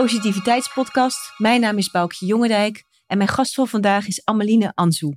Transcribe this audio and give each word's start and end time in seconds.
Positiviteitspodcast. 0.00 1.32
Mijn 1.36 1.60
naam 1.60 1.78
is 1.78 1.90
Boukje 1.90 2.26
Jongendijk 2.26 2.84
en 3.06 3.16
mijn 3.16 3.28
gast 3.28 3.54
van 3.54 3.68
vandaag 3.68 4.06
is 4.06 4.24
Ameline 4.24 4.72
Anzu. 4.74 5.10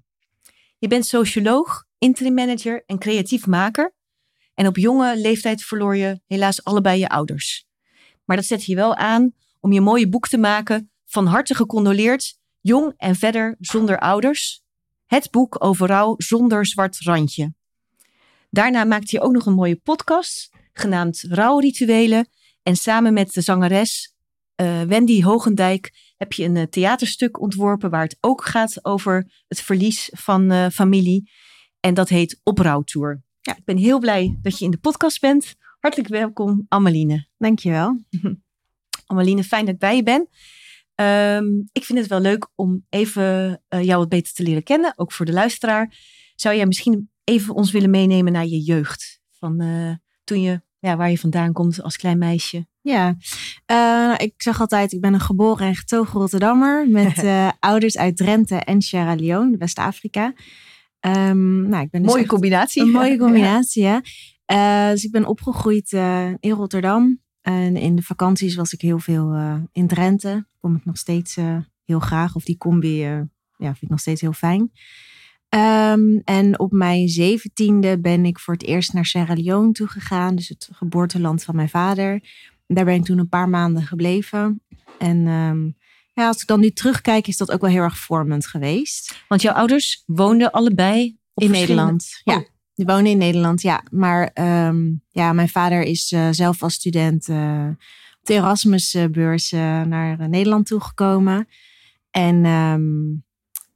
Je 0.77 0.87
bent 0.87 1.05
socioloog, 1.05 1.83
interim 1.97 2.33
manager 2.33 2.83
en 2.85 2.97
creatief 2.97 3.47
maker. 3.47 3.95
En 4.53 4.67
op 4.67 4.77
jonge 4.77 5.17
leeftijd 5.17 5.63
verloor 5.63 5.95
je 5.95 6.21
helaas 6.27 6.63
allebei 6.63 6.99
je 6.99 7.09
ouders. 7.09 7.65
Maar 8.25 8.35
dat 8.35 8.45
zet 8.45 8.65
je 8.65 8.75
wel 8.75 8.95
aan 8.95 9.33
om 9.59 9.71
je 9.71 9.81
mooie 9.81 10.09
boek 10.09 10.27
te 10.27 10.37
maken, 10.37 10.91
van 11.05 11.25
harte 11.25 11.55
gecondoleerd, 11.55 12.37
jong 12.61 12.93
en 12.97 13.15
verder 13.15 13.55
zonder 13.59 13.99
ouders. 13.99 14.63
Het 15.05 15.31
boek 15.31 15.63
over 15.63 15.87
rouw 15.87 16.13
zonder 16.17 16.65
zwart 16.65 16.99
randje. 16.99 17.53
Daarna 18.49 18.83
maakte 18.83 19.15
je 19.15 19.21
ook 19.21 19.33
nog 19.33 19.45
een 19.45 19.53
mooie 19.53 19.79
podcast, 19.83 20.49
genaamd 20.73 21.25
Rouwrituelen. 21.29 22.27
En 22.63 22.75
samen 22.75 23.13
met 23.13 23.33
de 23.33 23.41
zangeres 23.41 24.12
uh, 24.61 24.81
Wendy 24.81 25.23
Hogendijk 25.23 26.13
heb 26.17 26.33
je 26.33 26.43
een 26.43 26.55
uh, 26.55 26.63
theaterstuk 26.63 27.39
ontworpen 27.39 27.89
waar 27.89 28.03
het 28.03 28.17
ook 28.19 28.45
gaat 28.45 28.85
over 28.85 29.43
het 29.47 29.61
verlies 29.61 30.09
van 30.13 30.51
uh, 30.51 30.67
familie. 30.69 31.31
En 31.79 31.93
dat 31.93 32.09
heet 32.09 32.39
Oprouwtour. 32.43 33.23
Ja, 33.41 33.57
ik 33.57 33.65
ben 33.65 33.77
heel 33.77 33.99
blij 33.99 34.37
dat 34.41 34.59
je 34.59 34.65
in 34.65 34.71
de 34.71 34.77
podcast 34.77 35.21
bent. 35.21 35.55
Hartelijk 35.79 36.09
welkom, 36.09 36.65
Ameline. 36.67 37.27
Dankjewel. 37.37 38.03
Ameline, 39.05 39.43
fijn 39.43 39.65
dat 39.65 39.73
ik 39.73 39.79
bij 39.79 39.95
je 39.95 40.03
ben. 40.03 40.27
Um, 41.35 41.69
ik 41.71 41.83
vind 41.83 41.99
het 41.99 42.07
wel 42.07 42.19
leuk 42.19 42.47
om 42.55 42.85
even 42.89 43.61
jou 43.67 43.97
wat 43.99 44.09
beter 44.09 44.33
te 44.33 44.43
leren 44.43 44.63
kennen, 44.63 44.93
ook 44.95 45.11
voor 45.11 45.25
de 45.25 45.31
luisteraar. 45.31 45.97
Zou 46.35 46.55
jij 46.55 46.65
misschien 46.65 47.09
even 47.23 47.55
ons 47.55 47.71
willen 47.71 47.89
meenemen 47.89 48.33
naar 48.33 48.45
je 48.45 48.61
jeugd? 48.61 49.21
Van 49.31 49.57
toen 50.23 50.41
je, 50.41 50.61
ja, 50.79 50.95
waar 50.97 51.09
je 51.09 51.17
vandaan 51.17 51.53
komt 51.53 51.81
als 51.81 51.97
klein 51.97 52.17
meisje? 52.17 52.67
Ja, 52.83 53.15
uh, 53.71 54.13
ik 54.17 54.33
zeg 54.37 54.59
altijd, 54.59 54.91
ik 54.91 55.01
ben 55.01 55.13
een 55.13 55.19
geboren 55.19 55.67
en 55.67 55.75
getogen 55.75 56.19
Rotterdammer 56.19 56.89
met 56.89 57.23
uh, 57.23 57.49
ouders 57.59 57.97
uit 57.97 58.17
Drenthe 58.17 58.55
en 58.55 58.81
Sierra 58.81 59.15
Leone, 59.15 59.57
West-Afrika. 59.57 60.33
Um, 60.99 61.69
nou, 61.69 61.83
ik 61.83 61.89
ben 61.89 62.01
dus 62.01 62.11
mooie 62.11 62.25
combinatie. 62.25 62.81
Een 62.81 62.91
mooie 62.91 63.17
combinatie, 63.25 63.83
ja. 63.83 64.01
Uh, 64.53 64.89
dus 64.91 65.03
ik 65.03 65.11
ben 65.11 65.25
opgegroeid 65.25 65.91
in 66.39 66.51
Rotterdam. 66.51 67.21
En 67.41 67.75
in 67.75 67.95
de 67.95 68.01
vakanties 68.01 68.55
was 68.55 68.73
ik 68.73 68.81
heel 68.81 68.99
veel 68.99 69.35
in 69.71 69.87
Drenthe. 69.87 70.45
Kom 70.59 70.75
ik 70.75 70.85
nog 70.85 70.97
steeds 70.97 71.35
heel 71.85 71.99
graag. 71.99 72.35
Of 72.35 72.43
die 72.43 72.57
combi 72.57 72.97
ja, 72.97 73.25
vind 73.57 73.81
ik 73.81 73.89
nog 73.89 73.99
steeds 73.99 74.21
heel 74.21 74.33
fijn. 74.33 74.71
Um, 75.55 76.21
en 76.23 76.59
op 76.59 76.71
mijn 76.71 77.07
zeventiende 77.07 77.99
ben 77.99 78.25
ik 78.25 78.39
voor 78.39 78.53
het 78.53 78.63
eerst 78.63 78.93
naar 78.93 79.05
Sierra 79.05 79.33
Leone 79.33 79.71
toegegaan. 79.71 80.35
Dus 80.35 80.49
het 80.49 80.69
geboorteland 80.71 81.43
van 81.43 81.55
mijn 81.55 81.69
vader. 81.69 82.21
Daar 82.73 82.85
ben 82.85 82.95
ik 82.95 83.05
toen 83.05 83.17
een 83.17 83.29
paar 83.29 83.49
maanden 83.49 83.83
gebleven. 83.83 84.61
En 84.97 85.27
um, 85.27 85.75
ja, 86.13 86.27
als 86.27 86.41
ik 86.41 86.47
dan 86.47 86.59
nu 86.59 86.71
terugkijk, 86.71 87.27
is 87.27 87.37
dat 87.37 87.51
ook 87.51 87.61
wel 87.61 87.69
heel 87.69 87.81
erg 87.81 87.97
vormend 87.97 88.47
geweest. 88.47 89.23
Want 89.27 89.41
jouw 89.41 89.53
ouders 89.53 90.03
woonden 90.05 90.51
allebei 90.51 91.17
in 91.33 91.51
Nederland. 91.51 92.21
Ja, 92.23 92.37
oh. 92.37 92.43
die 92.73 92.85
wonen 92.85 93.05
in 93.05 93.17
Nederland, 93.17 93.61
ja. 93.61 93.83
Maar 93.91 94.31
um, 94.67 95.01
ja, 95.09 95.33
mijn 95.33 95.49
vader 95.49 95.81
is 95.81 96.11
uh, 96.11 96.27
zelf 96.31 96.63
als 96.63 96.73
student 96.73 97.27
uh, 97.27 97.67
op 98.19 98.25
de 98.25 98.33
Erasmusbeurs 98.33 99.51
uh, 99.51 99.59
naar 99.81 100.29
Nederland 100.29 100.65
toegekomen. 100.65 101.47
En 102.11 102.45
um, 102.45 103.23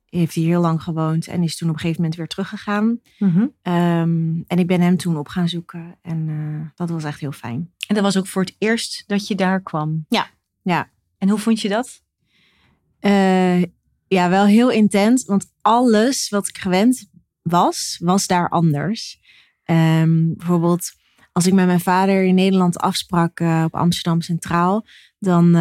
heeft 0.10 0.34
hier 0.34 0.48
heel 0.48 0.62
lang 0.62 0.84
gewoond 0.84 1.28
en 1.28 1.44
is 1.44 1.58
toen 1.58 1.70
op 1.70 1.74
een 1.74 1.80
gegeven 1.80 2.02
moment 2.02 2.20
weer 2.20 2.28
teruggegaan. 2.28 3.00
Mm 3.20 3.30
-hmm. 3.30 3.74
um, 3.74 4.44
en 4.48 4.60
ik 4.60 4.68
ben 4.68 4.82
hem 4.82 4.98
toen 4.98 5.18
op 5.18 5.28
gaan 5.28 5.50
zoeken 5.50 5.98
en 6.02 6.72
dat 6.76 6.90
was 6.90 7.04
echt 7.04 7.20
heel 7.20 7.32
fijn. 7.32 7.72
En 7.88 7.96
dat 7.96 8.04
was 8.04 8.18
ook 8.18 8.28
voor 8.28 8.42
het 8.42 8.56
eerst 8.58 9.04
dat 9.08 9.28
je 9.28 9.36
daar 9.36 9.62
kwam? 9.62 10.06
Ja, 10.10 10.30
ja. 10.62 10.90
En 11.18 11.30
hoe 11.30 11.40
vond 11.40 11.62
je 11.62 11.70
dat? 11.70 12.02
Uh, 13.02 13.62
ja, 14.08 14.30
wel 14.30 14.46
heel 14.46 14.72
intens, 14.72 15.26
want 15.26 15.52
alles 15.62 16.30
wat 16.30 16.48
ik 16.48 16.58
gewend 16.58 17.10
was, 17.42 17.98
was 18.04 18.28
daar 18.28 18.50
anders. 18.50 19.20
Um, 19.66 20.36
bijvoorbeeld 20.38 20.92
als 21.32 21.48
ik 21.48 21.54
met 21.54 21.66
mijn 21.66 21.80
vader 21.80 22.24
in 22.24 22.36
Nederland 22.36 22.78
afsprak 22.78 23.40
uh, 23.40 23.64
op 23.66 23.76
Amsterdam 23.76 24.22
Centraal, 24.22 24.86
dan 25.20 25.56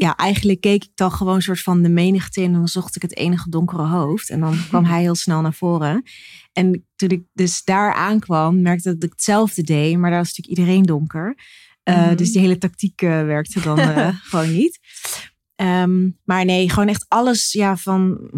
ja, 0.00 0.16
eigenlijk 0.16 0.60
keek 0.60 0.84
ik 0.84 0.90
dan 0.94 1.12
gewoon 1.12 1.34
een 1.34 1.42
soort 1.42 1.60
van 1.60 1.82
de 1.82 1.88
menigte 1.88 2.40
in. 2.40 2.46
En 2.46 2.52
dan 2.52 2.68
zocht 2.68 2.96
ik 2.96 3.02
het 3.02 3.16
enige 3.16 3.50
donkere 3.50 3.86
hoofd. 3.86 4.30
En 4.30 4.40
dan 4.40 4.56
kwam 4.68 4.84
hij 4.92 5.00
heel 5.00 5.14
snel 5.14 5.40
naar 5.40 5.54
voren. 5.54 6.02
En 6.52 6.86
toen 6.96 7.08
ik 7.08 7.22
dus 7.32 7.64
daar 7.64 7.94
aankwam, 7.94 8.62
merkte 8.62 8.94
dat 8.94 9.02
ik 9.02 9.10
hetzelfde 9.10 9.62
deed. 9.62 9.98
Maar 9.98 10.10
daar 10.10 10.18
was 10.18 10.28
natuurlijk 10.28 10.58
iedereen 10.58 10.82
donker. 10.82 11.36
Uh, 11.84 12.16
Dus 12.16 12.32
die 12.32 12.40
hele 12.40 12.58
tactiek 12.58 13.02
uh, 13.02 13.10
werkte 13.10 13.60
dan 13.60 13.78
uh, 13.78 14.08
gewoon 14.30 14.52
niet. 14.52 14.78
Um, 15.56 16.18
maar 16.24 16.44
nee, 16.44 16.70
gewoon 16.70 16.88
echt 16.88 17.04
alles 17.08 17.52
ja, 17.52 17.76
van 17.76 18.30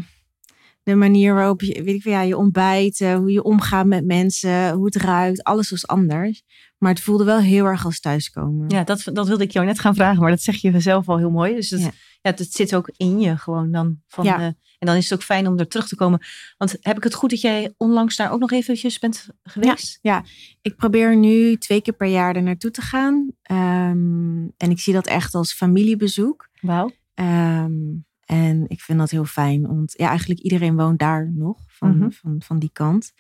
de 0.82 0.94
manier 0.94 1.34
waarop 1.34 1.60
je, 1.60 1.82
weet 1.82 1.94
ik 1.94 2.04
ja, 2.04 2.22
je 2.22 2.36
ontbijt, 2.36 2.98
hoe 2.98 3.32
je 3.32 3.42
omgaat 3.42 3.86
met 3.86 4.04
mensen, 4.04 4.72
hoe 4.72 4.84
het 4.84 4.96
ruikt, 4.96 5.42
alles 5.42 5.70
was 5.70 5.86
anders. 5.86 6.42
Maar 6.82 6.92
het 6.92 7.02
voelde 7.02 7.24
wel 7.24 7.38
heel 7.38 7.64
erg 7.64 7.84
als 7.84 8.00
thuiskomen. 8.00 8.68
Ja, 8.68 8.84
dat, 8.84 9.04
dat 9.12 9.28
wilde 9.28 9.44
ik 9.44 9.50
jou 9.50 9.66
net 9.66 9.78
gaan 9.78 9.94
vragen, 9.94 10.20
maar 10.20 10.30
dat 10.30 10.42
zeg 10.42 10.56
je 10.56 10.80
zelf 10.80 11.08
al 11.08 11.18
heel 11.18 11.30
mooi. 11.30 11.54
Dus 11.54 11.68
dat, 11.68 11.80
ja. 11.80 11.90
ja 12.22 12.30
het 12.30 12.52
zit 12.52 12.74
ook 12.74 12.90
in 12.96 13.20
je 13.20 13.36
gewoon 13.36 13.70
dan. 13.70 14.00
Van 14.06 14.24
ja. 14.24 14.40
en 14.40 14.56
dan 14.78 14.96
is 14.96 15.10
het 15.10 15.18
ook 15.18 15.24
fijn 15.24 15.46
om 15.46 15.58
er 15.58 15.68
terug 15.68 15.88
te 15.88 15.96
komen. 15.96 16.20
Want 16.56 16.76
heb 16.80 16.96
ik 16.96 17.04
het 17.04 17.14
goed 17.14 17.30
dat 17.30 17.40
jij 17.40 17.74
onlangs 17.76 18.16
daar 18.16 18.30
ook 18.30 18.40
nog 18.40 18.52
eventjes 18.52 18.98
bent 18.98 19.28
geweest? 19.42 19.98
Ja, 20.00 20.14
ja. 20.14 20.24
ik 20.62 20.76
probeer 20.76 21.16
nu 21.16 21.56
twee 21.56 21.82
keer 21.82 21.94
per 21.94 22.08
jaar 22.08 22.36
er 22.36 22.42
naartoe 22.42 22.70
te 22.70 22.82
gaan. 22.82 23.30
Um, 23.50 24.52
en 24.56 24.70
ik 24.70 24.80
zie 24.80 24.92
dat 24.92 25.06
echt 25.06 25.34
als 25.34 25.52
familiebezoek. 25.52 26.48
Wauw. 26.60 26.90
Um, 27.14 28.06
en 28.24 28.64
ik 28.68 28.80
vind 28.80 28.98
dat 28.98 29.10
heel 29.10 29.24
fijn. 29.24 29.66
Want 29.66 29.94
ja, 29.96 30.08
eigenlijk 30.08 30.40
iedereen 30.40 30.76
woont 30.76 30.98
daar 30.98 31.32
nog 31.34 31.58
van, 31.66 31.94
mm 31.94 32.00
-hmm. 32.00 32.12
van, 32.12 32.42
van 32.44 32.58
die 32.58 32.70
kant. 32.72 33.12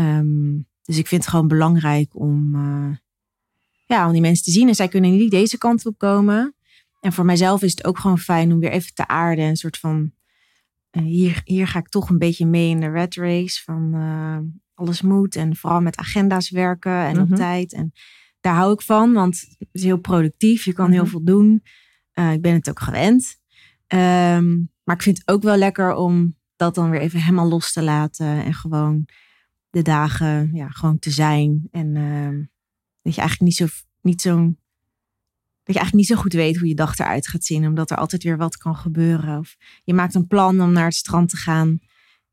Um, 0.00 0.68
dus 0.90 0.98
ik 0.98 1.06
vind 1.06 1.22
het 1.22 1.30
gewoon 1.30 1.48
belangrijk 1.48 2.08
om, 2.12 2.54
uh, 2.54 2.96
ja, 3.86 4.06
om 4.06 4.12
die 4.12 4.20
mensen 4.20 4.44
te 4.44 4.50
zien. 4.50 4.68
En 4.68 4.74
zij 4.74 4.88
kunnen 4.88 5.10
niet 5.10 5.30
deze 5.30 5.58
kant 5.58 5.86
op 5.86 5.98
komen. 5.98 6.54
En 7.00 7.12
voor 7.12 7.24
mijzelf 7.24 7.62
is 7.62 7.70
het 7.70 7.84
ook 7.84 7.98
gewoon 7.98 8.18
fijn 8.18 8.52
om 8.52 8.60
weer 8.60 8.70
even 8.70 8.94
te 8.94 9.06
aarden. 9.06 9.44
Een 9.44 9.56
soort 9.56 9.78
van, 9.78 10.12
uh, 10.90 11.02
hier, 11.02 11.40
hier 11.44 11.66
ga 11.66 11.78
ik 11.78 11.88
toch 11.88 12.08
een 12.08 12.18
beetje 12.18 12.46
mee 12.46 12.68
in 12.68 12.80
de 12.80 12.90
red 12.90 13.14
race. 13.14 13.62
Van 13.62 13.90
uh, 13.94 14.38
alles 14.74 15.02
moet 15.02 15.36
en 15.36 15.56
vooral 15.56 15.80
met 15.80 15.96
agenda's 15.96 16.50
werken 16.50 16.92
en 16.92 17.16
mm 17.16 17.22
-hmm. 17.22 17.32
op 17.32 17.36
tijd. 17.36 17.72
En 17.72 17.92
daar 18.40 18.54
hou 18.54 18.72
ik 18.72 18.82
van, 18.82 19.12
want 19.12 19.46
het 19.58 19.68
is 19.72 19.82
heel 19.82 20.00
productief. 20.00 20.64
Je 20.64 20.72
kan 20.72 20.84
mm 20.84 20.90
-hmm. 20.90 21.00
heel 21.00 21.10
veel 21.10 21.24
doen. 21.24 21.62
ik 22.32 22.42
ben 22.42 22.54
het 22.54 22.68
ook 22.68 22.80
gewend. 22.80 23.38
Um, 23.88 24.70
maar 24.84 24.96
ik 24.96 25.02
vind 25.02 25.18
het 25.18 25.28
ook 25.28 25.42
wel 25.42 25.56
lekker 25.56 25.94
om 25.94 26.36
dat 26.56 26.74
dan 26.74 26.90
weer 26.90 27.00
even 27.00 27.20
helemaal 27.20 27.48
los 27.48 27.72
te 27.72 27.82
laten. 27.82 28.44
En 28.44 28.54
gewoon 28.54 29.06
de 29.70 29.82
dagen 29.82 30.50
ja, 30.52 30.68
gewoon 30.68 30.98
te 30.98 31.10
zijn. 31.10 31.68
En 31.70 31.94
uh, 31.94 32.46
dat 33.02 33.14
je 33.14 33.20
eigenlijk 33.20 33.40
niet 33.40 33.56
zo, 33.56 33.66
niet 34.00 34.20
zo'n. 34.20 34.58
Dat 35.62 35.74
je 35.74 35.80
eigenlijk 35.80 35.94
niet 35.94 36.18
zo 36.18 36.22
goed 36.22 36.32
weet 36.32 36.58
hoe 36.58 36.68
je 36.68 36.74
dag 36.74 36.98
eruit 36.98 37.28
gaat 37.28 37.44
zien, 37.44 37.66
omdat 37.66 37.90
er 37.90 37.96
altijd 37.96 38.22
weer 38.22 38.36
wat 38.36 38.56
kan 38.56 38.76
gebeuren. 38.76 39.38
Of 39.38 39.56
je 39.84 39.94
maakt 39.94 40.14
een 40.14 40.26
plan 40.26 40.60
om 40.60 40.72
naar 40.72 40.84
het 40.84 40.94
strand 40.94 41.28
te 41.28 41.36
gaan. 41.36 41.78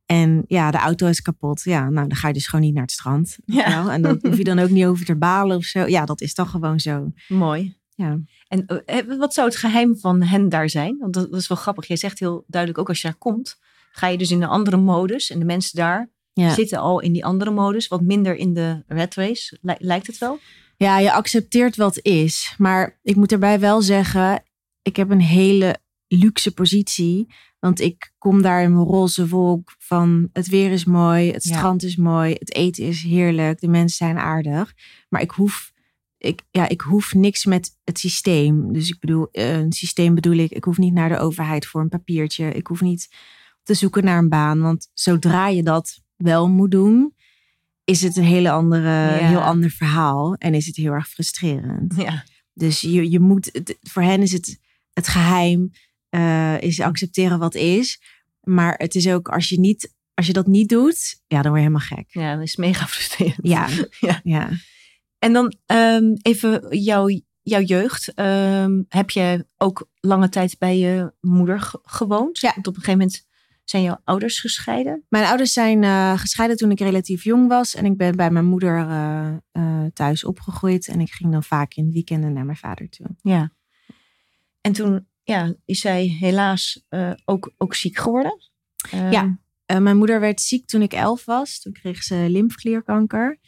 En 0.06 0.44
ja, 0.48 0.72
de 0.72 0.78
auto 0.78 1.08
is 1.08 1.22
kapot. 1.22 1.64
Ja, 1.64 1.90
nou, 1.90 2.08
dan 2.08 2.18
ga 2.18 2.28
je 2.28 2.34
dus 2.34 2.48
gewoon 2.48 2.66
niet 2.66 2.74
naar 2.74 2.84
het 2.84 2.92
strand. 2.92 3.38
Ja. 3.46 3.90
En 3.90 4.02
dan 4.02 4.20
hoef 4.22 4.38
je 4.38 4.44
dan 4.44 4.60
ook 4.60 4.70
niet 4.70 4.86
over 4.86 5.06
te 5.06 5.18
balen 5.18 5.58
of 5.58 5.64
zo. 5.64 5.86
Ja, 5.86 6.06
dat 6.06 6.22
is 6.22 6.34
toch 6.34 6.50
gewoon 6.50 6.80
zo. 6.80 7.12
Mooi. 7.28 7.78
Ja. 7.96 8.20
En 8.48 8.66
uh, 8.86 9.18
wat 9.18 9.34
zou 9.34 9.48
het 9.48 9.58
geheim 9.58 9.98
van 9.98 10.22
hen 10.22 10.50
daar 10.50 10.70
zijn? 10.70 10.98
Want 10.98 11.14
dat, 11.14 11.32
dat 11.32 11.40
is 11.40 11.48
wel 11.48 11.58
grappig. 11.58 11.88
Jij 11.88 11.98
zegt 11.98 12.20
heel 12.20 12.44
duidelijk, 12.48 12.82
ook 12.82 12.90
als 12.90 13.02
je 13.02 13.08
daar 13.08 13.18
komt, 13.18 13.60
ga 13.92 14.08
je 14.08 14.18
dus 14.18 14.32
in 14.32 14.42
een 14.42 14.50
andere 14.50 14.78
modus. 14.78 15.30
En 15.30 15.40
de 15.40 15.46
mensen 15.46 15.78
daar 15.78 16.10
ja. 16.42 16.54
zitten 16.54 16.80
al 16.80 17.00
in 17.00 17.14
die 17.14 17.26
andere 17.26 17.52
modus, 17.52 17.88
wat 17.88 18.02
minder 18.02 18.36
in 18.36 18.54
de 18.54 18.84
red 18.88 19.16
race, 19.16 19.58
lijkt 19.62 20.08
het 20.08 20.18
wel? 20.18 20.40
Ja, 20.78 21.00
je 21.00 21.12
accepteert 21.12 21.76
wat 21.76 22.00
is. 22.02 22.56
Maar 22.58 23.00
ik 23.04 23.16
moet 23.16 23.32
erbij 23.32 23.60
wel 23.60 23.82
zeggen, 23.82 24.44
ik 24.82 24.96
heb 24.96 25.10
een 25.10 25.22
hele 25.22 25.78
luxe 26.08 26.54
positie. 26.54 27.28
Want 27.60 27.80
ik 27.80 28.14
kom 28.18 28.42
daar 28.42 28.64
in 28.64 28.74
mijn 28.74 28.86
roze 28.86 29.28
wolk 29.28 29.76
van 29.78 30.30
het 30.34 30.48
weer 30.48 30.72
is 30.72 30.86
mooi, 30.86 31.32
het 31.32 31.44
strand 31.44 31.82
ja. 31.82 31.88
is 31.88 31.96
mooi, 31.96 32.34
het 32.34 32.54
eten 32.54 32.84
is 32.84 33.02
heerlijk, 33.02 33.60
de 33.60 33.68
mensen 33.68 33.98
zijn 33.98 34.18
aardig. 34.18 34.74
Maar 35.10 35.22
ik 35.22 35.32
hoef, 35.32 35.72
ik, 36.18 36.42
ja, 36.52 36.70
ik 36.70 36.82
hoef 36.82 37.14
niks 37.14 37.46
met 37.46 37.78
het 37.84 38.00
systeem. 38.00 38.74
Dus 38.74 38.90
ik 38.90 39.00
bedoel, 39.00 39.28
een 39.32 39.72
systeem 39.72 40.16
bedoel 40.16 40.38
ik, 40.38 40.52
ik 40.52 40.64
hoef 40.64 40.78
niet 40.78 40.94
naar 40.94 41.10
de 41.10 41.20
overheid 41.20 41.66
voor 41.66 41.82
een 41.82 41.90
papiertje. 41.90 42.52
Ik 42.52 42.68
hoef 42.68 42.82
niet 42.82 43.08
te 43.64 43.74
zoeken 43.74 44.04
naar 44.04 44.18
een 44.18 44.30
baan. 44.30 44.62
Want 44.62 44.90
zodra 44.94 45.48
je 45.48 45.64
dat 45.64 46.02
wel 46.18 46.50
moet 46.50 46.72
doen, 46.72 47.16
is 47.84 48.02
het 48.02 48.16
een 48.16 48.24
hele 48.24 48.50
andere, 48.50 48.90
ja. 48.90 49.28
heel 49.28 49.42
ander 49.42 49.70
verhaal. 49.70 50.36
En 50.36 50.54
is 50.54 50.66
het 50.66 50.76
heel 50.76 50.92
erg 50.92 51.10
frustrerend. 51.10 51.94
Ja. 51.96 52.24
Dus 52.54 52.82
je, 52.82 53.10
je 53.10 53.20
moet, 53.20 53.50
het, 53.52 53.78
voor 53.82 54.02
hen 54.02 54.22
is 54.22 54.32
het 54.32 54.60
het 54.98 55.08
geheim, 55.08 55.72
uh, 56.10 56.62
is 56.62 56.82
accepteren 56.82 57.40
wat 57.40 57.56
is. 57.56 58.02
Maar 58.42 58.74
het 58.78 58.96
is 58.96 59.08
ook 59.08 59.30
als 59.30 59.50
je, 59.50 59.60
niet, 59.60 59.94
als 60.14 60.28
je 60.28 60.34
dat 60.34 60.48
niet 60.48 60.70
doet, 60.70 61.22
ja, 61.28 61.42
dan 61.42 61.52
word 61.52 61.64
je 61.64 61.68
helemaal 61.68 61.98
gek. 61.98 62.06
Ja, 62.08 62.34
dan 62.34 62.42
is 62.42 62.56
mega 62.56 62.88
frustrerend. 62.88 63.38
Ja, 63.42 63.68
ja. 64.00 64.22
ja. 64.24 64.50
En 65.20 65.34
dan 65.34 65.56
um, 65.66 66.14
even 66.22 66.78
jouw 66.80 67.08
jouw 67.42 67.62
jeugd. 67.62 68.14
Ehm, 68.14 68.82
heb 68.90 69.10
je 69.10 69.46
ook 69.58 69.90
lange 70.00 70.30
tijd 70.30 70.58
bij 70.58 70.78
je 70.78 71.14
moeder 71.22 71.72
gewoond? 71.84 72.40
Ja. 72.40 72.52
Want 72.54 72.68
op 72.68 72.76
een 72.76 72.82
gegeven 72.82 73.00
moment 73.00 73.27
zijn 73.70 73.84
jouw 73.84 74.02
ouders 74.04 74.40
gescheiden? 74.40 75.06
Mijn 75.10 75.26
ouders 75.26 75.54
zijn 75.54 75.84
uh, 75.84 76.20
gescheiden 76.20 76.58
toen 76.58 76.72
ik 76.72 76.80
relatief 76.80 77.24
jong 77.24 77.48
was. 77.48 77.76
En 77.76 77.86
ik 77.86 77.98
ben 77.98 78.16
bij 78.16 78.32
mijn 78.32 78.46
moeder 78.46 78.78
uh, 78.78 79.36
uh, 79.54 79.86
thuis 79.94 80.24
opgegroeid. 80.24 80.88
En 80.88 81.00
ik 81.00 81.12
ging 81.12 81.32
dan 81.32 81.44
vaak 81.44 81.74
in 81.74 81.92
weekenden 81.92 82.34
naar 82.34 82.46
mijn 82.46 82.58
vader 82.58 82.90
toe. 82.90 83.08
Ja. 83.22 83.52
En 84.62 84.72
toen 84.72 85.08
ja, 85.24 85.56
is 85.66 85.80
zij 85.80 86.06
helaas 86.20 86.86
ook, 87.26 87.54
ook 87.58 87.76
ziek 87.76 87.98
geworden? 87.98 88.40
ja, 88.90 89.40
mijn 89.66 89.98
moeder 89.98 90.20
werd 90.20 90.42
ziek 90.42 90.68
toen 90.68 90.82
ik 90.82 90.94
elf 90.94 91.26
was. 91.26 91.60
Toen 91.60 91.74
kreeg 91.74 92.04
ze 92.04 92.26
lymfeklierkanker. 92.30 93.40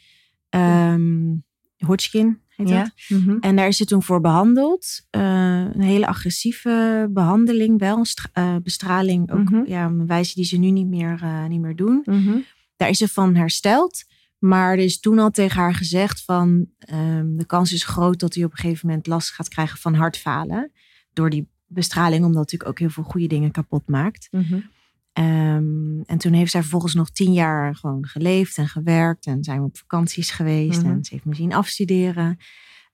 Um, 0.50 1.44
Hodgkin 1.76 2.42
heet 2.60 2.68
ja. 2.68 2.82
dat. 2.82 2.92
Mm 3.08 3.24
-hmm. 3.24 3.40
En 3.40 3.56
daar 3.56 3.68
is 3.68 3.76
ze 3.76 3.84
toen 3.84 4.02
voor 4.02 4.20
behandeld. 4.20 5.06
een 5.10 5.82
hele 5.82 6.06
agressieve 6.06 7.08
behandeling 7.10 7.78
wel. 7.78 8.04
Een 8.32 8.62
bestraling 8.62 9.32
ook. 9.32 9.38
Mhm. 9.38 9.54
Mm 9.54 9.60
-hmm. 9.60 9.68
Ja, 9.68 9.84
een 9.84 10.06
wijze 10.06 10.34
die 10.34 10.44
ze 10.44 10.56
nu 10.56 10.70
niet 10.70 10.86
meer, 10.86 11.22
niet 11.48 11.60
meer 11.60 11.76
doen. 11.76 12.02
Mm 12.04 12.24
-hmm. 12.24 12.44
Daar 12.76 12.88
is 12.88 12.98
ze 12.98 13.08
van 13.08 13.34
hersteld. 13.34 14.04
Maar 14.38 14.72
er 14.72 14.84
is 14.84 15.00
toen 15.00 15.18
al 15.18 15.30
tegen 15.30 15.60
haar 15.60 15.74
gezegd 15.74 16.24
van... 16.24 16.66
Um, 16.92 17.36
de 17.36 17.44
kans 17.46 17.72
is 17.72 17.84
groot 17.84 18.20
dat 18.20 18.34
hij 18.34 18.44
op 18.44 18.50
een 18.50 18.58
gegeven 18.58 18.88
moment 18.88 19.06
last 19.06 19.30
gaat 19.30 19.48
krijgen 19.48 19.78
van 19.78 19.94
hartfalen. 19.94 20.72
Door 21.12 21.30
die 21.30 21.48
bestraling, 21.66 22.24
omdat 22.24 22.40
natuurlijk 22.40 22.70
ook 22.70 22.78
heel 22.78 22.90
veel 22.90 23.02
goede 23.02 23.26
dingen 23.26 23.50
kapot 23.50 23.88
maakt. 23.88 24.28
Mhm. 25.20 25.28
Um, 25.30 26.02
en 26.06 26.18
toen 26.18 26.32
heeft 26.32 26.50
zij 26.50 26.60
vervolgens 26.60 26.94
nog 26.94 27.10
tien 27.10 27.32
jaar 27.32 27.74
gewoon 27.74 28.06
geleefd 28.06 28.58
en 28.58 28.68
gewerkt. 28.68 29.26
En 29.26 29.44
zijn 29.44 29.58
we 29.58 29.66
op 29.66 29.76
vakanties 29.76 30.30
geweest. 30.30 30.82
Mhm. 30.82 30.90
En 30.90 31.04
ze 31.04 31.14
heeft 31.14 31.24
me 31.24 31.34
zien 31.34 31.52
afstuderen. 31.52 32.38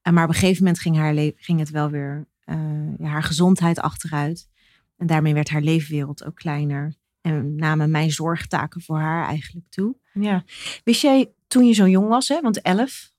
Uh, 0.03 0.13
maar 0.13 0.25
op 0.25 0.29
een 0.29 0.35
gegeven 0.35 0.63
moment 0.65 0.81
ging, 0.81 0.97
haar 0.97 1.33
ging 1.37 1.59
het 1.59 1.71
wel 1.71 1.91
weer... 1.91 2.27
Uh, 2.45 2.99
ja, 2.99 3.07
haar 3.07 3.23
gezondheid 3.23 3.81
achteruit. 3.81 4.49
En 4.97 5.07
daarmee 5.07 5.35
werd 5.35 5.49
haar 5.49 5.63
leefwereld 5.63 6.25
ook 6.25 6.35
kleiner. 6.35 6.95
En 7.21 7.55
namen 7.55 7.91
mijn 7.91 8.11
zorgtaken 8.11 8.81
voor 8.81 8.99
haar 8.99 9.27
eigenlijk 9.27 9.67
toe. 9.69 9.97
Ja. 10.13 10.45
Wist 10.85 11.03
jij 11.03 11.33
toen 11.47 11.67
je 11.67 11.73
zo 11.73 11.89
jong 11.89 12.09
was, 12.09 12.29
hè, 12.29 12.41
want 12.41 12.61
elf... 12.61 13.15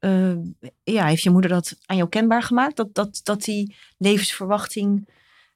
Uh, 0.00 0.36
ja, 0.82 1.06
heeft 1.06 1.22
je 1.22 1.30
moeder 1.30 1.50
dat 1.50 1.78
aan 1.86 1.96
jou 1.96 2.08
kenbaar 2.08 2.42
gemaakt? 2.42 2.76
Dat, 2.76 2.94
dat, 2.94 3.20
dat 3.22 3.42
die 3.42 3.76
levensverwachting 3.98 5.08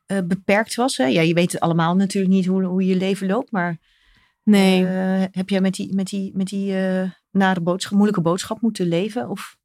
uh, 0.07 0.19
beperkt 0.25 0.75
was? 0.75 0.97
Hè? 0.97 1.05
Ja, 1.05 1.21
je 1.21 1.35
weet 1.35 1.53
het 1.53 1.61
allemaal 1.61 1.95
natuurlijk 1.97 2.35
niet 2.35 2.47
hoe, 2.47 2.65
hoe 2.65 2.87
je 2.87 2.97
leven 2.97 3.27
loopt, 3.27 3.51
maar 3.51 3.79
nee. 4.43 4.83
uh, 4.83 5.25
heb 5.31 5.49
jij 5.49 5.61
met 5.61 5.75
die, 5.75 5.95
met 5.95 6.07
die, 6.07 6.33
met 6.35 6.47
die 6.47 6.73
uh, 6.73 7.11
nare 7.31 7.61
boodschap, 7.61 7.93
moeilijke 7.93 8.21
boodschap 8.21 8.61
moeten 8.61 8.87
leven? 8.87 9.29
Of? 9.31 9.57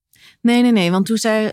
Nee, 0.41 0.61
nee, 0.61 0.71
nee. 0.71 0.91
Want 0.91 1.05
toen 1.05 1.17
zij 1.17 1.43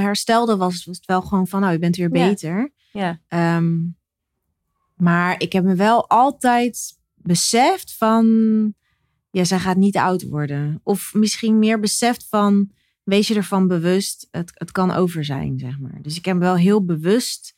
herstelde 0.00 0.56
was, 0.56 0.84
was 0.84 0.96
het 0.96 1.06
wel 1.06 1.22
gewoon 1.22 1.46
van, 1.46 1.60
nou, 1.60 1.72
je 1.72 1.78
bent 1.78 1.96
weer 1.96 2.10
beter. 2.10 2.72
Ja. 2.92 3.20
ja. 3.28 3.56
Um, 3.56 3.96
maar 4.94 5.40
ik 5.40 5.52
heb 5.52 5.64
me 5.64 5.74
wel 5.74 6.08
altijd 6.08 6.98
beseft 7.14 7.96
van, 7.96 8.74
ja, 9.30 9.44
zij 9.44 9.58
gaat 9.58 9.76
niet 9.76 9.96
oud 9.96 10.22
worden. 10.22 10.80
Of 10.82 11.14
misschien 11.14 11.58
meer 11.58 11.80
beseft 11.80 12.26
van, 12.28 12.70
wees 13.02 13.28
je 13.28 13.34
ervan 13.34 13.68
bewust, 13.68 14.28
het, 14.30 14.50
het 14.54 14.72
kan 14.72 14.90
over 14.90 15.24
zijn, 15.24 15.58
zeg 15.58 15.78
maar. 15.78 15.98
Dus 16.02 16.16
ik 16.16 16.24
heb 16.24 16.38
wel 16.38 16.56
heel 16.56 16.84
bewust, 16.84 17.54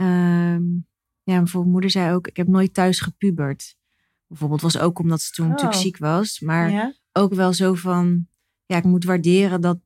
um, 0.00 0.86
ja, 1.22 1.36
bijvoorbeeld 1.36 1.72
moeder 1.72 1.90
zei 1.90 2.14
ook, 2.14 2.26
ik 2.26 2.36
heb 2.36 2.48
nooit 2.48 2.74
thuis 2.74 3.00
gepubert. 3.00 3.76
Bijvoorbeeld 4.26 4.60
was 4.60 4.78
ook 4.78 4.98
omdat 4.98 5.20
ze 5.20 5.32
toen 5.32 5.44
oh. 5.44 5.50
natuurlijk 5.50 5.80
ziek 5.80 5.98
was, 5.98 6.40
maar 6.40 6.70
ja? 6.70 6.94
ook 7.12 7.34
wel 7.34 7.52
zo 7.52 7.74
van, 7.74 8.26
ja, 8.66 8.76
ik 8.76 8.84
moet 8.84 9.04
waarderen 9.04 9.60
dat 9.60 9.78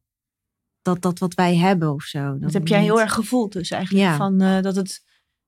dat, 0.85 1.03
dat 1.03 1.19
wat 1.19 1.35
wij 1.35 1.57
hebben 1.57 1.93
of 1.93 2.03
zo. 2.03 2.31
Dat, 2.31 2.41
dat 2.41 2.53
heb 2.53 2.69
jij 2.69 2.79
niet... 2.79 2.89
heel 2.89 3.01
erg 3.01 3.13
gevoeld 3.13 3.53
dus 3.53 3.71
eigenlijk, 3.71 4.05
Ja. 4.05 4.17
van, 4.17 4.43
uh, 4.43 4.61
dat 4.61 4.77
het 4.77 5.05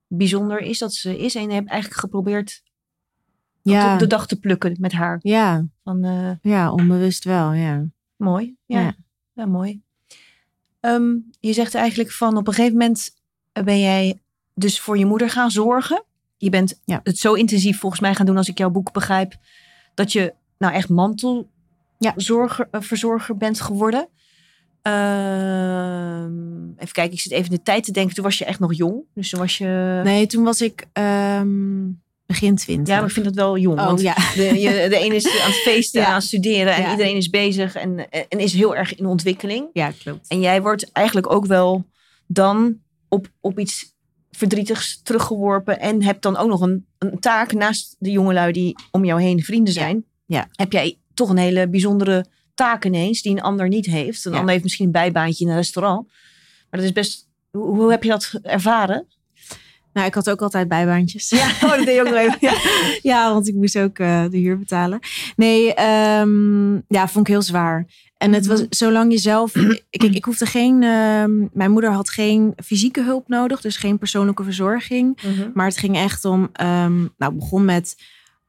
bijzonder 0.07 0.59
is 0.59 0.79
dat 0.79 0.93
ze 0.93 1.17
is. 1.17 1.35
En 1.35 1.41
je 1.41 1.53
hebt 1.53 1.69
eigenlijk 1.69 1.99
geprobeerd 1.99 2.63
Ja. 3.61 3.93
op 3.93 3.99
de 3.99 4.07
dag 4.07 4.27
te 4.27 4.39
plukken 4.39 4.77
met 4.79 4.91
haar. 4.91 5.19
Ja, 5.21 5.67
Van, 5.83 6.05
uh, 6.05 6.31
ja, 6.41 6.71
onbewust 6.71 7.23
wel, 7.23 7.53
ja. 7.53 7.85
mooi, 8.15 8.55
ja. 8.65 8.79
ja. 8.79 8.95
Ja. 9.33 9.45
mooi. 9.45 9.81
Um, 10.79 11.29
je 11.39 11.53
zegt 11.53 11.75
eigenlijk 11.75 12.11
van 12.11 12.37
op 12.37 12.47
een 12.47 12.53
gegeven 12.53 12.77
moment 12.77 13.09
ben 13.63 13.79
jij 13.79 14.21
dus 14.57 14.79
voor 14.79 14.97
je 14.97 15.05
moeder 15.05 15.29
gaan 15.29 15.51
zorgen. 15.51 16.03
Je 16.37 16.49
bent 16.49 16.79
Ja. 16.85 16.99
het 17.03 17.17
zo 17.17 17.33
intensief 17.33 17.79
volgens 17.79 18.01
mij 18.01 18.15
gaan 18.15 18.25
doen 18.25 18.37
als 18.37 18.49
ik 18.49 18.57
jouw 18.57 18.69
boek 18.69 18.91
begrijp. 18.91 19.35
Dat 19.93 20.11
je 20.11 20.33
nou 20.57 20.73
echt 20.73 20.89
mantelzorger 20.89 22.67
Ja. 22.71 22.81
verzorger 22.81 23.37
bent 23.37 23.61
geworden. 23.61 24.07
Um, 24.81 26.73
even 26.77 26.93
kijken, 26.93 27.13
ik 27.13 27.19
zit 27.19 27.31
even 27.31 27.49
de 27.49 27.61
tijd 27.63 27.83
te 27.83 27.91
denken. 27.91 28.15
Toen 28.15 28.23
was 28.23 28.37
je 28.37 28.45
echt 28.45 28.59
nog 28.59 28.73
jong. 28.73 29.03
Dus 29.13 29.29
toen 29.29 29.39
was 29.39 29.57
je... 29.57 30.01
Nee, 30.03 30.27
toen 30.27 30.43
was 30.43 30.61
ik 30.61 30.85
ehm, 30.93 31.85
begin 32.25 32.55
twintig. 32.55 32.87
Ja, 32.93 32.95
maar 32.99 33.07
ik 33.07 33.13
vind 33.13 33.25
dat 33.25 33.35
wel 33.35 33.57
jong. 33.57 33.79
Oh, 33.79 33.85
want 33.85 34.01
ja. 34.01 34.13
de, 34.35 34.59
je, 34.59 34.89
de 34.89 34.97
ene 34.97 35.15
is 35.15 35.25
aan 35.41 35.47
het 35.51 35.61
feesten 35.61 35.99
Ja. 35.99 36.05
en 36.05 36.11
aan 36.11 36.17
het 36.19 36.27
studeren. 36.27 36.73
En 36.75 36.81
Ja. 36.81 36.91
iedereen 36.91 37.15
is 37.15 37.29
bezig 37.29 37.75
en, 37.75 38.09
en 38.09 38.39
is 38.39 38.53
heel 38.53 38.75
erg 38.75 38.95
in 38.95 39.05
ontwikkeling. 39.05 39.69
Ja, 39.73 39.91
klopt. 40.03 40.27
En 40.27 40.39
jij 40.39 40.61
wordt 40.61 40.91
eigenlijk 40.91 41.31
ook 41.31 41.45
wel 41.45 41.85
dan 42.27 42.77
op, 43.09 43.27
op 43.41 43.59
iets 43.59 43.95
verdrietigs 44.37 45.01
teruggeworpen. 45.03 45.79
En 45.79 46.03
hebt 46.03 46.21
dan 46.21 46.37
ook 46.37 46.49
nog 46.49 46.61
een, 46.61 46.85
een 46.97 47.19
taak 47.19 47.53
naast 47.53 47.95
de 47.99 48.11
jongelui 48.11 48.51
die 48.51 48.75
om 48.91 49.05
jou 49.05 49.21
heen 49.21 49.43
vrienden 49.43 49.73
zijn. 49.73 50.03
Ja. 50.25 50.47
Heb 50.51 50.71
jij 50.71 50.97
toch 51.13 51.29
een 51.29 51.37
hele 51.37 51.69
bijzondere 51.69 52.25
taak 52.53 52.85
ineens 52.85 53.21
die 53.21 53.31
een 53.31 53.41
ander 53.41 53.67
niet 53.67 53.85
heeft. 53.85 54.25
Een 54.25 54.31
Ja. 54.31 54.37
ander 54.37 54.51
heeft 54.51 54.63
misschien 54.63 54.85
een 54.85 54.91
bijbaantje 54.91 55.43
in 55.45 55.49
een 55.51 55.57
restaurant. 55.57 56.07
Maar 56.69 56.79
dat 56.79 56.83
is 56.89 56.91
best... 56.91 57.27
Hoe, 57.51 57.75
hoe 57.75 57.91
heb 57.91 58.03
je 58.03 58.09
dat 58.09 58.39
ervaren? 58.43 59.07
Nou, 59.93 60.07
ik 60.07 60.13
had 60.13 60.29
ook 60.29 60.41
altijd 60.41 60.67
bijbaantjes. 60.67 61.29
Ja, 61.29 61.47
oh, 61.63 61.69
dat 61.69 61.85
deed 61.85 61.95
je 61.95 62.01
ook 62.01 62.09
nog 62.09 62.17
even. 62.17 62.37
Ja. 62.47 62.53
Ja, 63.01 63.33
want 63.33 63.47
ik 63.47 63.53
moest 63.55 63.77
ook 63.77 63.99
eh, 63.99 64.23
de 64.29 64.37
huur 64.37 64.59
betalen. 64.59 64.99
Nee, 65.35 65.73
ehm, 65.73 66.73
ja, 66.73 67.07
vond 67.07 67.27
ik 67.27 67.33
heel 67.33 67.41
zwaar. 67.41 67.85
En 68.17 68.33
het 68.33 68.45
was 68.45 68.59
Mhm. 68.59 68.67
zolang 68.69 69.11
je 69.11 69.17
zelf. 69.17 69.55
Ik, 69.89 70.03
ik 70.03 70.25
hoefde 70.25 70.45
geen. 70.45 70.83
ehm, 70.83 71.47
mijn 71.53 71.71
moeder 71.71 71.91
had 71.91 72.09
geen 72.09 72.53
fysieke 72.63 73.03
hulp 73.03 73.27
nodig, 73.27 73.61
dus 73.61 73.77
geen 73.77 73.97
persoonlijke 73.97 74.43
verzorging. 74.43 75.19
Maar 75.53 75.65
het 75.65 75.77
ging 75.77 75.95
echt 75.97 76.25
om. 76.25 76.49
ehm, 76.53 77.05
nou, 77.17 77.33
begon 77.33 77.65
met. 77.65 77.95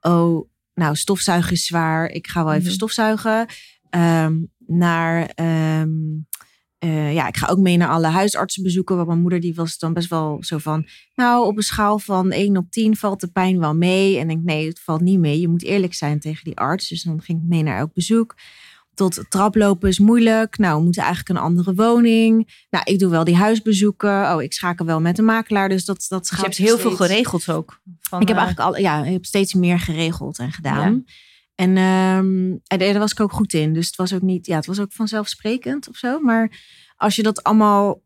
Oh, 0.00 0.48
nou, 0.74 0.96
stofzuigen 0.96 1.52
is 1.52 1.64
zwaar. 1.66 2.10
Ik 2.10 2.26
ga 2.26 2.44
wel 2.44 2.52
even 2.52 2.64
Mhm. 2.64 2.72
stofzuigen. 2.74 3.46
Ehm, 3.90 4.34
naar. 4.66 5.30
eh, 6.78 7.14
ja, 7.14 7.28
ik 7.28 7.36
ga 7.36 7.46
ook 7.48 7.58
mee 7.58 7.76
naar 7.76 7.88
alle 7.88 8.06
huisartsenbezoeken. 8.06 8.96
Want 8.96 9.08
mijn 9.08 9.20
moeder 9.20 9.40
die 9.40 9.54
was 9.54 9.78
dan 9.78 9.92
best 9.92 10.08
wel 10.08 10.36
zo 10.40 10.58
van. 10.58 10.86
Nou, 11.14 11.46
op 11.46 11.56
een 11.56 11.62
schaal 11.62 11.98
van 11.98 12.32
1 12.32 12.56
op 12.56 12.70
10 12.70 12.96
valt 12.96 13.20
de 13.20 13.28
pijn 13.28 13.58
wel 13.58 13.74
mee. 13.74 14.18
En 14.18 14.30
ik 14.30 14.38
nee, 14.42 14.66
het 14.68 14.80
valt 14.80 15.00
niet 15.00 15.18
mee. 15.18 15.40
Je 15.40 15.48
moet 15.48 15.62
eerlijk 15.64 15.94
zijn 15.94 16.20
tegen 16.20 16.44
die 16.44 16.56
arts. 16.56 16.88
Dus 16.88 17.02
dan 17.02 17.22
ging 17.22 17.38
ik 17.42 17.48
mee 17.48 17.62
naar 17.62 17.78
elk 17.78 17.92
bezoek. 17.92 18.36
Tot 18.98 19.24
traplopen 19.28 19.88
is 19.88 19.98
moeilijk. 19.98 20.58
Nou, 20.58 20.78
we 20.78 20.84
moeten 20.84 21.02
eigenlijk 21.02 21.38
een 21.38 21.44
andere 21.44 21.74
woning. 21.74 22.64
Nou, 22.70 22.84
ik 22.84 22.98
doe 22.98 23.10
wel 23.10 23.24
die 23.24 23.36
huisbezoeken. 23.36 24.34
Oh, 24.34 24.42
ik 24.42 24.52
schakel 24.52 24.86
wel 24.86 25.00
met 25.00 25.18
een 25.18 25.24
makelaar. 25.24 25.68
Dus 25.68 25.84
dat, 25.84 26.06
dat 26.08 26.20
Dus 26.20 26.28
je 26.30 26.34
gaat 26.36 26.44
hebt 26.44 26.56
heel 26.56 26.78
veel 26.78 26.96
geregeld 26.96 27.48
ook. 27.50 27.80
Van, 28.00 28.20
ik 28.20 28.28
heb 28.28 28.36
eh, 28.36 28.42
eigenlijk 28.42 28.74
al, 28.76 28.82
ja, 28.82 29.04
ik 29.04 29.12
heb 29.12 29.24
steeds 29.24 29.54
meer 29.54 29.78
geregeld 29.80 30.38
en 30.38 30.52
gedaan. 30.52 31.04
En, 31.54 31.76
ehm, 31.76 32.56
en 32.66 32.78
daar 32.78 32.98
was 32.98 33.12
ik 33.12 33.20
ook 33.20 33.32
goed 33.32 33.52
in. 33.52 33.72
Dus 33.72 33.86
het 33.86 33.96
was 33.96 34.14
ook 34.14 34.22
niet, 34.22 34.46
ja, 34.46 34.56
het 34.56 34.66
was 34.66 34.80
ook 34.80 34.92
vanzelfsprekend 34.92 35.88
of 35.88 35.96
zo. 35.96 36.20
Maar 36.20 36.60
als 36.96 37.16
je 37.16 37.22
dat 37.22 37.42
allemaal, 37.42 38.02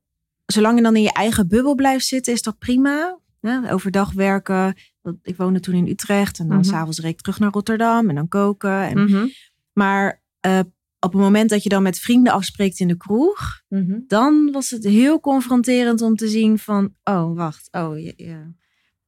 zolang 0.47 0.77
je 0.77 0.83
dan 0.83 0.97
in 0.97 1.03
je 1.03 1.13
eigen 1.13 1.49
bubbel 1.49 1.75
blijft 1.75 2.07
zitten, 2.07 2.33
is 2.33 2.43
dat 2.43 2.59
prima. 2.59 3.19
Ja, 3.41 3.71
overdag 3.71 4.13
werken. 4.13 4.75
Ik 5.23 5.37
woonde 5.37 5.61
toen 5.61 5.75
in 5.75 5.89
Utrecht 5.89 6.39
en 6.39 6.49
dan 6.49 6.57
Mhm. 6.57 6.67
s'avonds 6.67 6.99
reed 6.99 7.11
ik 7.13 7.21
terug 7.21 7.39
naar 7.39 7.51
Rotterdam 7.51 8.09
en 8.09 8.15
dan 8.15 8.29
koken. 8.29 8.83
En, 8.89 9.05
mhm, 9.05 9.27
Maar 9.73 10.21
eh, 10.41 10.59
op 11.05 11.13
het 11.13 11.21
moment 11.21 11.51
dat 11.51 11.63
je 11.63 11.69
dan 11.69 11.83
met 11.83 11.99
vrienden 11.99 12.33
afspreekt 12.33 12.81
in 12.81 12.89
de 12.89 12.97
kroeg, 12.97 13.63
mhm. 13.69 13.99
dan 14.07 14.51
was 14.53 14.71
het 14.71 14.85
heel 14.85 15.21
confronterend 15.21 16.01
om 16.03 16.17
te 16.17 16.29
zien 16.29 16.59
van, 16.59 16.95
oh 17.05 17.37
wacht, 17.37 17.69
oh 17.71 17.99
ja, 17.99 18.13
ja. 18.17 18.55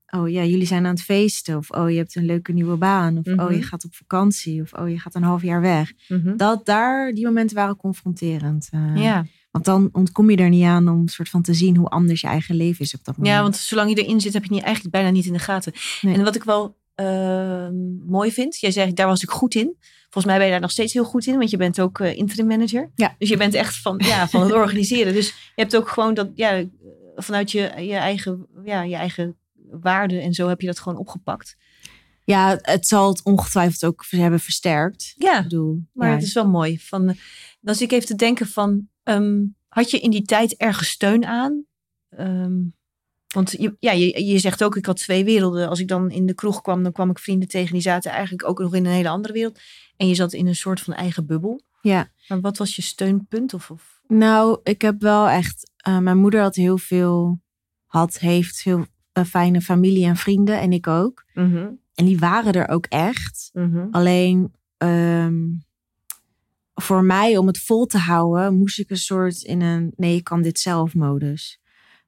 Oh 0.07 0.29
ja, 0.29 0.45
jullie 0.45 0.67
zijn 0.67 0.85
aan 0.87 0.95
het 0.95 1.03
feesten. 1.03 1.57
Of 1.57 1.71
oh, 1.71 1.91
je 1.91 1.97
hebt 1.97 2.17
een 2.17 2.25
leuke 2.25 2.53
nieuwe 2.53 2.77
baan. 2.77 3.19
Of 3.19 3.25
Mhm. 3.25 3.41
oh, 3.41 3.53
je 3.53 3.63
gaat 3.63 3.85
op 3.85 3.95
vakantie. 3.95 4.63
Of 4.63 4.73
oh, 4.73 4.89
je 4.89 4.99
gaat 4.99 5.15
een 5.15 5.23
half 5.23 5.43
jaar 5.43 5.61
weg. 5.61 5.93
mhm. 6.09 6.37
Dat 6.37 6.67
daar, 6.67 7.13
die 7.13 7.25
momenten 7.25 7.57
waren 7.57 7.77
confronterend. 7.77 8.69
eh. 8.71 8.97
Ja. 8.97 9.27
Want 9.51 9.65
dan 9.65 9.89
ontkom 9.93 10.31
je 10.31 10.37
er 10.37 10.49
niet 10.49 10.65
aan 10.65 10.89
om 10.89 11.09
soort 11.09 11.29
van 11.29 11.43
te 11.43 11.55
zien 11.55 11.77
hoe 11.77 11.89
anders 11.89 12.21
je 12.21 12.27
eigen 12.27 12.55
leven 12.57 12.85
is 12.85 12.95
op 12.95 13.05
dat 13.05 13.17
moment. 13.17 13.35
ja, 13.37 13.43
want 13.43 13.57
zolang 13.57 13.91
je 13.91 14.03
erin 14.05 14.21
zit, 14.21 14.33
heb 14.33 14.43
je 14.43 14.49
het 14.49 14.57
niet, 14.57 14.65
eigenlijk 14.67 14.95
bijna 14.95 15.11
niet 15.11 15.27
in 15.27 15.33
de 15.33 15.39
gaten. 15.39 15.73
Nee. 16.01 16.15
En 16.15 16.25
wat 16.25 16.35
ik 16.35 16.45
wel 16.45 16.77
ehm, 16.95 17.75
mooi 18.07 18.33
vind, 18.33 18.59
jij 18.61 18.71
zegt, 18.71 18.97
daar 18.97 19.07
was 19.07 19.23
ik 19.23 19.31
goed 19.31 19.55
in. 19.55 19.77
Volgens 20.03 20.25
mij 20.25 20.37
ben 20.37 20.45
je 20.45 20.51
daar 20.53 20.61
nog 20.61 20.71
steeds 20.71 20.93
heel 20.93 21.05
goed 21.05 21.27
in, 21.27 21.39
want 21.39 21.51
je 21.51 21.57
bent 21.57 21.81
ook 21.81 22.01
eh, 22.01 22.17
interim 22.17 22.47
manager. 22.47 22.91
Ja. 22.95 23.15
Dus 23.19 23.29
je 23.29 23.37
bent 23.37 23.55
echt 23.55 23.77
van, 23.77 24.01
ja, 24.05 24.29
van 24.29 24.43
het 24.43 24.53
organiseren. 24.63 25.13
Dus 25.13 25.29
je 25.29 25.63
hebt 25.63 25.77
ook 25.77 25.89
gewoon 25.89 26.15
dat, 26.15 26.31
ja, 26.35 26.65
vanuit 27.17 27.51
je, 27.51 27.73
je, 27.77 27.97
eigen, 27.97 28.47
ja, 28.65 28.83
je 28.83 28.95
eigen 28.95 29.37
waarden 29.71 30.23
en 30.23 30.35
zo 30.35 30.49
heb 30.49 30.61
je 30.61 30.67
dat 30.67 30.79
gewoon 30.79 30.99
opgepakt. 30.99 31.57
Ja, 32.25 32.59
het 32.63 32.87
zal 32.87 33.09
het 33.09 33.23
ongetwijfeld 33.23 33.85
ook 33.85 34.05
hebben 34.09 34.41
versterkt. 34.41 35.15
Ja, 35.17 35.37
Ik 35.37 35.43
bedoel, 35.43 35.83
maar 35.93 36.09
ja. 36.09 36.15
het 36.15 36.23
is 36.23 36.33
wel 36.33 36.49
mooi. 36.49 36.79
Van, 36.79 37.09
eh, 37.09 37.17
dan 37.61 37.75
zit 37.75 37.91
ik 37.91 37.93
even 37.93 38.07
te 38.07 38.15
denken 38.15 38.47
van, 38.47 38.89
ehm, 39.03 39.43
had 39.69 39.91
je 39.91 40.01
in 40.01 40.11
die 40.11 40.23
tijd 40.23 40.57
ergens 40.57 40.89
steun 40.89 41.25
aan? 41.27 41.65
Ehm, 42.09 42.55
want 43.35 43.51
je, 43.51 43.77
ja, 43.81 43.93
je, 43.93 44.25
je 44.25 44.39
zegt 44.39 44.65
ook, 44.65 44.77
ik 44.77 44.87
had 44.87 44.97
twee 44.97 45.25
werelden. 45.25 45.69
Als 45.69 45.81
ik 45.81 45.89
dan 45.89 46.11
in 46.11 46.27
de 46.27 46.35
kroeg 46.35 46.61
kwam, 46.63 46.83
dan 46.83 46.93
kwam 46.93 47.11
ik 47.11 47.19
vrienden 47.19 47.49
tegen. 47.49 47.73
Die 47.73 47.83
zaten 47.83 48.11
eigenlijk 48.11 48.49
ook 48.49 48.59
nog 48.59 48.75
in 48.75 48.85
een 48.87 48.93
hele 48.93 49.09
andere 49.09 49.33
wereld. 49.33 49.61
En 49.97 50.09
je 50.09 50.15
zat 50.15 50.33
in 50.33 50.47
een 50.47 50.55
soort 50.57 50.81
van 50.81 50.95
eigen 50.95 51.27
bubbel. 51.27 51.61
Ja. 51.81 52.11
Maar 52.29 52.41
wat 52.41 52.59
was 52.59 52.77
je 52.77 52.83
steunpunt? 52.83 53.55
Of, 53.55 53.71
of? 53.71 54.01
Nou, 54.09 54.61
ik 54.63 54.83
heb 54.83 55.01
wel 55.01 55.29
echt. 55.29 55.71
eh, 55.77 55.99
mijn 55.99 56.19
moeder 56.19 56.41
had 56.41 56.55
heel 56.55 56.79
veel. 56.79 57.41
Had, 57.87 58.19
heeft 58.19 58.63
heel 58.63 58.87
eh, 59.13 59.25
fijne 59.25 59.61
familie 59.61 60.05
en 60.07 60.17
vrienden. 60.17 60.61
En 60.61 60.73
ik 60.73 60.87
ook. 60.87 61.25
En 61.95 62.05
die 62.05 62.19
waren 62.19 62.53
er 62.53 62.69
ook 62.69 62.87
echt. 62.87 63.51
Alleen. 63.91 64.53
ehm, 64.77 65.35
voor 66.75 67.05
mij, 67.05 67.37
om 67.37 67.47
het 67.47 67.59
vol 67.59 67.87
te 67.87 67.99
houden, 67.99 68.55
moest 68.55 68.79
ik 68.79 68.91
een 68.91 68.97
soort 68.97 69.43
in 69.43 69.61
een. 69.61 69.93
Nee, 69.97 70.17
ik 70.17 70.25
kan 70.25 70.43
dit 70.43 70.59
zelf 70.59 70.95
modus. 70.95 71.61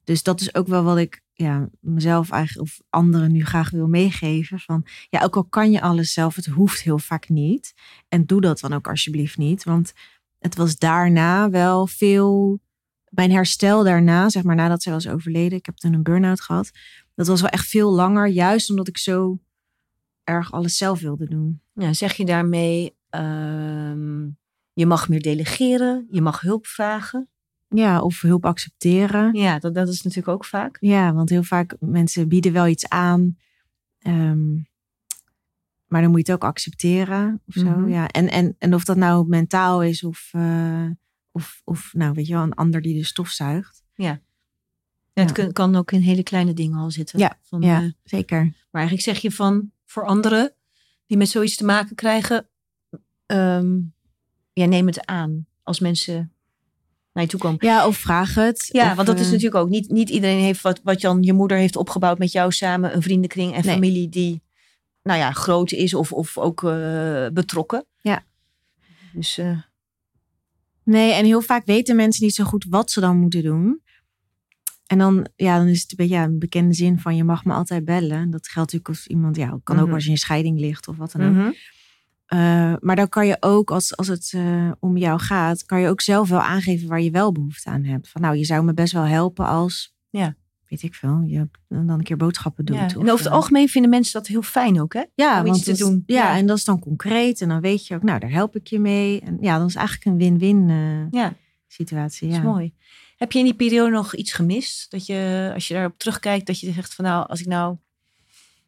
Dus 0.06 0.22
dat 0.22 0.40
is 0.40 0.54
ook 0.54 0.66
wel 0.66 0.82
wat 0.82 0.98
ik 0.98 1.22
ja, 1.32 1.68
mezelf 1.80 2.30
eigenlijk 2.30 2.68
of 2.68 2.80
anderen 2.90 3.32
nu 3.32 3.44
graag 3.44 3.70
wil 3.70 3.86
meegeven. 3.86 4.58
Van 4.58 4.86
ja, 5.08 5.22
ook 5.22 5.36
al 5.36 5.44
kan 5.44 5.70
je 5.70 5.80
alles 5.80 6.12
zelf, 6.12 6.34
het 6.34 6.46
hoeft 6.46 6.82
heel 6.82 6.98
vaak 6.98 7.28
niet. 7.28 7.74
En 8.08 8.26
doe 8.26 8.40
dat 8.40 8.60
dan 8.60 8.72
ook 8.72 8.88
alsjeblieft 8.88 9.36
niet. 9.36 9.64
Want 9.64 9.92
het 10.38 10.56
was 10.56 10.76
daarna 10.76 11.50
wel 11.50 11.86
veel. 11.86 12.60
Mijn 13.08 13.30
herstel 13.30 13.84
daarna, 13.84 14.28
zeg 14.28 14.42
maar 14.42 14.54
nadat 14.54 14.82
zij 14.82 14.92
was 14.92 15.08
overleden, 15.08 15.58
ik 15.58 15.66
heb 15.66 15.76
toen 15.76 15.92
een 15.92 16.02
burn-out 16.02 16.40
gehad. 16.40 16.70
Dat 17.14 17.26
was 17.26 17.40
wel 17.40 17.50
echt 17.50 17.66
veel 17.66 17.92
langer, 17.92 18.26
juist 18.26 18.70
omdat 18.70 18.88
ik 18.88 18.98
zo 18.98 19.38
erg 20.24 20.52
alles 20.52 20.76
zelf 20.76 21.00
wilde 21.00 21.28
doen. 21.28 21.60
Ja, 21.72 21.92
zeg 21.92 22.14
je 22.14 22.24
daarmee, 22.24 22.96
ehm, 23.10 24.24
je 24.72 24.86
mag 24.86 25.08
meer 25.08 25.22
delegeren, 25.22 26.06
je 26.10 26.20
mag 26.20 26.40
hulp 26.40 26.66
vragen. 26.66 27.28
Ja, 27.68 28.00
of 28.02 28.20
hulp 28.20 28.44
accepteren. 28.46 29.34
Ja, 29.34 29.58
dat, 29.58 29.74
dat 29.74 29.88
is 29.88 30.02
natuurlijk 30.02 30.28
ook 30.36 30.44
vaak. 30.44 30.76
Ja, 30.80 31.12
want 31.12 31.28
heel 31.30 31.42
vaak 31.42 31.76
mensen 31.80 32.28
bieden 32.28 32.52
wel 32.52 32.66
iets 32.66 32.88
aan. 32.88 33.38
ehm, 33.98 34.54
maar 35.86 36.02
dan 36.02 36.10
moet 36.10 36.26
je 36.26 36.32
het 36.32 36.42
ook 36.42 36.48
accepteren 36.50 37.42
of 37.46 37.54
zo. 37.54 37.64
Mhm. 37.64 37.88
Ja. 37.88 38.08
En, 38.08 38.30
en, 38.30 38.56
en 38.58 38.74
of 38.74 38.84
dat 38.84 38.96
nou 38.96 39.28
mentaal 39.28 39.82
is 39.82 40.04
of, 40.04 40.28
eh, 40.32 40.86
of, 41.32 41.60
of 41.64 41.90
nou, 41.92 42.12
weet 42.12 42.26
je 42.26 42.32
wel, 42.34 42.42
een 42.42 42.54
ander 42.54 42.80
die 42.82 42.98
de 42.98 43.04
stof 43.04 43.28
zuigt. 43.28 43.82
Ja, 43.94 44.20
het 45.12 45.52
kan 45.52 45.76
ook 45.76 45.92
in 45.92 46.00
hele 46.00 46.22
kleine 46.22 46.52
dingen 46.52 46.78
al 46.78 46.90
zitten. 46.90 47.18
Ja, 47.18 47.38
Van, 47.42 47.60
ja. 47.62 47.82
eh, 47.82 47.88
Zeker. 48.04 48.38
maar 48.44 48.82
eigenlijk 48.82 49.02
zeg 49.02 49.18
je 49.18 49.30
van, 49.30 49.70
voor 49.84 50.06
anderen 50.06 50.54
die 51.06 51.16
met 51.16 51.28
zoiets 51.28 51.56
te 51.56 51.64
maken 51.64 51.96
krijgen, 51.96 52.48
ehm, 53.26 53.78
ja, 54.52 54.64
neem 54.66 54.86
het 54.86 55.06
aan 55.06 55.46
als 55.62 55.80
mensen 55.80 56.32
naar 57.16 57.24
je 57.24 57.30
toe 57.30 57.40
komen. 57.40 57.58
Ja, 57.66 57.86
of 57.86 57.96
vraag 57.96 58.34
het. 58.34 58.68
Ja, 58.72 58.90
Of, 58.90 58.94
want 58.94 59.06
dat 59.06 59.18
is 59.18 59.26
eh, 59.26 59.32
natuurlijk 59.32 59.60
ook 59.64 59.68
niet, 59.68 59.90
niet 59.90 60.08
iedereen 60.10 60.40
heeft 60.40 60.60
wat, 60.62 60.80
wat 60.82 61.00
Jan, 61.00 61.22
je 61.22 61.32
moeder 61.32 61.56
heeft 61.58 61.76
opgebouwd 61.76 62.18
met 62.18 62.32
jou 62.32 62.52
samen, 62.52 62.94
een 62.94 63.02
vriendenkring 63.02 63.54
en 63.54 63.64
Nee. 63.64 63.74
familie 63.74 64.08
die, 64.08 64.42
nou 65.02 65.18
ja, 65.18 65.32
groot 65.32 65.72
is 65.72 65.94
of, 65.94 66.12
of 66.12 66.38
ook 66.38 66.64
eh, 66.64 67.26
betrokken. 67.32 67.84
Ja. 68.00 68.24
Dus 69.12 69.38
eh, 69.38 69.58
Nee, 70.84 71.12
en 71.12 71.24
heel 71.24 71.40
vaak 71.42 71.64
weten 71.66 71.96
mensen 71.96 72.24
niet 72.24 72.34
zo 72.34 72.44
goed 72.44 72.66
wat 72.68 72.90
ze 72.90 73.00
dan 73.00 73.16
moeten 73.16 73.42
doen. 73.42 73.80
En 74.86 74.98
dan, 74.98 75.26
ja, 75.36 75.58
dan 75.58 75.66
is 75.66 75.82
het 75.82 75.90
een 75.90 75.96
beetje 75.96 76.14
ja, 76.14 76.24
een 76.24 76.38
bekende 76.38 76.74
zin 76.74 76.98
van 77.00 77.16
je 77.16 77.24
mag 77.24 77.44
me 77.44 77.52
altijd 77.52 77.84
bellen. 77.84 78.30
Dat 78.30 78.48
geldt 78.48 78.72
natuurlijk 78.72 78.88
als 78.88 79.06
iemand, 79.06 79.36
ja, 79.36 79.58
kan 79.64 79.78
ook 79.78 79.84
Mhm. 79.86 79.94
als 79.94 80.04
je 80.04 80.10
in 80.10 80.18
scheiding 80.18 80.58
ligt 80.60 80.88
of 80.88 80.96
wat 80.96 81.12
dan 81.12 81.22
ook. 81.28 81.32
mhm. 81.34 81.50
Eh, 82.26 82.74
maar 82.80 82.96
dan 82.96 83.08
kan 83.08 83.26
je 83.26 83.36
ook, 83.40 83.70
als, 83.70 83.96
als 83.96 84.06
het 84.08 84.32
eh, 84.34 84.70
om 84.80 84.96
jou 84.96 85.20
gaat, 85.20 85.64
kan 85.64 85.80
je 85.80 85.88
ook 85.88 86.00
zelf 86.00 86.28
wel 86.28 86.40
aangeven 86.40 86.88
waar 86.88 87.00
je 87.00 87.10
wel 87.10 87.32
behoefte 87.32 87.70
aan 87.70 87.84
hebt. 87.84 88.08
Van 88.08 88.20
nou, 88.20 88.36
je 88.36 88.44
zou 88.44 88.64
me 88.64 88.74
best 88.74 88.92
wel 88.92 89.02
helpen 89.04 89.46
als, 89.46 89.94
Ja. 90.10 90.34
weet 90.68 90.82
ik 90.82 90.94
veel, 90.94 91.22
je 91.26 91.48
dan 91.68 91.88
een 91.88 92.02
keer 92.02 92.16
boodschappen 92.16 92.64
doet. 92.64 92.76
Ja. 92.76 92.84
of, 92.84 92.92
En 92.92 93.00
over 93.00 93.16
het 93.18 93.26
eh, 93.26 93.32
algemeen 93.32 93.68
vinden 93.68 93.90
mensen 93.90 94.12
dat 94.12 94.26
heel 94.26 94.42
fijn 94.42 94.80
ook, 94.80 94.92
hè? 94.94 95.02
ja, 95.14 95.40
om 95.40 95.46
iets 95.46 95.62
te 95.62 95.76
doen. 95.76 96.02
Ja, 96.06 96.16
Ja. 96.16 96.36
en 96.36 96.46
dat 96.46 96.56
is 96.56 96.64
dan 96.64 96.78
concreet. 96.78 97.40
En 97.40 97.48
dan 97.48 97.60
weet 97.60 97.86
je 97.86 97.94
ook, 97.94 98.02
nou, 98.02 98.18
daar 98.18 98.30
help 98.30 98.56
ik 98.56 98.66
je 98.66 98.78
mee. 98.78 99.20
En 99.20 99.36
ja, 99.40 99.58
dat 99.58 99.68
is 99.68 99.74
eigenlijk 99.74 100.06
een 100.06 100.18
win-win 100.18 100.68
eh, 100.70 101.20
Ja, 101.20 101.34
situatie. 101.66 102.28
dat 102.28 102.36
Ja. 102.36 102.42
is 102.42 102.48
mooi. 102.48 102.74
Heb 103.16 103.32
je 103.32 103.38
in 103.38 103.44
die 103.44 103.54
periode 103.54 103.90
nog 103.90 104.14
iets 104.14 104.32
gemist? 104.32 104.90
Dat 104.90 105.06
je, 105.06 105.50
als 105.54 105.68
je 105.68 105.74
daarop 105.74 105.98
terugkijkt, 105.98 106.46
dat 106.46 106.60
je 106.60 106.72
zegt 106.72 106.94
van 106.94 107.04
nou, 107.04 107.28
als 107.28 107.40
ik 107.40 107.46
nou 107.46 107.76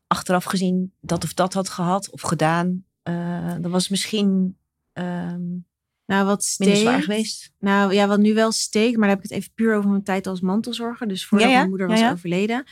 achteraf 0.07 0.45
gezien 0.45 0.93
dat 1.01 1.25
of 1.25 1.35
dat 1.35 1.53
had 1.55 1.69
gehad 1.69 2.11
of 2.11 2.21
gedaan, 2.21 2.85
eh, 3.09 3.55
dan 3.61 3.71
was 3.71 3.89
misschien 3.89 4.57
ehm, 4.93 5.47
Nou, 6.07 6.27
wat 6.27 6.55
minder 6.59 6.77
zwaar 6.77 7.03
geweest. 7.03 7.53
Nou 7.59 7.93
ja, 7.95 8.07
wat 8.07 8.19
nu 8.19 8.35
wel 8.35 8.53
steekt, 8.53 8.97
maar 8.97 9.09
dan 9.09 9.17
heb 9.17 9.25
ik 9.25 9.31
het 9.31 9.39
even 9.41 9.53
puur 9.55 9.77
over 9.77 9.91
mijn 9.91 10.03
tijd 10.03 10.27
als 10.27 10.41
mantelzorger. 10.41 11.09
Dus 11.09 11.27
voordat 11.27 11.47
Ja, 11.49 11.53
ja. 11.53 11.59
mijn 11.59 11.71
moeder 11.71 11.89
was 11.89 12.01
ja. 12.01 12.11
overleden. 12.13 12.65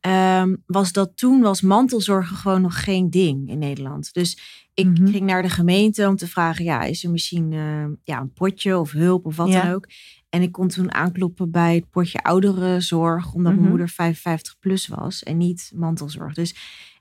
ehm, 0.00 0.56
was 0.66 0.92
dat 0.92 1.16
toen 1.16 1.40
was 1.40 1.60
mantelzorgen 1.60 2.36
gewoon 2.36 2.60
nog 2.62 2.84
geen 2.84 3.10
ding 3.10 3.48
in 3.50 3.58
Nederland. 3.58 4.12
Dus 4.12 4.38
ik 4.74 4.86
Mhm. 4.86 5.06
ging 5.06 5.26
naar 5.26 5.42
de 5.42 5.48
gemeente 5.48 6.08
om 6.08 6.16
te 6.16 6.28
vragen, 6.28 6.64
ja, 6.64 6.82
is 6.82 7.04
er 7.04 7.10
misschien 7.10 7.52
eh, 7.52 7.84
ja, 8.04 8.20
een 8.20 8.32
potje 8.32 8.78
of 8.78 8.90
hulp 8.92 9.26
of 9.26 9.36
wat 9.36 9.52
dan 9.52 9.68
ook. 9.70 9.86
En 10.28 10.42
ik 10.42 10.52
kon 10.52 10.68
toen 10.68 10.92
aankloppen 10.92 11.50
bij 11.50 11.74
het 11.74 11.90
potje 11.90 12.22
ouderenzorg, 12.22 13.32
omdat 13.34 13.52
Mhm. 13.52 13.60
mijn 13.60 13.68
moeder 13.70 13.88
55 13.88 14.58
plus 14.58 14.86
was 14.88 15.22
en 15.22 15.36
niet 15.36 15.70
mantelzorg. 15.74 16.34
Dus 16.34 16.54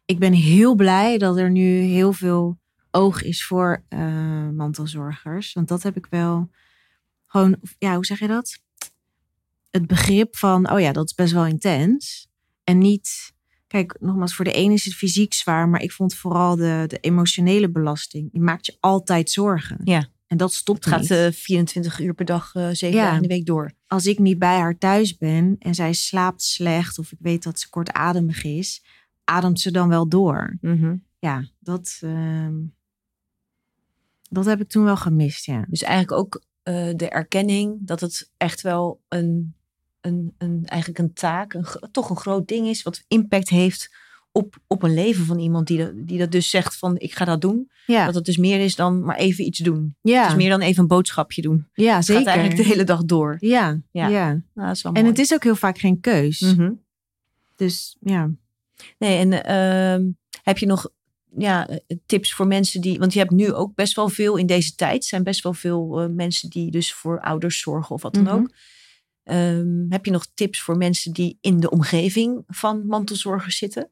ik 0.06 0.20
ben 0.20 0.34
heel 0.34 0.76
blij 0.76 1.18
dat 1.18 1.38
er 1.38 1.52
nu 1.52 1.80
heel 1.80 2.14
veel 2.14 2.60
oog 2.92 3.24
is 3.24 3.46
voor 3.46 3.84
eh, 3.88 4.50
mantelzorgers. 4.50 5.54
Want 5.54 5.68
dat 5.68 5.84
heb 5.84 5.98
ik 5.98 6.08
wel 6.10 6.50
gewoon, 7.26 7.58
ja, 7.78 7.96
hoe 7.96 8.06
zeg 8.06 8.20
je 8.20 8.28
dat? 8.28 8.60
Het 9.70 9.88
begrip 9.88 10.36
van, 10.38 10.72
oh 10.72 10.80
ja, 10.80 10.92
dat 10.92 11.06
is 11.06 11.14
best 11.14 11.34
wel 11.34 11.46
intens. 11.46 12.28
En 12.64 12.78
niet, 12.78 13.34
kijk, 13.68 13.96
nogmaals, 14.00 14.36
voor 14.36 14.46
de 14.46 14.52
ene 14.54 14.74
is 14.74 14.86
het 14.86 14.94
fysiek 14.94 15.34
zwaar, 15.34 15.70
maar 15.70 15.82
ik 15.82 15.92
vond 15.92 16.16
vooral 16.16 16.56
de, 16.56 16.84
de 16.88 16.98
emotionele 17.00 17.70
belasting. 17.72 18.30
Je 18.32 18.40
maakt 18.40 18.66
je 18.66 18.78
altijd 18.80 19.30
zorgen. 19.32 19.82
Ja. 19.84 20.08
En 20.28 20.38
dat 20.38 20.54
stopt 20.54 20.86
Het 20.86 20.94
gaat 20.94 21.02
niet. 21.02 21.12
eh 21.12 21.32
24 21.32 22.00
uur 22.00 22.14
per 22.14 22.26
dag, 22.26 22.56
eh 22.56 22.70
7 22.72 22.98
Ja. 22.98 23.04
dagen 23.04 23.16
in 23.16 23.22
de 23.22 23.34
week 23.36 23.46
door. 23.46 23.72
Als 23.88 24.06
ik 24.06 24.20
niet 24.20 24.40
bij 24.40 24.58
haar 24.60 24.78
thuis 24.78 25.18
ben 25.18 25.56
en 25.60 25.76
zij 25.76 25.94
slaapt 25.94 26.42
slecht 26.42 27.00
of 27.00 27.12
ik 27.12 27.18
weet 27.22 27.44
dat 27.44 27.60
ze 27.60 27.70
kortademig 27.70 28.44
is, 28.44 28.84
ademt 29.32 29.60
ze 29.60 29.72
dan 29.72 29.90
wel 29.90 30.08
door. 30.08 30.58
Ja, 31.20 31.44
dat, 31.60 31.98
ehm, 32.02 32.54
dat 34.30 34.46
heb 34.46 34.62
ik 34.62 34.70
toen 34.70 34.84
wel 34.84 34.98
gemist, 34.98 35.46
ja. 35.46 35.66
Dus 35.70 35.82
eigenlijk 35.84 36.12
ook 36.22 36.42
eh, 36.64 36.90
de 36.96 37.10
erkenning 37.10 37.78
dat 37.82 38.00
het 38.00 38.32
echt 38.38 38.62
wel 38.62 39.02
een, 39.08 39.56
een, 40.02 40.34
een, 40.38 40.62
eigenlijk 40.66 41.00
een 41.00 41.14
taak, 41.14 41.54
een, 41.54 41.66
toch 41.92 42.10
een 42.10 42.18
groot 42.18 42.48
ding 42.48 42.68
is, 42.68 42.84
wat 42.84 43.04
impact 43.08 43.50
heeft 43.50 43.96
op, 44.32 44.58
op 44.68 44.84
een 44.84 44.94
leven 44.94 45.26
van 45.26 45.40
iemand 45.40 45.68
die 45.68 45.78
dat, 45.78 45.92
die 45.96 46.18
dat 46.20 46.32
dus 46.32 46.50
zegt 46.50 46.78
van 46.78 47.00
ik 47.00 47.14
ga 47.14 47.26
dat 47.26 47.42
doen. 47.42 47.70
Ja, 47.86 48.06
Dat 48.06 48.16
het 48.16 48.26
dus 48.26 48.38
meer 48.38 48.60
is 48.60 48.76
dan 48.76 49.04
maar 49.04 49.16
even 49.16 49.46
iets 49.46 49.60
doen. 49.60 49.96
ja, 50.02 50.22
Het 50.22 50.32
is 50.32 50.38
meer 50.38 50.50
dan 50.50 50.62
even 50.62 50.82
een 50.82 50.88
boodschapje 50.88 51.42
doen. 51.42 51.68
ja 51.74 51.96
Het 51.96 52.06
zeker. 52.06 52.22
gaat 52.24 52.32
eigenlijk 52.32 52.64
de 52.64 52.70
hele 52.70 52.84
dag 52.84 53.04
door. 53.04 53.36
Ja, 53.40 53.80
Ja. 53.92 54.08
ja. 54.08 54.42
Nou, 54.54 54.76
En 54.94 55.06
het 55.06 55.20
is 55.20 55.34
ook 55.34 55.44
heel 55.44 55.56
vaak 55.56 55.78
geen 55.78 56.00
keus. 56.00 56.40
Mhm. 56.40 56.72
Dus 57.56 57.98
ja. 58.00 58.30
Nee, 58.98 59.18
en 59.20 59.44
ehm, 59.46 60.10
heb 60.44 60.58
je 60.58 60.66
nog 60.66 60.90
ja, 61.38 61.68
eh, 61.68 61.78
tips 62.06 62.34
voor 62.34 62.48
mensen 62.48 62.82
die. 62.82 63.00
Want 63.00 63.14
je 63.14 63.20
hebt 63.20 63.32
nu 63.32 63.54
ook 63.54 63.76
best 63.76 63.96
wel 63.96 64.10
veel 64.10 64.36
in 64.38 64.46
deze 64.46 64.76
tijd. 64.76 65.06
zijn 65.06 65.24
best 65.24 65.44
wel 65.44 65.54
veel 65.54 66.02
eh, 66.02 66.08
mensen 66.10 66.50
die 66.50 66.72
dus 66.72 66.94
voor 66.94 67.20
ouders 67.22 67.60
zorgen 67.60 67.96
of 67.96 68.02
wat 68.02 68.14
dan 68.14 68.24
Mhm. 68.24 68.34
ook. 68.36 68.50
Ehm, 69.24 69.86
heb 69.90 70.06
je 70.06 70.12
nog 70.12 70.26
tips 70.34 70.62
voor 70.62 70.78
mensen 70.78 71.12
die 71.14 71.38
in 71.42 71.60
de 71.60 71.70
omgeving 71.70 72.44
van 72.48 72.86
mantelzorgers 72.86 73.58
zitten? 73.58 73.90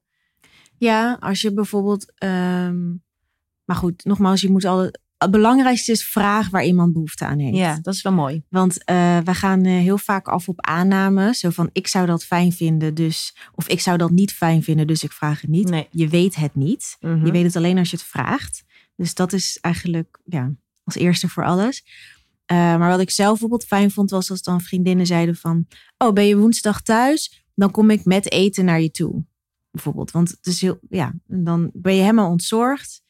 Ja, 0.77 1.17
als 1.19 1.41
je 1.41 1.53
bijvoorbeeld. 1.53 2.13
ehm, 2.17 2.88
maar 3.65 3.75
goed, 3.75 4.05
nogmaals, 4.05 4.41
je 4.41 4.50
moet 4.50 4.65
al. 4.65 4.91
Het 5.20 5.32
belangrijkste 5.32 5.92
is 5.92 6.06
vraag 6.06 6.50
waar 6.50 6.66
iemand 6.66 6.94
behoefte 6.94 7.26
aan 7.26 7.40
heeft. 7.40 7.58
Ja, 7.58 7.80
dat 7.82 7.94
is 7.94 8.02
wel 8.02 8.14
mooi. 8.14 8.44
Want 8.50 8.84
eh, 8.84 9.18
we 9.18 9.34
gaan 9.34 9.64
eh, 9.64 9.72
heel 9.72 9.98
vaak 9.98 10.28
af 10.28 10.48
op 10.48 10.62
aanname. 10.62 11.34
Zo 11.34 11.50
van 11.50 11.70
ik 11.74 11.88
zou 11.88 12.06
dat 12.06 12.26
fijn 12.26 12.52
vinden, 12.52 12.94
dus. 12.94 13.36
Of 13.56 13.68
ik 13.68 13.80
zou 13.80 13.98
dat 13.98 14.12
niet 14.12 14.34
fijn 14.34 14.64
vinden, 14.64 14.88
dus 14.88 15.04
ik 15.04 15.12
vraag 15.12 15.42
het 15.42 15.50
niet. 15.50 15.70
Nee. 15.70 15.88
Je 15.92 16.08
weet 16.08 16.36
het 16.36 16.56
niet. 16.56 16.98
Mhm. 17.00 17.26
Je 17.26 17.32
weet 17.32 17.44
het 17.44 17.56
alleen 17.56 17.78
als 17.78 17.90
je 17.90 17.98
het 17.98 18.06
vraagt. 18.06 18.64
Dus 18.96 19.14
dat 19.14 19.34
is 19.34 19.58
eigenlijk 19.62 20.20
ja, 20.26 20.52
als 20.84 20.96
eerste 20.96 21.30
voor 21.30 21.46
alles. 21.46 21.84
Eh, 22.46 22.58
maar 22.58 22.90
wat 22.90 23.00
ik 23.00 23.10
zelf 23.10 23.30
bijvoorbeeld 23.30 23.66
fijn 23.66 23.92
vond, 23.92 24.10
was 24.10 24.30
als 24.32 24.42
dan 24.42 24.62
vriendinnen 24.62 25.06
zeiden 25.06 25.36
van... 25.36 25.68
Oh, 25.98 26.14
ben 26.14 26.26
je 26.26 26.38
woensdag 26.38 26.82
thuis? 26.82 27.46
Dan 27.56 27.72
kom 27.72 27.90
ik 27.90 28.06
met 28.06 28.32
eten 28.32 28.66
naar 28.66 28.82
je 28.82 28.92
toe. 28.92 29.26
Bijvoorbeeld. 29.72 30.12
Want 30.12 30.30
het 30.30 30.46
is 30.46 30.62
heel, 30.62 30.80
ja, 30.90 31.14
dan 31.26 31.70
ben 31.74 31.96
je 31.96 32.02
helemaal 32.02 32.30
ontzorgd. 32.30 33.02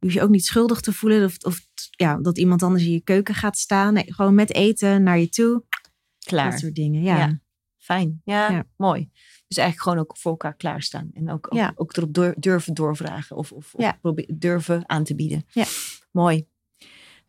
Je 0.00 0.06
hoeft 0.06 0.14
je 0.18 0.22
ook 0.22 0.30
niet 0.30 0.44
schuldig 0.44 0.80
te 0.80 0.92
voelen. 0.92 1.24
Of, 1.24 1.36
of 1.44 1.66
ja, 1.90 2.16
dat 2.16 2.38
iemand 2.38 2.62
anders 2.62 2.84
in 2.84 2.90
je 2.92 3.00
keuken 3.00 3.34
gaat 3.34 3.58
staan. 3.58 3.94
Nee, 3.94 4.12
gewoon 4.12 4.34
met 4.34 4.52
eten 4.54 5.02
naar 5.02 5.18
je 5.18 5.28
toe. 5.28 5.64
Klaar. 6.18 6.50
Dat 6.50 6.60
soort 6.60 6.74
dingen. 6.74 7.02
Ja, 7.02 7.16
Ja. 7.18 7.38
Fijn. 7.78 8.20
Ja, 8.24 8.50
Ja. 8.50 8.64
mooi. 8.76 9.10
Dus 9.46 9.56
eigenlijk 9.56 9.80
gewoon 9.80 9.98
ook 9.98 10.16
voor 10.18 10.30
elkaar 10.30 10.54
klaarstaan. 10.54 11.10
En 11.12 11.30
ook, 11.30 11.46
ook, 11.46 11.58
Ja. 11.58 11.72
ook 11.74 11.96
erop 11.96 12.14
door- 12.14 12.34
durven 12.38 12.74
doorvragen. 12.74 13.36
Of, 13.36 13.52
of, 13.52 13.74
durven 14.26 14.88
aan 14.88 15.04
te 15.04 15.14
bieden. 15.14 15.44
Ja. 15.52 15.64
Mooi. 16.10 16.46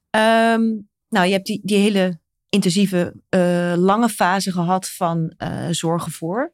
Ehm, 0.09 0.61
nou, 1.09 1.25
je 1.25 1.31
hebt 1.31 1.45
die, 1.45 1.59
die 1.63 1.77
hele 1.77 2.19
intensieve, 2.49 3.13
uh, 3.29 3.73
lange 3.77 4.09
fase 4.09 4.51
gehad 4.51 4.89
van 4.89 5.33
uh, 5.37 5.67
zorgen 5.69 6.11
voor. 6.11 6.53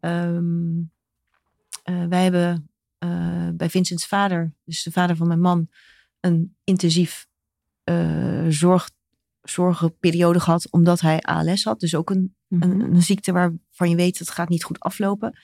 Um, 0.00 0.92
wij 2.08 2.22
hebben 2.22 2.67
bij 3.54 3.70
Vincents 3.70 4.06
vader, 4.06 4.52
dus 4.64 4.82
de 4.82 4.92
vader 4.92 5.16
van 5.16 5.26
mijn 5.26 5.40
man, 5.40 5.68
een 6.20 6.56
intensief 6.64 7.26
zorg, 8.48 8.90
zorgenperiode 9.42 10.40
gehad, 10.40 10.70
omdat 10.70 11.00
hij 11.00 11.20
ALS 11.20 11.64
had. 11.64 11.80
Dus 11.80 11.94
ook 11.94 12.10
een, 12.10 12.34
mm 12.48 12.62
-hmm. 12.62 12.70
een, 12.70 12.94
een, 12.94 13.02
ziekte 13.02 13.32
waarvan 13.32 13.90
je 13.90 13.96
weet 13.96 14.18
dat 14.18 14.26
het 14.26 14.36
gaat 14.36 14.48
niet 14.48 14.64
goed 14.64 14.80
aflopen. 14.80 15.38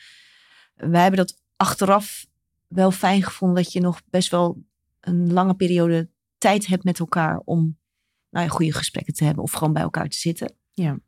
Wij 0.75 1.00
hebben 1.00 1.18
dat 1.26 1.42
achteraf 1.56 2.26
wel 2.66 2.90
fijn 2.90 3.23
gevonden 3.23 3.62
dat 3.62 3.73
je 3.73 3.80
nog 3.80 4.00
best 4.11 4.30
wel 4.30 4.62
een 5.00 5.32
lange 5.32 5.54
periode 5.54 6.08
tijd 6.38 6.66
hebt 6.66 6.84
met 6.84 6.99
elkaar 6.99 7.40
om 7.44 7.78
nou 8.30 8.46
ja, 8.46 8.52
goede 8.52 8.73
gesprekken 8.73 9.14
te 9.14 9.25
hebben 9.25 9.44
of 9.44 9.52
gewoon 9.52 9.73
bij 9.73 9.82
elkaar 9.82 10.08
te 10.08 10.18
zitten. 10.18 10.54
Ja. 10.70 10.99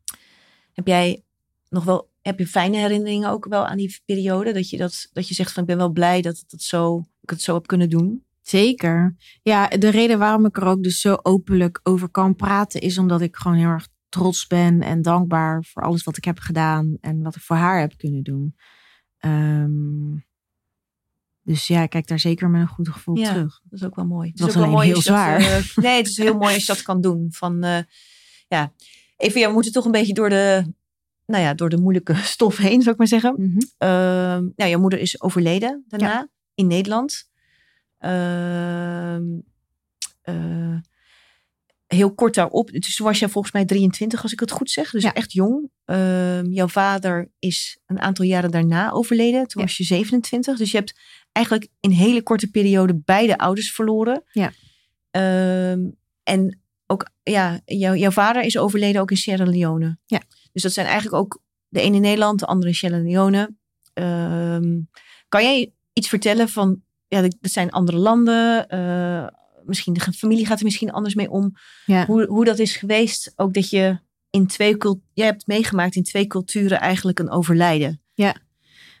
Heb 0.73 0.87
jij 0.87 1.23
nog 1.69 1.83
wel, 1.83 2.09
heb 2.27 2.39
je 2.39 2.47
fijne 2.47 2.77
herinneringen 2.77 3.29
ook 3.29 3.45
wel 3.45 3.67
aan 3.67 3.77
die 3.77 4.01
periode? 4.05 4.53
Dat 4.53 4.69
je, 4.69 4.77
dat, 4.77 5.09
dat 5.13 5.27
je 5.27 5.33
zegt 5.33 5.51
van 5.51 5.61
ik 5.61 5.67
ben 5.69 5.77
wel 5.77 5.91
blij 5.91 6.21
dat, 6.21 6.43
dat 6.47 6.61
zo, 6.61 7.05
ik 7.21 7.29
het 7.29 7.41
zo 7.41 7.53
heb 7.53 7.67
kunnen 7.67 7.89
doen? 7.89 8.25
Zeker. 8.41 9.15
Ja, 9.41 9.67
de 9.67 9.89
reden 9.89 10.19
waarom 10.19 10.45
ik 10.45 10.57
er 10.57 10.65
ook 10.65 10.83
dus 10.83 11.01
zo 11.01 11.17
openlijk 11.21 11.79
over 11.83 12.09
kan 12.09 12.35
praten 12.35 12.81
is 12.81 12.97
omdat 12.97 13.21
ik 13.21 13.35
gewoon 13.35 13.57
heel 13.57 13.69
erg 13.69 13.87
trots 14.09 14.47
ben 14.47 14.81
en 14.81 15.01
dankbaar 15.01 15.63
voor 15.63 15.83
alles 15.83 16.03
wat 16.03 16.17
ik 16.17 16.25
heb 16.25 16.39
gedaan 16.39 16.97
en 17.01 17.21
wat 17.21 17.35
ik 17.35 17.41
voor 17.41 17.55
haar 17.55 17.79
heb 17.79 17.97
kunnen 17.97 18.23
doen. 18.23 18.55
Um, 19.19 20.25
dus 21.41 21.67
ja, 21.67 21.81
ik 21.81 21.89
kijk 21.89 22.07
daar 22.07 22.19
zeker 22.19 22.49
met 22.49 22.61
een 22.61 22.67
goed 22.67 22.89
gevoel 22.89 23.17
ja, 23.17 23.33
terug. 23.33 23.61
Dat 23.63 23.79
is 23.79 23.85
ook 23.85 23.95
wel 23.95 24.05
mooi. 24.05 24.31
Dat 24.35 24.47
is 24.47 24.55
ook 24.55 24.61
wel 24.61 24.71
mooi 24.71 24.87
heel 24.87 25.01
zwaar. 25.01 25.39
Dat, 25.39 25.49
uh, 25.49 25.75
nee, 25.75 25.97
het 25.97 26.07
is 26.07 26.17
heel 26.17 26.37
mooi 26.37 26.53
als 26.53 26.65
je 26.65 26.73
dat 26.73 26.81
kan 26.81 27.01
doen. 27.01 27.27
Van, 27.31 27.65
uh, 27.65 27.79
ja, 28.47 28.73
even, 29.17 29.39
ja, 29.39 29.47
we 29.47 29.53
moeten 29.53 29.71
toch 29.71 29.85
een 29.85 29.91
beetje 29.91 30.13
door 30.13 30.29
de, 30.29 30.73
nou 31.27 31.43
ja, 31.43 31.53
door 31.53 31.69
de 31.69 31.77
moeilijke 31.77 32.15
stof 32.35 32.57
heen, 32.57 32.81
zou 32.81 32.91
ik 32.91 32.97
maar 32.97 33.07
zeggen. 33.07 33.33
Mm 33.37 33.45
-hmm. 33.45 33.89
uh, 33.89 33.89
nou, 34.55 34.69
jouw 34.69 34.79
moeder 34.79 34.99
is 34.99 35.21
overleden 35.21 35.85
daarna 35.87 36.07
ja. 36.07 36.29
in 36.53 36.67
Nederland. 36.67 37.29
Ehm, 37.97 39.23
heel 41.87 42.13
kort 42.13 42.35
daarop, 42.35 42.71
dus 42.71 42.95
toen 42.95 43.05
was 43.05 43.19
jij 43.19 43.29
volgens 43.29 43.53
mij 43.53 43.65
23, 43.65 44.23
als 44.23 44.31
ik 44.31 44.39
het 44.39 44.51
goed 44.51 44.69
zeg. 44.69 44.91
Dus 44.91 45.03
ja. 45.03 45.13
echt 45.13 45.33
jong. 45.33 45.69
Ehm, 45.85 46.45
jouw 46.45 46.67
vader 46.67 47.31
is 47.39 47.79
een 47.85 47.99
aantal 47.99 48.25
jaren 48.25 48.51
daarna 48.51 48.91
overleden. 48.91 49.47
Toen 49.47 49.61
was 49.61 49.77
je 49.77 49.83
27. 49.83 50.57
Dus 50.57 50.71
je 50.71 50.77
hebt 50.77 50.99
eigenlijk 51.31 51.69
in 51.79 51.89
een 51.89 51.95
hele 51.95 52.23
korte 52.23 52.49
periode 52.49 53.01
beide 53.05 53.37
ouders 53.37 53.71
verloren. 53.71 54.23
Ja. 54.31 54.51
En 56.23 56.61
ook, 56.87 57.09
ja, 57.23 57.59
jou, 57.65 57.97
jouw 57.97 58.11
vader 58.11 58.43
is 58.43 58.57
overleden 58.57 59.01
ook 59.01 59.11
in 59.11 59.17
Sierra 59.17 59.45
Leone. 59.45 59.97
Ja. 60.05 60.21
Dus 60.57 60.65
dat 60.65 60.75
zijn 60.75 60.87
eigenlijk 60.87 61.15
ook 61.15 61.41
de 61.67 61.81
ene 61.81 61.95
in 61.95 62.01
Nederland, 62.01 62.39
de 62.39 62.45
andere 62.45 62.69
in 62.69 62.75
Sierra 62.75 62.97
Leone. 62.97 63.55
Um, 63.93 64.89
kan 65.27 65.43
jij 65.43 65.73
iets 65.93 66.09
vertellen 66.09 66.49
van, 66.49 66.81
ja, 67.07 67.21
dat 67.21 67.35
zijn 67.41 67.71
andere 67.71 67.97
landen. 67.97 68.67
Uh, 68.75 69.27
misschien 69.65 69.93
de 69.93 69.99
familie 69.99 70.45
gaat 70.45 70.57
er 70.57 70.65
misschien 70.65 70.91
anders 70.91 71.15
mee 71.15 71.29
om. 71.29 71.53
Ja. 71.85 72.05
Hoe, 72.05 72.25
hoe 72.25 72.45
dat 72.45 72.59
is 72.59 72.75
geweest. 72.75 73.33
Ook 73.35 73.53
dat 73.53 73.69
je 73.69 73.99
in 74.29 74.47
twee 74.47 74.77
culturen, 74.77 75.09
jij 75.13 75.25
hebt 75.25 75.47
meegemaakt 75.47 75.95
in 75.95 76.03
twee 76.03 76.27
culturen 76.27 76.79
eigenlijk 76.79 77.19
een 77.19 77.29
overlijden. 77.29 78.01
Ja. 78.13 78.35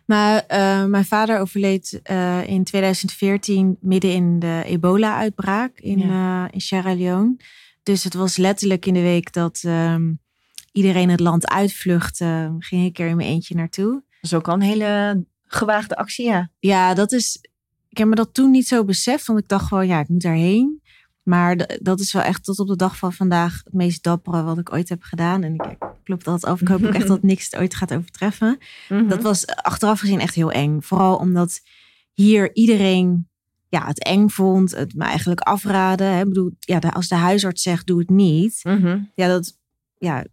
Maar 0.05 0.43
uh, 0.51 0.85
mijn 0.85 1.05
vader 1.05 1.39
overleed 1.39 1.99
uh, 2.11 2.47
in 2.47 2.63
2014 2.63 3.77
midden 3.81 4.11
in 4.11 4.39
de 4.39 4.61
ebola-uitbraak 4.65 5.79
in, 5.79 5.99
ja. 5.99 6.51
in 6.51 6.61
Sierra 6.61 6.95
Leone. 6.95 7.35
Dus 7.83 8.03
het 8.03 8.13
was 8.13 8.37
letterlijk 8.37 8.85
in 8.85 8.93
de 8.93 9.01
week 9.01 9.33
dat 9.33 9.63
um, 9.65 10.19
iedereen 10.77 11.09
het 11.09 11.19
land 11.19 11.47
uitvluchtte. 11.47 12.55
Ging 12.59 12.85
ik 12.85 12.99
er 12.99 13.07
in 13.07 13.15
mijn 13.15 13.29
eentje 13.29 13.55
naartoe. 13.55 13.91
Dat 13.91 14.03
is 14.21 14.33
ook 14.33 14.47
al 14.47 14.53
een 14.53 14.61
hele 14.61 15.23
gewaagde 15.45 15.95
actie, 15.95 16.25
ja. 16.25 16.49
Ja, 16.59 16.93
dat 16.93 17.11
is. 17.11 17.39
Ik 17.89 17.97
heb 17.97 18.07
me 18.07 18.15
dat 18.15 18.33
toen 18.33 18.51
niet 18.51 18.67
zo 18.67 18.85
beseft, 18.85 19.27
want 19.27 19.39
ik 19.39 19.47
dacht 19.47 19.67
gewoon, 19.67 19.87
ja, 19.87 19.99
ik 19.99 20.07
moet 20.07 20.21
daarheen. 20.21 20.81
Maar 21.23 21.77
dat 21.81 21.99
is 21.99 22.13
wel 22.13 22.21
echt 22.21 22.43
tot 22.43 22.59
op 22.59 22.67
de 22.67 22.75
dag 22.75 22.97
van 22.97 23.13
vandaag 23.13 23.61
het 23.63 23.73
meest 23.73 24.03
dappere 24.03 24.43
wat 24.43 24.57
ik 24.57 24.73
ooit 24.73 24.89
heb 24.89 25.03
gedaan. 25.03 25.43
En 25.43 25.53
ik, 25.53 25.77
klop 26.03 26.23
dat 26.23 26.45
af. 26.45 26.61
Ik 26.61 26.67
hoop 26.67 26.85
ook 26.85 26.93
echt 26.93 27.07
dat 27.15 27.23
niks 27.23 27.45
het 27.45 27.59
ooit 27.59 27.75
gaat 27.75 27.93
overtreffen. 27.93 28.57
Mhm. 28.89 29.07
Dat 29.07 29.21
was 29.21 29.47
achteraf 29.47 29.99
gezien 29.99 30.19
echt 30.19 30.35
heel 30.35 30.51
eng. 30.51 30.81
Vooral 30.81 31.15
omdat 31.15 31.61
hier 32.13 32.55
iedereen 32.55 33.27
ja, 33.69 33.87
het 33.87 34.03
eng 34.03 34.27
vond. 34.27 34.71
Het 34.71 34.95
me 34.95 35.03
eigenlijk 35.03 35.39
afraden. 35.39 36.07
Hè. 36.07 36.19
Ik 36.19 36.27
bedoel, 36.27 36.51
ja, 36.59 36.79
als 36.79 37.07
de 37.07 37.15
huisarts 37.15 37.61
zegt, 37.61 37.87
doe 37.87 37.99
het 37.99 38.09
niet. 38.09 38.59
Mm-hmm. 38.63 39.11
Ja, 39.15 39.27
dat 39.27 39.57
ja, 39.97 40.25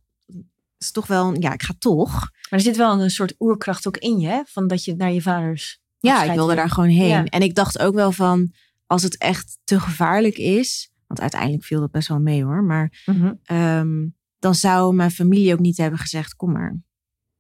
is 0.85 0.91
toch 0.91 1.07
wel... 1.07 1.41
Ja, 1.41 1.53
ik 1.53 1.63
ga 1.63 1.75
toch. 1.79 2.13
Maar 2.21 2.59
er 2.59 2.61
zit 2.61 2.77
wel 2.77 3.01
een 3.01 3.11
soort 3.11 3.35
oerkracht 3.39 3.87
ook 3.87 3.97
in 3.97 4.19
je, 4.19 4.29
hè? 4.29 4.43
Van 4.45 4.67
dat 4.67 4.85
je 4.85 4.95
naar 4.95 5.13
je 5.13 5.23
vaders... 5.23 5.83
Ja, 5.99 6.23
ik 6.23 6.35
wilde 6.35 6.55
daar 6.55 6.71
gewoon 6.71 6.89
heen. 6.89 7.09
Ja. 7.09 7.25
En 7.25 7.43
ik 7.43 7.55
dacht 7.55 7.79
ook 7.79 7.95
wel 7.95 8.13
van 8.13 8.53
als 8.87 9.03
het 9.03 9.19
echt 9.19 9.59
te 9.65 9.81
gevaarlijk 9.81 10.37
is, 10.37 10.93
want 11.07 11.21
uiteindelijk 11.21 11.65
viel 11.65 11.81
dat 11.81 11.91
best 11.91 12.09
wel 12.09 12.21
mee 12.21 12.45
hoor, 12.45 12.63
maar 12.65 13.03
Mm-hmm. 13.05 13.41
um, 13.47 14.15
dan 14.39 14.55
zou 14.55 14.95
mijn 14.95 15.11
familie 15.11 15.53
ook 15.53 15.59
niet 15.59 15.77
hebben 15.77 15.99
gezegd, 15.99 16.37
kom 16.37 16.53
maar. 16.53 16.81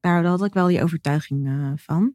Daar 0.01 0.25
had 0.25 0.45
ik 0.45 0.53
wel 0.53 0.67
die 0.67 0.83
overtuiging 0.83 1.47
uh, 1.47 1.73
van. 1.77 2.15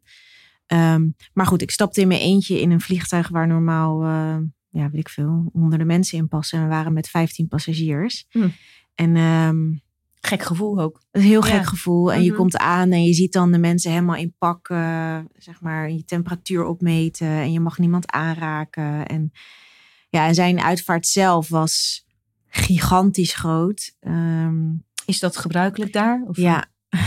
Um, 0.68 1.16
maar 1.34 1.46
goed, 1.46 1.62
ik 1.62 1.72
stapte 1.72 2.02
in 2.02 2.08
mijn 2.08 2.20
eentje 2.20 2.62
in 2.62 2.72
een 2.72 2.82
vliegtuig 2.82 3.28
waar 3.28 3.48
normaal, 3.48 4.04
uh, 4.04 4.38
ja, 4.70 4.90
weet 4.90 5.00
ik 5.00 5.10
veel, 5.10 5.50
honderden 5.54 5.88
mensen 5.88 6.18
in 6.18 6.28
passen. 6.28 6.58
En 6.58 6.64
we 6.64 6.70
waren 6.70 6.94
met 6.94 7.10
15 7.10 7.48
passagiers. 7.48 8.26
Mm. 8.32 8.54
En 8.96 9.16
um, 9.16 9.82
gek 10.22 10.42
gevoel 10.44 10.80
ook. 10.80 11.02
Een 11.12 11.22
heel 11.22 11.42
gek 11.42 11.54
Ja. 11.54 11.64
gevoel. 11.64 12.14
En 12.14 12.22
je 12.24 12.30
Mhm. 12.30 12.38
komt 12.40 12.58
aan 12.58 12.92
en 12.92 13.04
je 13.04 13.14
ziet 13.14 13.34
dan 13.34 13.52
de 13.52 13.58
mensen 13.58 13.92
helemaal 13.92 14.16
in 14.16 14.36
pak, 14.38 14.70
uh, 14.70 15.18
zeg 15.38 15.62
maar, 15.62 15.92
je 15.92 16.06
temperatuur 16.06 16.66
opmeten. 16.66 17.28
En 17.28 17.52
je 17.52 17.60
mag 17.60 17.78
niemand 17.78 18.12
aanraken. 18.12 19.06
En 19.06 19.32
ja, 20.10 20.28
en 20.28 20.34
zijn 20.36 20.60
uitvaart 20.62 21.08
zelf 21.08 21.50
was 21.50 22.06
gigantisch 22.48 23.34
groot. 23.36 23.96
Um, 24.02 24.84
Is 25.06 25.20
dat 25.20 25.38
gebruikelijk 25.38 25.94
daar? 25.94 26.24
Of 26.28 26.38
ja. 26.38 26.66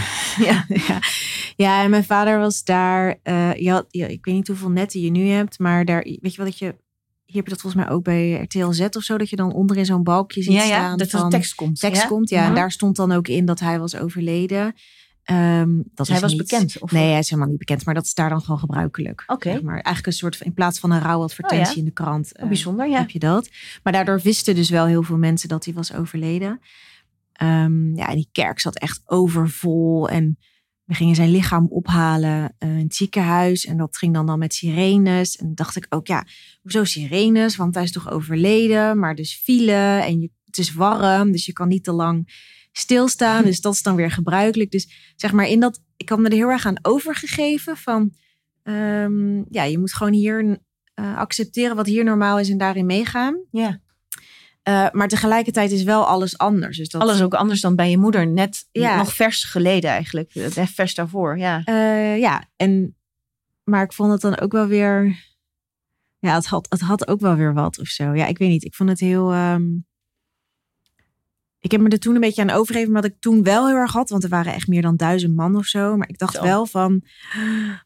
ja, 0.48 0.64
ja. 0.68 0.98
ja, 1.56 1.82
en 1.82 1.90
mijn 1.90 2.04
vader 2.04 2.38
was 2.38 2.64
daar. 2.64 3.18
Uh, 3.24 3.54
je 3.54 3.70
had, 3.70 3.86
ja, 3.90 4.06
ik 4.06 4.24
weet 4.24 4.34
niet 4.34 4.46
hoeveel 4.48 4.70
netten 4.70 5.00
je 5.00 5.10
nu 5.10 5.26
hebt, 5.28 5.58
maar 5.58 5.84
daar, 5.84 6.02
weet 6.02 6.30
je 6.34 6.36
wel 6.36 6.46
dat 6.46 6.58
je. 6.58 6.74
Hier 7.32 7.42
heb 7.42 7.50
je 7.50 7.50
dat 7.56 7.60
volgens 7.62 7.84
mij 7.84 7.92
ook 7.94 8.04
bij 8.04 8.40
RTL 8.42 8.70
Z 8.70 8.80
of 8.96 9.02
zo, 9.02 9.18
dat 9.18 9.30
je 9.30 9.36
dan 9.36 9.52
onder 9.52 9.76
in 9.76 9.84
zo'n 9.84 10.02
balkje 10.02 10.42
ziet 10.42 10.52
ja, 10.52 10.62
ja, 10.62 10.66
staan. 10.66 10.98
dat 10.98 11.12
er 11.12 11.28
tekst 11.28 11.54
komt. 11.54 11.80
tekst 11.80 12.02
ja? 12.02 12.08
komt, 12.08 12.28
ja. 12.28 12.38
En 12.40 12.44
Mhm. 12.46 12.54
daar 12.54 12.70
stond 12.72 12.96
dan 12.96 13.12
ook 13.12 13.28
in 13.28 13.44
dat 13.44 13.60
hij 13.60 13.78
was 13.78 13.96
overleden. 13.96 14.74
Um, 15.30 15.76
dat 15.76 15.96
Dus 15.96 16.08
hij 16.08 16.20
was 16.20 16.32
niet- 16.32 16.40
bekend? 16.42 16.78
Of 16.80 16.92
Nee, 16.92 17.10
hij 17.10 17.18
is 17.18 17.28
helemaal 17.28 17.50
niet 17.50 17.58
bekend, 17.58 17.84
maar 17.84 17.94
dat 17.94 18.04
is 18.04 18.14
daar 18.14 18.28
dan 18.28 18.40
gewoon 18.40 18.58
gebruikelijk. 18.58 19.24
Oké. 19.26 19.50
Zeg 19.50 19.62
maar. 19.62 19.72
Eigenlijk 19.74 20.06
een 20.06 20.12
soort 20.12 20.36
van, 20.36 20.46
in 20.46 20.54
plaats 20.54 20.78
van 20.78 20.90
een 20.90 21.00
rouwadvertentie 21.00 21.72
Oh 21.72 21.78
in 21.78 21.84
de 21.84 21.90
krant. 21.90 22.32
Oh, 22.36 22.42
eh, 22.42 22.48
bijzonder, 22.48 22.88
ja. 22.88 22.98
heb 22.98 23.10
je 23.10 23.18
dat. 23.18 23.48
Maar 23.82 23.92
daardoor 23.92 24.20
wisten 24.20 24.54
dus 24.54 24.70
wel 24.70 24.86
heel 24.86 25.02
veel 25.02 25.16
mensen 25.16 25.48
dat 25.48 25.64
hij 25.64 25.74
was 25.74 25.94
overleden. 25.94 26.60
Ehm, 27.32 27.96
ja, 27.96 28.08
en 28.08 28.14
die 28.14 28.28
kerk 28.32 28.60
zat 28.60 28.78
echt 28.78 29.00
overvol. 29.04 30.08
En 30.08 30.38
we 30.84 30.94
gingen 30.94 31.14
zijn 31.14 31.30
lichaam 31.30 31.66
ophalen 31.66 32.54
eh, 32.58 32.68
in 32.68 32.84
het 32.84 32.94
ziekenhuis. 32.94 33.66
En 33.66 33.76
dat 33.76 33.96
ging 33.96 34.14
dan, 34.14 34.26
dan 34.26 34.38
met 34.38 34.54
sirenes. 34.54 35.36
En 35.36 35.54
dacht 35.54 35.76
ik 35.76 35.86
ook, 35.88 36.06
ja, 36.06 36.26
hoezo 36.62 36.84
sirenes? 36.84 37.56
Want 37.56 37.74
hij 37.74 37.84
is 37.84 37.92
toch 37.92 38.10
overleden. 38.10 38.98
Maar 38.98 39.14
dus 39.14 39.40
file 39.42 40.00
en 40.00 40.20
je, 40.20 40.30
het 40.44 40.58
is 40.58 40.72
warm. 40.72 41.32
Dus 41.32 41.46
je 41.46 41.52
kan 41.52 41.68
niet 41.68 41.84
te 41.84 41.92
lang 41.92 42.28
stilstaan. 42.72 43.44
Dus 43.52 43.60
dat 43.60 43.72
is 43.72 43.82
dan 43.82 43.96
weer 43.96 44.10
gebruikelijk. 44.10 44.70
Dus 44.70 45.14
zeg 45.16 45.32
maar 45.32 45.46
in 45.46 45.60
dat, 45.60 45.80
ik 45.96 46.08
had 46.08 46.18
me 46.18 46.28
er 46.28 46.34
heel 46.34 46.50
erg 46.50 46.66
aan 46.66 46.78
overgegeven 46.82 47.76
van... 47.76 48.12
ehm, 48.62 49.36
ja, 49.50 49.62
je 49.62 49.78
moet 49.78 49.94
gewoon 49.94 50.12
hier 50.12 50.58
eh, 50.94 51.16
accepteren 51.16 51.76
wat 51.76 51.86
hier 51.86 52.04
normaal 52.04 52.38
is 52.38 52.50
en 52.50 52.58
daarin 52.58 52.86
meegaan. 52.86 53.44
Ja. 53.50 53.80
Uh, 54.68 54.90
maar 54.90 55.08
tegelijkertijd 55.08 55.70
is 55.70 55.82
wel 55.82 56.06
alles 56.06 56.38
anders. 56.38 56.76
Dus 56.76 56.88
dat, 56.88 57.02
Alles 57.02 57.22
ook 57.22 57.34
anders 57.34 57.60
dan 57.60 57.76
bij 57.76 57.90
je 57.90 57.98
moeder. 57.98 58.26
Net 58.26 58.68
Ja. 58.72 58.96
nog 58.96 59.12
vers 59.14 59.44
geleden 59.44 59.90
eigenlijk. 59.90 60.34
Net 60.34 60.70
vers 60.70 60.94
daarvoor, 60.94 61.38
ja. 61.38 61.62
Uh, 61.64 62.18
ja, 62.18 62.44
en, 62.56 62.96
maar 63.64 63.82
ik 63.82 63.92
vond 63.92 64.12
het 64.12 64.20
dan 64.20 64.40
ook 64.40 64.52
wel 64.52 64.66
weer. 64.66 65.16
Ja, 66.18 66.34
het 66.34 66.46
had, 66.46 66.66
het 66.68 66.80
had 66.80 67.08
ook 67.08 67.20
wel 67.20 67.34
weer 67.34 67.54
wat 67.54 67.78
of 67.78 67.86
zo. 67.86 68.14
Ja, 68.14 68.26
ik 68.26 68.38
weet 68.38 68.48
niet. 68.48 68.64
Ik 68.64 68.74
vond 68.74 68.88
het 68.88 69.00
heel. 69.00 69.34
Um, 69.34 69.86
ik 71.62 71.70
heb 71.70 71.80
me 71.80 71.88
er 71.88 71.98
toen 71.98 72.14
een 72.14 72.20
beetje 72.20 72.42
aan 72.42 72.50
overgegeven, 72.50 72.92
wat 72.92 73.04
ik 73.04 73.14
toen 73.20 73.42
wel 73.42 73.66
heel 73.66 73.76
erg 73.76 73.92
had. 73.92 74.08
Want 74.10 74.22
er 74.22 74.28
waren 74.28 74.54
echt 74.54 74.66
meer 74.68 74.82
dan 74.82 74.96
duizend 74.96 75.34
man 75.34 75.56
of 75.56 75.64
zo. 75.64 75.96
Maar 75.96 76.08
ik 76.08 76.18
dacht 76.18 76.34
Zo. 76.34 76.42
wel 76.42 76.66
van, 76.66 77.02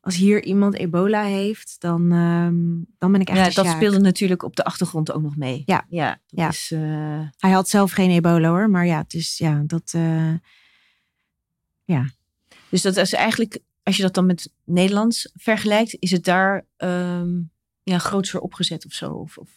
als 0.01 0.17
hier 0.17 0.45
iemand 0.45 0.75
ebola 0.75 1.23
heeft, 1.23 1.77
dan, 1.79 2.13
um, 2.13 2.87
dan 2.99 3.13
ben 3.13 3.21
ik 3.21 3.29
echt 3.29 3.39
Ja, 3.39 3.45
dat 3.45 3.53
sjaak. 3.65 3.77
speelde 3.77 3.99
natuurlijk 3.99 4.43
op 4.43 4.57
de 4.57 4.65
achtergrond 4.65 5.13
ook 5.13 5.23
nog 5.23 5.37
mee. 5.37 5.63
Ja. 5.67 5.85
Ja, 5.89 6.21
Ja. 6.27 6.49
is... 6.49 6.71
eh, 6.73 6.81
Hij 7.39 7.51
had 7.51 7.69
zelf 7.69 7.93
geen 7.93 8.11
ebola 8.11 8.49
hoor, 8.49 8.71
maar 8.71 8.87
ja, 8.87 8.99
het 8.99 9.15
is 9.15 9.39
ja, 9.39 9.63
dat. 9.67 9.93
Uh, 9.97 10.33
Dus 12.71 12.83
dat 12.83 12.97
is 12.97 13.13
eigenlijk, 13.13 13.59
als 13.83 13.97
je 13.97 14.03
dat 14.03 14.15
dan 14.15 14.27
met 14.27 14.53
Nederlands 14.65 15.31
vergelijkt, 15.35 15.97
is 15.99 16.11
het 16.11 16.25
daar 16.25 16.67
um, 16.77 17.51
ja, 17.83 17.99
grootser 17.99 18.41
opgezet 18.41 18.87
of 18.87 18.93
zo? 18.93 19.11
Of, 19.13 19.39
of... 19.39 19.49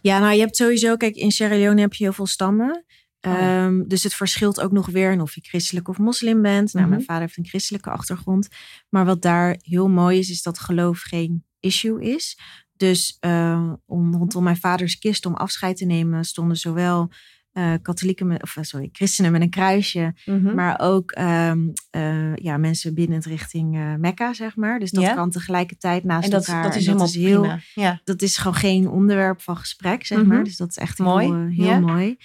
Ja, 0.00 0.18
nou 0.18 0.32
je 0.34 0.40
hebt 0.40 0.56
sowieso, 0.56 0.96
kijk, 0.96 1.14
in 1.16 1.30
Sierra 1.30 1.56
Leone 1.56 1.80
heb 1.80 1.94
je 1.94 2.04
heel 2.04 2.12
veel 2.12 2.26
stammen. 2.26 2.84
Ehm, 3.20 3.82
dus 3.86 4.02
het 4.02 4.14
verschilt 4.14 4.60
ook 4.60 4.72
nog 4.72 4.86
weer 4.86 5.12
in 5.12 5.20
of 5.20 5.34
je 5.34 5.40
christelijk 5.40 5.88
of 5.88 5.98
moslim 5.98 6.42
bent. 6.42 6.72
Nou, 6.72 6.86
mijn 6.86 7.00
Mhm. 7.00 7.08
vader 7.08 7.22
heeft 7.22 7.36
een 7.36 7.46
christelijke 7.46 7.90
achtergrond. 7.90 8.48
Maar 8.88 9.04
wat 9.04 9.22
daar 9.22 9.56
heel 9.62 9.88
mooi 9.88 10.18
is, 10.18 10.30
is 10.30 10.42
dat 10.42 10.58
geloof 10.58 11.00
geen 11.00 11.44
issue 11.60 12.02
is. 12.02 12.38
Dus 12.76 13.16
eh, 13.20 13.72
om, 13.86 14.14
rondom 14.14 14.42
mijn 14.42 14.56
vaders 14.56 14.98
kist 14.98 15.26
om 15.26 15.34
afscheid 15.34 15.76
te 15.76 15.84
nemen 15.84 16.24
stonden 16.24 16.56
zowel 16.56 17.10
eh, 17.52 17.72
katholieken, 17.82 18.26
met, 18.26 18.42
of 18.42 18.56
eh, 18.56 18.62
sorry, 18.62 18.88
christenen 18.92 19.32
met 19.32 19.40
een 19.40 19.50
kruisje, 19.50 20.14
Mhm. 20.24 20.54
maar 20.54 20.80
ook 20.80 21.10
ehm, 21.10 21.68
eh, 21.90 22.34
ja, 22.36 22.56
mensen 22.56 22.94
binnen 22.94 23.16
het 23.16 23.26
richting 23.26 23.96
Mekka, 23.98 24.32
zeg 24.32 24.56
maar. 24.56 24.78
Dus 24.78 24.90
dat 24.90 25.14
kan 25.14 25.30
tegelijkertijd 25.30 26.04
naast 26.04 26.24
en 26.24 26.30
dat, 26.30 26.46
elkaar. 26.46 26.62
dat 26.62 26.72
En 26.72 26.78
is 26.78 26.86
helemaal 26.86 27.10
heel, 27.12 27.40
prima. 27.40 27.60
Ja. 27.74 28.00
dat 28.04 28.22
is 28.22 28.36
gewoon 28.36 28.54
geen 28.54 28.88
onderwerp 28.88 29.40
van 29.42 29.56
gesprek, 29.56 30.06
zeg 30.06 30.18
Mhm. 30.18 30.26
maar. 30.28 30.44
Dus 30.44 30.56
dat 30.56 30.68
is 30.68 30.76
echt 30.76 30.98
Mooi, 30.98 31.26
heel, 31.26 31.48
heel 31.48 31.80
mooi. 31.80 32.16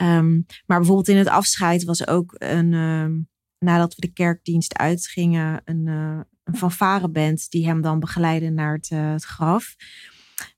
Ehm, 0.00 0.32
maar 0.66 0.78
bijvoorbeeld 0.78 1.08
in 1.08 1.16
het 1.16 1.28
afscheid 1.28 1.84
was 1.84 2.06
ook 2.06 2.34
een, 2.38 2.74
ehm, 2.74 3.12
nadat 3.58 3.94
we 3.94 4.00
de 4.00 4.12
kerkdienst 4.12 4.76
uitgingen, 4.76 5.62
een, 5.64 5.88
eh 5.88 6.20
een 6.44 6.56
fanfareband 6.56 7.50
die 7.50 7.66
hem 7.66 7.80
dan 7.82 8.00
begeleidde 8.00 8.50
naar 8.50 8.74
het, 8.74 8.90
eh, 8.90 9.12
het 9.12 9.24
graf. 9.24 9.76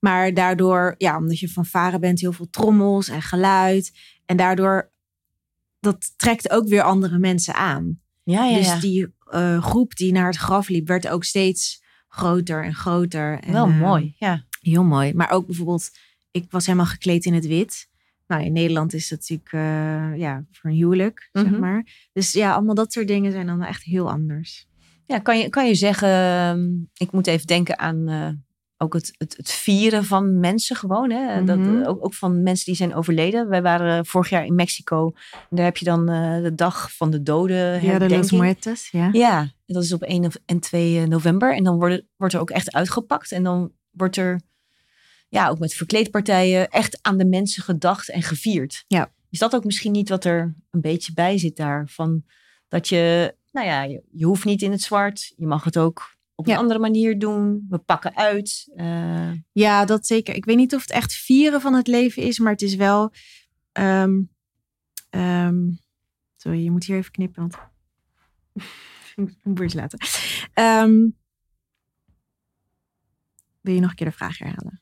Maar 0.00 0.34
daardoor, 0.34 0.94
ja, 0.98 1.16
omdat 1.16 1.38
je 1.38 1.48
fanfare 1.48 1.98
bent, 1.98 2.20
heel 2.20 2.32
veel 2.32 2.50
trommels 2.50 3.08
en 3.08 3.22
geluid. 3.22 3.92
En 4.26 4.36
daardoor, 4.36 4.92
dat 5.80 6.12
trekt 6.16 6.50
ook 6.50 6.68
weer 6.68 6.82
andere 6.82 7.18
mensen 7.18 7.54
aan. 7.54 8.00
Ja, 8.22 8.44
ja, 8.44 8.56
dus 8.56 8.66
ja. 8.66 8.80
die 8.80 9.14
eh, 9.24 9.62
groep 9.62 9.96
die 9.96 10.12
naar 10.12 10.26
het 10.26 10.36
graf 10.36 10.68
liep, 10.68 10.88
werd 10.88 11.08
ook 11.08 11.24
steeds 11.24 11.82
groter 12.08 12.64
en 12.64 12.74
groter. 12.74 13.38
En, 13.40 13.52
Wel 13.52 13.66
eh, 13.66 13.80
mooi. 13.80 14.14
Ja. 14.18 14.46
Heel 14.60 14.84
mooi. 14.84 15.14
Maar 15.14 15.30
ook 15.30 15.46
bijvoorbeeld, 15.46 15.90
ik 16.30 16.50
was 16.50 16.66
helemaal 16.66 16.86
gekleed 16.86 17.24
in 17.24 17.34
het 17.34 17.46
wit. 17.46 17.90
Nou, 18.32 18.44
in 18.44 18.52
Nederland 18.52 18.92
is 18.94 19.08
dat 19.08 19.18
natuurlijk 19.18 19.52
eh, 19.52 20.18
ja, 20.20 20.44
voor 20.50 20.70
een 20.70 20.76
huwelijk, 20.76 21.28
zeg 21.32 21.44
Mhm. 21.50 21.60
maar. 21.60 22.08
Dus 22.12 22.32
ja, 22.32 22.52
allemaal 22.54 22.74
dat 22.74 22.92
soort 22.92 23.08
dingen 23.08 23.32
zijn 23.32 23.46
dan 23.46 23.62
echt 23.62 23.82
heel 23.82 24.10
anders. 24.10 24.66
Ja, 25.06 25.18
kan 25.18 25.38
je, 25.38 25.48
kan 25.48 25.66
je 25.66 25.74
zeggen, 25.74 26.08
ehm, 26.08 26.68
ik 26.96 27.12
moet 27.12 27.26
even 27.26 27.46
denken 27.46 27.78
aan 27.78 28.08
eh, 28.08 28.28
ook 28.76 28.92
het, 28.94 29.14
het, 29.18 29.36
het 29.36 29.50
vieren 29.50 30.04
van 30.04 30.40
mensen 30.40 30.76
gewoon. 30.76 31.10
Hè? 31.10 31.44
dat, 31.44 31.58
Mhm. 31.58 31.82
ook, 31.84 32.04
ook 32.04 32.14
van 32.14 32.42
mensen 32.42 32.64
die 32.64 32.74
zijn 32.74 32.94
overleden. 32.94 33.48
Wij 33.48 33.62
waren 33.62 34.06
vorig 34.06 34.28
jaar 34.30 34.44
in 34.44 34.54
Mexico. 34.54 35.12
En 35.50 35.56
daar 35.56 35.64
heb 35.64 35.76
je 35.76 35.84
dan 35.84 36.08
eh, 36.08 36.42
de 36.42 36.54
dag 36.54 36.96
van 36.96 37.10
de 37.10 37.22
doden 37.22 37.82
Ja, 37.82 37.98
de 37.98 38.08
Los 38.08 38.90
ja. 38.90 39.08
Ja, 39.12 39.48
dat 39.66 39.82
is 39.82 39.92
op 39.92 40.02
1 40.02 40.24
of- 40.24 40.38
en 40.46 40.60
2 40.60 41.06
november. 41.06 41.54
En 41.56 41.64
dan 41.64 41.76
wordt, 41.76 42.02
wordt 42.16 42.34
er 42.34 42.40
ook 42.40 42.50
echt 42.50 42.72
uitgepakt. 42.72 43.32
En 43.32 43.42
dan 43.42 43.72
wordt 43.90 44.16
er, 44.16 44.40
ja, 45.32 45.48
ook 45.48 45.58
met 45.58 45.74
verkleedpartijen, 45.74 46.68
echt 46.70 46.98
aan 47.02 47.18
de 47.18 47.24
mensen 47.24 47.62
gedacht 47.62 48.08
en 48.10 48.22
gevierd. 48.22 48.84
Ja. 48.88 49.12
Is 49.30 49.38
dat 49.38 49.54
ook 49.54 49.64
misschien 49.64 49.92
niet 49.92 50.08
wat 50.08 50.24
er 50.24 50.54
een 50.70 50.80
beetje 50.80 51.12
bij 51.12 51.38
zit 51.38 51.56
daar? 51.56 51.88
Van 51.88 52.24
dat 52.68 52.88
je, 52.88 53.34
nou 53.52 53.66
ja, 53.66 53.82
je, 53.82 54.02
je 54.10 54.24
hoeft 54.24 54.44
niet 54.44 54.62
in 54.62 54.70
het 54.70 54.80
zwart. 54.82 55.32
Je 55.36 55.46
mag 55.46 55.64
het 55.64 55.78
ook 55.78 56.16
op 56.34 56.46
Ja. 56.46 56.52
een 56.52 56.58
andere 56.58 56.78
manier 56.78 57.18
doen. 57.18 57.66
We 57.68 57.78
pakken 57.78 58.16
uit. 58.16 58.70
Eh, 58.76 59.30
Ja, 59.52 59.84
dat 59.84 60.06
zeker. 60.06 60.34
Ik 60.34 60.44
weet 60.44 60.56
niet 60.56 60.74
of 60.74 60.80
het 60.80 60.90
echt 60.90 61.12
vieren 61.12 61.60
van 61.60 61.74
het 61.74 61.86
leven 61.86 62.22
is, 62.22 62.38
maar 62.38 62.52
het 62.52 62.62
is 62.62 62.74
wel. 62.74 63.12
ehm, 63.72 64.20
ehm, 65.10 65.70
sorry, 66.36 66.62
je 66.64 66.70
moet 66.70 66.84
hier 66.84 66.96
even 66.96 67.12
knippen, 67.12 67.40
want. 67.42 67.56
ik 69.30 69.34
moet 69.44 69.74
laten. 69.74 69.98
Ehm, 70.52 71.08
wil 73.60 73.74
je 73.74 73.80
nog 73.80 73.90
een 73.90 73.96
keer 73.96 74.06
de 74.06 74.12
vraag 74.16 74.38
herhalen? 74.38 74.80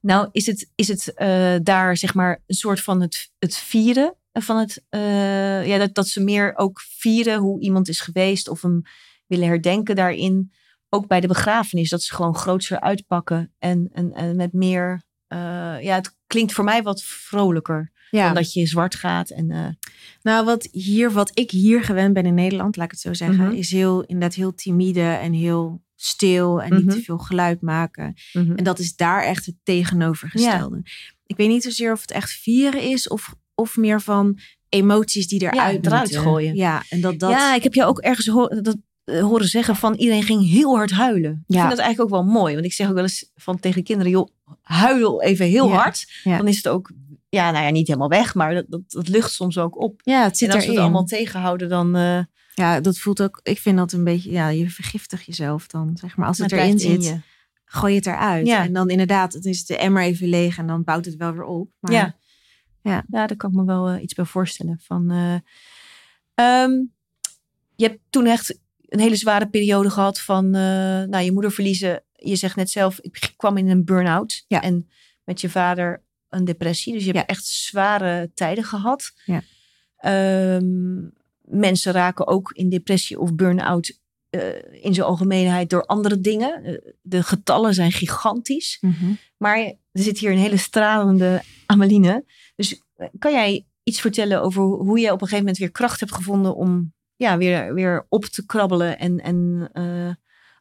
Nou, 0.00 0.28
is 0.32 0.46
het, 0.46 0.70
is 0.74 0.88
het 0.88 1.14
eh, 1.14 1.56
daar 1.62 1.96
zeg 1.96 2.14
maar 2.14 2.42
een 2.46 2.54
soort 2.54 2.80
van 2.80 3.00
het, 3.00 3.30
het 3.38 3.56
vieren 3.56 4.14
van 4.32 4.56
het, 4.58 4.84
eh, 4.88 5.66
ja, 5.66 5.78
dat, 5.78 5.94
dat 5.94 6.08
ze 6.08 6.20
meer 6.22 6.52
ook 6.56 6.80
vieren 6.80 7.38
hoe 7.38 7.60
iemand 7.60 7.88
is 7.88 8.00
geweest 8.00 8.48
of 8.48 8.62
hem 8.62 8.82
willen 9.26 9.48
herdenken 9.48 9.96
daarin. 9.96 10.52
Ook 10.88 11.06
bij 11.06 11.20
de 11.20 11.26
begrafenis, 11.26 11.90
dat 11.90 12.02
ze 12.02 12.14
gewoon 12.14 12.34
grootser 12.36 12.80
uitpakken 12.80 13.54
en, 13.58 13.88
en, 13.92 14.12
en 14.12 14.36
met 14.36 14.52
meer, 14.52 15.02
eh, 15.26 15.38
ja, 15.82 15.94
het 15.94 16.16
klinkt 16.26 16.52
voor 16.52 16.64
mij 16.64 16.82
wat 16.82 17.02
vrolijker 17.02 17.92
Ja. 18.10 18.24
dan 18.24 18.34
dat 18.34 18.52
je 18.52 18.66
zwart 18.66 18.94
gaat. 18.94 19.30
En, 19.30 19.78
Nou, 20.22 20.44
wat, 20.44 20.68
hier, 20.72 21.12
wat 21.12 21.30
ik 21.34 21.50
hier 21.50 21.82
gewend 21.84 22.14
ben 22.14 22.26
in 22.26 22.34
Nederland, 22.34 22.76
laat 22.76 22.84
ik 22.84 22.90
het 22.90 23.00
zo 23.00 23.14
zeggen, 23.14 23.44
Mhm. 23.46 23.54
is 23.54 23.70
heel, 23.70 24.02
inderdaad 24.04 24.34
heel 24.34 24.54
timide 24.54 25.00
en 25.10 25.32
heel 25.32 25.82
stil 26.00 26.62
en 26.62 26.74
niet 26.74 26.84
Mhm. 26.84 26.94
te 26.94 27.02
veel 27.02 27.18
geluid 27.18 27.60
maken. 27.60 28.14
mhm. 28.32 28.52
En 28.54 28.64
dat 28.64 28.78
is 28.78 28.96
daar 28.96 29.22
echt 29.22 29.46
het 29.46 29.54
tegenovergestelde. 29.62 30.80
Ik 31.26 31.36
weet 31.36 31.48
niet 31.48 31.62
zozeer 31.62 31.92
of 31.92 32.00
het 32.00 32.10
echt 32.10 32.30
vieren 32.30 32.82
is 32.82 33.08
of, 33.08 33.34
of 33.54 33.76
meer 33.76 34.00
van 34.00 34.38
emoties 34.68 35.28
die 35.28 35.40
eruit 35.42 35.86
eruit 35.86 36.02
moeten. 36.02 36.20
gooien. 36.20 36.54
Ja, 36.54 36.82
en 36.88 37.00
dat 37.00 37.18
dat... 37.18 37.30
Ja, 37.30 37.54
ik 37.54 37.62
heb 37.62 37.74
je 37.74 37.84
ook 37.84 37.98
ergens 37.98 38.26
dat, 38.62 38.76
eh, 39.04 39.20
horen 39.22 39.46
zeggen 39.48 39.76
van 39.76 39.94
iedereen 39.94 40.22
ging 40.22 40.48
heel 40.50 40.76
hard 40.76 40.90
huilen. 40.90 41.30
Ik 41.46 41.54
Ja. 41.54 41.58
vind 41.58 41.70
dat 41.76 41.78
eigenlijk 41.78 42.00
ook 42.14 42.22
wel 42.22 42.32
mooi. 42.32 42.52
Want 42.54 42.66
ik 42.66 42.72
zeg 42.72 42.88
ook 42.88 42.94
wel 42.94 43.02
eens 43.02 43.30
van 43.34 43.60
tegen 43.60 43.82
kinderen, 43.82 44.12
joh, 44.12 44.28
huil 44.62 45.22
even 45.22 45.46
heel 45.46 45.68
Ja. 45.68 45.74
hard. 45.74 46.06
Ja. 46.24 46.36
Dan 46.36 46.48
is 46.48 46.56
het 46.56 46.68
ook, 46.68 46.90
ja, 47.28 47.50
nou 47.50 47.64
ja, 47.64 47.70
niet 47.70 47.86
helemaal 47.86 48.08
weg, 48.08 48.34
maar 48.34 48.54
dat, 48.54 48.64
dat, 48.68 48.80
dat 48.86 49.08
lucht 49.08 49.32
soms 49.32 49.58
ook 49.58 49.80
op. 49.80 50.00
ja, 50.04 50.22
het 50.24 50.38
zit 50.38 50.48
en 50.48 50.54
als 50.54 50.64
we 50.64 50.70
het 50.70 50.80
allemaal 50.80 51.04
tegenhouden, 51.04 51.68
dan 51.68 51.96
eh 51.96 52.18
Ja, 52.58 52.80
dat 52.80 52.98
voelt 52.98 53.22
ook... 53.22 53.40
Ik 53.42 53.58
vind 53.58 53.76
dat 53.76 53.92
een 53.92 54.04
beetje... 54.04 54.30
Ja, 54.30 54.48
je 54.48 54.70
vergiftigt 54.70 55.24
jezelf 55.24 55.66
dan, 55.66 55.96
zeg 55.96 56.16
maar. 56.16 56.26
Als 56.26 56.38
het 56.38 56.52
erin 56.52 56.78
zit, 56.78 57.04
je. 57.04 57.20
gooi 57.64 57.92
je 57.92 57.98
het 57.98 58.06
eruit. 58.06 58.46
Ja. 58.46 58.64
En 58.64 58.72
dan 58.72 58.88
inderdaad, 58.90 59.32
het 59.32 59.44
is 59.44 59.64
de 59.66 59.76
emmer 59.76 60.02
even 60.02 60.28
leeg 60.28 60.58
en 60.58 60.66
dan 60.66 60.84
bouwt 60.84 61.04
het 61.04 61.16
wel 61.16 61.32
weer 61.32 61.44
op. 61.44 61.70
Maar 61.80 61.92
Ja. 61.92 62.16
Ja. 62.82 63.04
ja, 63.10 63.26
daar 63.26 63.36
kan 63.36 63.50
ik 63.50 63.56
me 63.56 63.64
wel 63.64 63.88
eh, 63.88 64.02
iets 64.02 64.14
bij 64.14 64.24
voorstellen. 64.24 64.78
Van, 64.82 65.10
eh, 65.10 65.34
ehm, 66.34 66.72
je 67.76 67.86
hebt 67.86 67.98
toen 68.10 68.26
echt 68.26 68.58
een 68.88 69.00
hele 69.00 69.16
zware 69.16 69.48
periode 69.48 69.90
gehad 69.90 70.20
van 70.20 70.44
eh, 70.44 70.60
nou, 71.04 71.18
je 71.18 71.32
moeder 71.32 71.52
verliezen. 71.52 72.02
Je 72.12 72.36
zegt 72.36 72.56
net 72.56 72.70
zelf, 72.70 73.00
ik 73.00 73.32
kwam 73.36 73.56
in 73.56 73.68
een 73.68 73.84
burn-out. 73.84 74.44
Ja. 74.48 74.62
En 74.62 74.88
met 75.24 75.40
je 75.40 75.48
vader 75.50 76.02
een 76.28 76.44
depressie. 76.44 76.92
Dus 76.92 77.04
je 77.04 77.10
hebt 77.12 77.18
Ja. 77.30 77.34
echt 77.34 77.44
zware 77.46 78.30
tijden 78.34 78.64
gehad. 78.64 79.12
Ja. 79.24 79.42
Ehm, 79.96 80.98
mensen 81.50 81.92
raken 81.92 82.26
ook 82.26 82.52
in 82.52 82.68
depressie 82.68 83.18
of 83.20 83.34
burn-out 83.34 83.98
eh, 84.30 84.82
in 84.82 84.94
zijn 84.94 85.06
algemeenheid 85.06 85.70
door 85.70 85.84
andere 85.86 86.20
dingen. 86.20 86.64
Eh, 86.64 86.92
de 87.02 87.22
getallen 87.22 87.74
zijn 87.74 87.92
gigantisch. 87.92 88.78
Mhm. 88.80 89.12
Maar 89.36 89.58
er 89.58 89.76
zit 89.92 90.18
hier 90.18 90.30
een 90.30 90.38
hele 90.38 90.56
stralende 90.56 91.42
Ameline. 91.66 92.24
Dus 92.56 92.82
eh, 92.96 93.08
kan 93.18 93.32
jij 93.32 93.66
iets 93.82 94.00
vertellen 94.00 94.42
over 94.42 94.62
hoe 94.62 94.98
je 94.98 95.06
op 95.06 95.12
een 95.12 95.18
gegeven 95.18 95.38
moment 95.38 95.58
weer 95.58 95.70
kracht 95.70 96.00
hebt 96.00 96.14
gevonden 96.14 96.54
om 96.56 96.92
ja, 97.16 97.36
weer, 97.36 97.74
weer 97.74 98.06
op 98.08 98.24
te 98.24 98.46
krabbelen 98.46 98.98
en, 98.98 99.20
en 99.20 99.70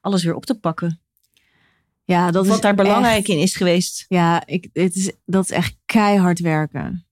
alles 0.02 0.24
weer 0.24 0.36
op 0.36 0.46
te 0.46 0.60
pakken? 0.60 1.02
ja, 2.04 2.32
dat 2.32 2.46
Wat 2.46 2.56
is 2.56 2.62
daar 2.62 2.76
belangrijk 2.76 3.18
echt- 3.18 3.28
in 3.28 3.40
is 3.40 3.56
geweest. 3.56 4.06
Ja, 4.08 4.46
ik, 4.46 4.70
het 4.74 4.96
is, 4.96 5.12
dat 5.26 5.44
is 5.44 5.52
echt 5.52 5.76
keihard 5.86 6.40
werken. 6.40 7.07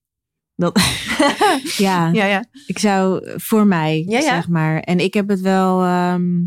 Dat, 0.56 0.80
ja, 1.76 2.08
Ja, 2.12 2.24
ja. 2.24 2.44
ik 2.66 2.78
zou 2.78 3.30
voor 3.40 3.66
mij, 3.66 4.04
Ja, 4.08 4.20
zeg 4.20 4.48
maar. 4.48 4.80
En 4.80 4.98
ik 4.98 5.14
heb 5.14 5.28
het 5.28 5.40
wel 5.40 5.82
ehm, 5.82 6.44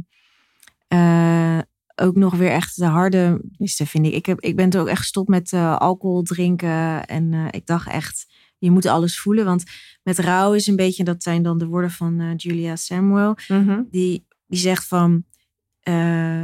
eh, 0.88 1.60
ook 1.96 2.16
nog 2.16 2.36
weer 2.36 2.52
echt 2.52 2.76
de 2.76 2.86
harde, 2.86 3.40
tenminste 3.50 3.86
vind 3.86 4.06
ik. 4.06 4.14
Ik, 4.14 4.26
heb, 4.26 4.40
ik 4.40 4.56
ben 4.56 4.70
toen 4.70 4.82
ook 4.82 4.88
echt 4.88 5.00
gestopt 5.00 5.30
met 5.30 5.54
eh, 5.54 5.78
alcohol 5.78 6.22
drinken. 6.24 7.06
En 7.06 7.34
eh, 7.34 7.46
ik 7.52 7.66
dacht 7.66 7.88
echt, 7.88 8.26
je 8.58 8.72
moet 8.72 8.86
alles 8.86 9.20
voelen. 9.20 9.46
Want 9.46 9.64
met 10.04 10.20
rouw 10.20 10.54
is 10.54 10.68
een 10.68 10.76
beetje, 10.76 11.04
dat 11.04 11.24
zijn 11.24 11.44
dan 11.44 11.58
de 11.58 11.66
woorden 11.66 11.92
van 11.92 12.20
eh, 12.20 12.30
Julia 12.36 12.76
Samuel. 12.76 13.36
Mhm. 13.48 13.82
Die, 13.92 14.26
die 14.48 14.60
zegt 14.60 14.88
van, 14.88 15.24
eh, 15.80 16.44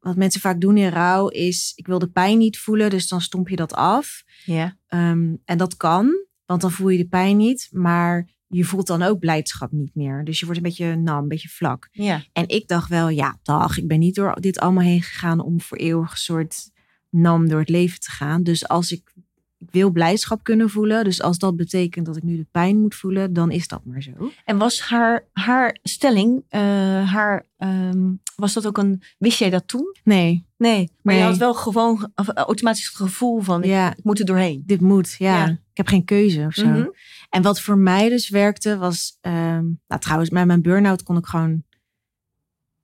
wat 0.00 0.16
mensen 0.16 0.40
vaak 0.40 0.60
doen 0.60 0.76
in 0.76 0.88
rouw 0.88 1.28
is, 1.28 1.72
ik 1.76 1.86
wil 1.86 1.98
de 1.98 2.10
pijn 2.10 2.38
niet 2.38 2.58
voelen, 2.58 2.90
dus 2.90 3.08
dan 3.08 3.20
stomp 3.20 3.48
je 3.48 3.56
dat 3.56 3.74
af. 3.74 4.22
ja. 4.44 4.78
Ehm, 4.86 5.34
en 5.44 5.58
dat 5.58 5.76
kan, 5.76 6.24
want 6.50 6.62
dan 6.62 6.70
voel 6.70 6.88
je 6.88 6.98
de 6.98 7.08
pijn 7.08 7.36
niet, 7.36 7.68
maar 7.72 8.28
je 8.46 8.64
voelt 8.64 8.86
dan 8.86 9.02
ook 9.02 9.18
blijdschap 9.18 9.72
niet 9.72 9.94
meer. 9.94 10.24
Dus 10.24 10.38
je 10.38 10.44
wordt 10.44 10.60
een 10.60 10.66
beetje 10.66 10.96
nam, 10.96 11.22
een 11.22 11.28
beetje 11.28 11.48
vlak. 11.48 11.88
Ja. 11.92 12.22
En 12.32 12.48
ik 12.48 12.68
dacht 12.68 12.88
wel, 12.88 13.08
ja, 13.08 13.38
dag, 13.42 13.78
ik 13.78 13.88
ben 13.88 13.98
niet 13.98 14.14
door 14.14 14.40
dit 14.40 14.58
allemaal 14.58 14.84
heen 14.84 15.02
gegaan 15.02 15.40
om 15.40 15.60
voor 15.60 15.78
eeuwig 15.78 16.18
soort 16.18 16.70
nam 17.10 17.48
door 17.48 17.58
het 17.58 17.68
leven 17.68 18.00
te 18.00 18.10
gaan. 18.10 18.42
Dus 18.42 18.68
als 18.68 18.92
ik, 18.92 19.14
ik 19.60 19.68
wil 19.70 19.90
blijdschap 19.90 20.42
kunnen 20.42 20.70
voelen, 20.70 21.04
dus 21.04 21.22
als 21.22 21.38
dat 21.38 21.56
betekent 21.56 22.06
dat 22.06 22.16
ik 22.16 22.22
nu 22.22 22.36
de 22.36 22.46
pijn 22.50 22.80
moet 22.80 22.94
voelen, 22.94 23.32
dan 23.32 23.50
is 23.50 23.68
dat 23.68 23.84
maar 23.84 24.02
zo. 24.02 24.10
En 24.44 24.58
was 24.58 24.80
haar, 24.80 25.24
haar 25.32 25.76
stelling, 25.82 26.44
eh, 26.48 26.60
haar, 27.12 27.46
ehm, 27.56 28.12
was 28.36 28.52
dat 28.52 28.66
ook 28.66 28.78
een, 28.78 29.02
wist 29.18 29.38
jij 29.38 29.50
dat 29.50 29.68
toen? 29.68 29.96
Nee, 30.04 30.48
Nee, 30.60 30.90
maar 31.02 31.14
je 31.14 31.22
had 31.22 31.36
wel 31.36 31.54
gewoon 31.54 32.10
eh, 32.14 32.26
automatisch 32.28 32.86
het 32.86 32.96
gevoel 32.96 33.40
van, 33.40 33.62
ja, 33.62 33.90
ik 33.90 34.04
moet 34.04 34.18
er 34.18 34.24
doorheen. 34.24 34.62
dit 34.66 34.80
moet, 34.80 35.14
ja. 35.18 35.36
Ja. 35.36 35.48
Ik 35.48 35.76
heb 35.76 35.86
geen 35.86 36.04
keuze 36.04 36.44
of 36.46 36.54
zo. 36.54 36.66
Mhm. 36.66 36.86
En 37.30 37.42
wat 37.42 37.60
voor 37.60 37.78
mij 37.78 38.08
dus 38.08 38.28
werkte 38.28 38.76
was, 38.76 39.18
ehm, 39.20 39.64
nou 39.86 40.00
trouwens, 40.00 40.30
met 40.30 40.46
mijn 40.46 40.62
burn-out 40.62 41.02
kon 41.02 41.16
ik 41.16 41.26
gewoon 41.26 41.62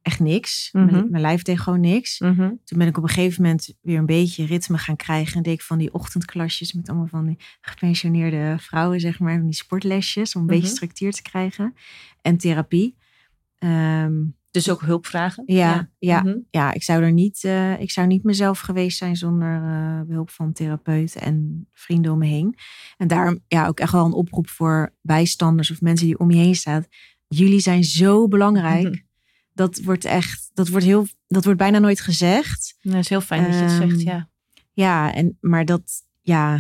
echt 0.06 0.20
niks. 0.20 0.68
Mhm. 0.72 0.84
mijn, 0.92 1.10
mijn 1.10 1.22
lijf 1.22 1.42
deed 1.42 1.60
gewoon 1.60 1.80
niks. 1.80 2.18
Mhm. 2.20 2.52
Toen 2.64 2.78
ben 2.78 2.86
ik 2.86 2.96
op 2.96 3.02
een 3.02 3.08
gegeven 3.08 3.42
moment 3.42 3.74
weer 3.82 3.98
een 3.98 4.06
beetje 4.06 4.44
ritme 4.46 4.78
gaan 4.78 4.96
krijgen. 4.96 5.36
En 5.36 5.42
deed 5.42 5.52
ik 5.54 5.62
van 5.62 5.78
die 5.78 5.92
ochtendklasjes 5.94 6.72
met 6.72 6.88
allemaal 6.88 7.06
van 7.06 7.26
die 7.26 7.36
gepensioneerde 7.60 8.56
vrouwen, 8.58 9.00
zeg 9.00 9.18
maar. 9.18 9.34
Van 9.36 9.44
die 9.44 9.54
sportlesjes 9.54 10.34
om 10.34 10.40
een 10.40 10.46
beetje 10.46 10.66
Mhm. 10.66 10.74
structuur 10.74 11.12
te 11.12 11.22
krijgen. 11.22 11.74
En 12.22 12.36
therapie. 12.36 12.96
Ehm, 13.58 14.14
Dus 14.50 14.70
ook 14.70 14.80
hulp 14.80 15.06
vragen. 15.06 15.42
ja, 15.46 15.90
ja, 15.98 16.36
ja, 16.50 16.72
ik 16.72 16.82
zou 16.82 17.02
er 17.02 17.12
niet, 17.12 17.44
eh, 17.44 17.80
ik 17.80 17.90
zou 17.90 18.06
niet 18.06 18.22
mezelf 18.24 18.58
geweest 18.60 18.98
zijn 18.98 19.16
zonder 19.16 19.62
eh, 19.62 20.00
behulp 20.06 20.30
van 20.30 20.52
therapeuten 20.52 21.20
en 21.20 21.66
vrienden 21.72 22.12
om 22.12 22.18
me 22.18 22.26
heen. 22.26 22.54
En 22.96 23.06
daarom 23.08 23.38
ja, 23.48 23.66
ook 23.66 23.80
echt 23.80 23.92
wel 23.92 24.04
een 24.04 24.12
oproep 24.12 24.48
voor 24.48 24.94
bijstanders 25.02 25.70
of 25.70 25.80
mensen 25.80 26.06
die 26.06 26.18
om 26.18 26.30
je 26.30 26.36
heen 26.38 26.54
staan. 26.54 26.84
Jullie 27.28 27.60
zijn 27.60 27.84
zo 27.84 28.28
belangrijk. 28.28 29.05
Dat 29.56 29.80
wordt 29.82 30.04
echt, 30.04 30.50
dat 30.54 30.68
wordt 30.68 30.84
heel, 30.84 31.06
dat 31.26 31.44
wordt 31.44 31.58
bijna 31.58 31.78
nooit 31.78 32.00
gezegd. 32.00 32.76
Dat 32.80 32.94
is 32.94 33.08
heel 33.08 33.20
fijn 33.20 33.42
dat 33.42 33.52
je 33.52 33.58
het 33.60 33.80
Ehm, 33.80 33.88
zegt, 33.88 34.02
ja. 34.02 34.28
Ja, 34.72 35.14
en, 35.14 35.36
maar 35.40 35.64
dat, 35.64 35.82
ja, 36.22 36.54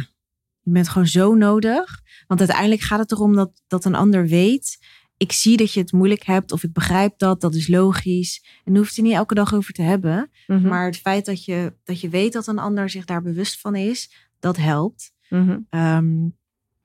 je 0.60 0.70
bent 0.70 0.88
gewoon 0.88 1.06
zo 1.06 1.34
nodig. 1.34 2.00
Want 2.26 2.40
uiteindelijk 2.40 2.80
gaat 2.80 2.98
het 2.98 3.12
erom 3.12 3.34
dat, 3.34 3.62
dat 3.66 3.84
een 3.84 3.94
ander 3.94 4.26
weet. 4.26 4.78
Ik 5.16 5.32
zie 5.32 5.56
dat 5.56 5.72
je 5.72 5.80
het 5.80 5.92
moeilijk 5.92 6.24
hebt 6.24 6.52
of 6.52 6.62
ik 6.62 6.72
begrijp 6.72 7.18
dat, 7.18 7.40
dat 7.40 7.54
is 7.54 7.68
logisch. 7.68 8.44
En 8.64 8.72
daar 8.72 8.82
hoeft 8.82 8.94
je 8.94 9.02
niet 9.02 9.12
elke 9.12 9.34
dag 9.34 9.54
over 9.54 9.72
te 9.72 9.82
hebben. 9.82 10.30
Mhm. 10.46 10.68
Maar 10.68 10.86
het 10.86 10.96
feit 10.96 11.26
dat 11.26 11.44
je, 11.44 11.72
dat 11.84 12.00
je 12.00 12.08
weet 12.08 12.32
dat 12.32 12.46
een 12.46 12.58
ander 12.58 12.90
zich 12.90 13.04
daar 13.04 13.22
bewust 13.22 13.60
van 13.60 13.74
is, 13.74 14.28
dat 14.38 14.56
helpt. 14.56 15.12
Mhm. 15.28 15.58
Ehm, 15.70 16.28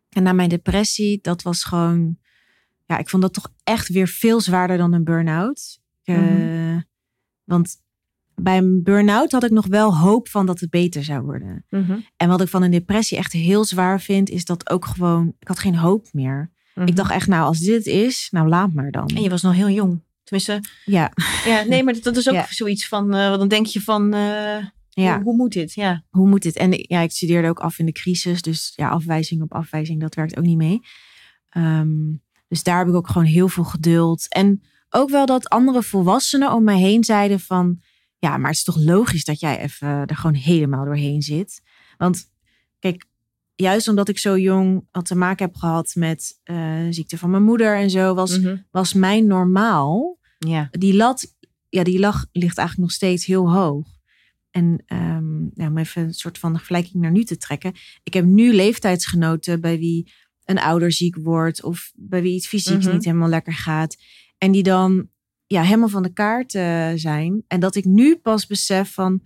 en 0.10 0.24
na 0.24 0.34
mijn 0.34 0.50
depressie, 0.50 1.20
dat 1.22 1.42
was 1.42 1.64
gewoon, 1.64 2.18
ja, 2.86 2.98
ik 2.98 3.10
vond 3.10 3.22
dat 3.22 3.34
toch 3.34 3.54
echt 3.64 3.88
weer 3.88 4.08
veel 4.08 4.42
zwaarder 4.42 4.78
dan 4.78 4.94
een 4.94 5.04
burn-out. 5.04 5.81
Eh, 6.16 6.50
Mhm. 6.72 6.80
Want 7.44 7.76
bij 8.36 8.58
een 8.58 8.84
burn-out 8.84 9.32
had 9.32 9.44
ik 9.44 9.52
nog 9.52 9.68
wel 9.68 9.98
hoop 9.98 10.28
van 10.28 10.46
dat 10.46 10.60
het 10.60 10.70
beter 10.70 11.04
zou 11.04 11.22
worden. 11.22 11.66
Mhm. 11.70 12.00
En 12.18 12.28
wat 12.28 12.42
ik 12.42 12.48
van 12.48 12.62
een 12.64 12.72
depressie 12.72 13.18
echt 13.18 13.32
heel 13.34 13.66
zwaar 13.66 14.02
vind, 14.02 14.30
is 14.30 14.46
dat 14.46 14.70
ook 14.70 14.86
gewoon, 14.86 15.34
ik 15.40 15.48
had 15.48 15.60
geen 15.60 15.76
hoop 15.76 16.08
meer. 16.12 16.52
Mhm. 16.76 16.88
Ik 16.88 16.96
dacht 16.96 17.12
echt, 17.12 17.28
nou, 17.28 17.44
als 17.46 17.60
dit 17.60 17.86
is, 17.86 18.28
nou 18.32 18.48
laat 18.48 18.74
maar 18.74 18.92
dan. 18.92 19.08
En 19.08 19.22
je 19.22 19.30
was 19.30 19.42
nog 19.42 19.54
heel 19.54 19.70
jong. 19.70 20.04
Tenminste, 20.24 20.60
Ja, 20.86 21.12
ja, 21.46 21.64
nee, 21.64 21.84
maar 21.84 22.02
dat 22.02 22.18
is 22.18 22.30
ook 22.30 22.36
Ja. 22.36 22.46
zoiets 22.50 22.88
van, 22.88 23.14
eh, 23.14 23.38
dan 23.38 23.48
denk 23.48 23.66
je 23.66 23.82
van, 23.82 24.14
eh, 24.14 24.66
ja. 24.90 25.16
hoe, 25.16 25.24
hoe 25.24 25.36
moet 25.36 25.54
dit? 25.54 25.74
Ja. 25.74 26.04
hoe 26.10 26.28
moet 26.28 26.42
dit? 26.42 26.56
En 26.58 26.70
ja, 26.72 27.00
ik 27.00 27.12
studeerde 27.12 27.48
ook 27.50 27.60
af 27.60 27.80
in 27.80 27.86
de 27.86 27.92
crisis. 27.92 28.42
Dus 28.42 28.74
ja, 28.76 28.90
afwijzing 28.90 29.42
op 29.42 29.54
afwijzing, 29.54 30.02
dat 30.02 30.16
werkt 30.16 30.38
ook 30.38 30.44
niet 30.46 30.58
mee. 30.58 30.80
Ehm, 31.50 31.90
dus 32.48 32.64
daar 32.64 32.78
heb 32.78 32.88
ik 32.88 32.94
ook 32.94 33.08
gewoon 33.08 33.28
heel 33.28 33.48
veel 33.48 33.64
geduld. 33.64 34.26
En 34.30 34.62
ook 34.94 35.10
wel 35.10 35.26
dat 35.26 35.50
andere 35.50 35.84
volwassenen 35.84 36.54
om 36.54 36.64
mij 36.64 36.78
heen 36.80 37.04
zeiden 37.04 37.40
van... 37.40 37.82
Ja, 38.18 38.38
maar 38.38 38.50
het 38.50 38.58
is 38.58 38.64
toch 38.64 38.78
logisch 38.84 39.24
dat 39.24 39.40
jij 39.40 39.60
even 39.60 39.88
er 39.88 40.16
gewoon 40.16 40.36
helemaal 40.36 40.86
doorheen 40.86 41.22
zit. 41.22 41.62
Want 41.98 42.30
kijk, 42.80 43.06
juist 43.56 43.88
omdat 43.88 44.10
ik 44.10 44.18
zo 44.18 44.38
jong 44.38 44.88
had 44.92 45.06
te 45.06 45.16
maken 45.16 45.46
heb 45.46 45.56
gehad 45.56 45.92
met 45.96 46.40
eh, 46.44 46.88
ziekte 46.90 47.18
van 47.18 47.30
mijn 47.30 47.44
moeder 47.44 47.76
en 47.78 47.90
zo... 47.90 48.14
Was, 48.14 48.40
Mhm. 48.40 48.58
was 48.72 48.94
mijn 48.94 49.28
normaal 49.28 50.18
ja. 50.38 50.68
die 50.72 50.96
lat, 50.96 51.36
ja, 51.70 51.84
die 51.84 52.00
lag 52.00 52.26
ligt 52.32 52.58
eigenlijk 52.58 52.88
nog 52.88 52.92
steeds 52.92 53.26
heel 53.26 53.52
hoog. 53.54 53.88
En 54.52 54.84
ja, 55.54 55.68
om 55.68 55.78
even 55.78 56.04
een 56.04 56.14
soort 56.14 56.38
van 56.38 56.56
vergelijking 56.58 56.94
naar 57.04 57.12
nu 57.12 57.24
te 57.24 57.38
trekken. 57.38 57.74
Ik 58.04 58.14
heb 58.14 58.26
nu 58.26 58.54
leeftijdsgenoten 58.54 59.62
bij 59.62 59.78
wie 59.78 60.12
een 60.46 60.60
ouder 60.60 60.92
ziek 60.92 61.16
wordt 61.16 61.64
of 61.64 61.92
bij 61.96 62.22
wie 62.22 62.36
iets 62.36 62.48
fysiek 62.48 62.84
Mhm. 62.84 62.92
niet 62.94 63.06
helemaal 63.06 63.30
lekker 63.30 63.54
gaat. 63.54 63.96
En 64.42 64.52
die 64.52 64.64
dan 64.64 65.08
ja, 65.48 65.62
helemaal 65.62 65.88
van 65.90 66.04
de 66.04 66.14
kaart 66.14 66.56
eh, 66.56 66.90
zijn. 66.96 67.44
En 67.48 67.60
dat 67.60 67.76
ik 67.76 67.86
nu 67.86 68.16
pas 68.16 68.48
besef 68.48 68.94
van, 68.94 69.22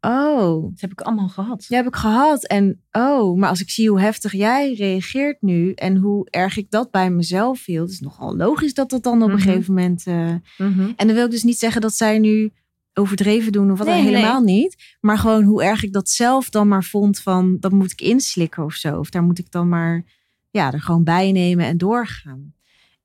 oh, 0.00 0.62
Dat 0.70 0.80
heb 0.80 0.90
ik 0.92 1.00
allemaal 1.00 1.28
gehad. 1.28 1.64
die 1.68 1.76
heb 1.76 1.86
ik 1.86 1.96
gehad. 1.96 2.44
En 2.46 2.82
oh, 2.92 3.38
maar 3.38 3.48
als 3.48 3.60
ik 3.60 3.70
zie 3.70 3.88
hoe 3.88 4.00
heftig 4.00 4.32
jij 4.32 4.74
reageert 4.74 5.42
nu 5.42 5.72
en 5.72 5.96
hoe 5.96 6.26
erg 6.30 6.56
ik 6.56 6.70
dat 6.70 6.90
bij 6.90 7.10
mezelf 7.10 7.64
hield, 7.64 7.90
is 7.90 8.00
nogal 8.00 8.36
logisch 8.36 8.74
dat 8.74 8.90
dat 8.90 9.02
dan 9.02 9.22
op 9.22 9.28
een 9.28 9.34
Mhm. 9.34 9.42
gegeven 9.44 9.74
moment. 9.74 10.06
eh, 10.06 10.34
Mhm. 10.58 10.92
en 10.96 11.06
dan 11.06 11.14
wil 11.14 11.24
ik 11.24 11.30
dus 11.30 11.42
niet 11.42 11.58
zeggen 11.58 11.80
dat 11.80 11.94
zij 11.94 12.18
nu 12.18 12.52
overdreven 12.94 13.52
doen 13.52 13.70
of 13.70 13.78
wat 13.78 13.86
Nee, 13.86 14.02
helemaal 14.02 14.40
niet. 14.42 14.96
Maar 15.00 15.18
gewoon 15.18 15.42
hoe 15.44 15.62
erg 15.64 15.82
ik 15.82 15.92
dat 15.92 16.08
zelf 16.08 16.50
dan 16.50 16.68
maar 16.68 16.84
vond 16.84 17.18
van 17.20 17.56
dat 17.60 17.72
moet 17.72 17.92
ik 17.92 18.00
inslikken 18.00 18.64
of 18.64 18.74
zo. 18.74 18.98
Of 18.98 19.10
daar 19.10 19.22
moet 19.22 19.38
ik 19.38 19.50
dan 19.50 19.68
maar 19.68 20.04
ja, 20.50 20.72
er 20.72 20.80
gewoon 20.80 21.04
bij 21.04 21.32
nemen 21.32 21.66
en 21.66 21.78
doorgaan. 21.78 22.52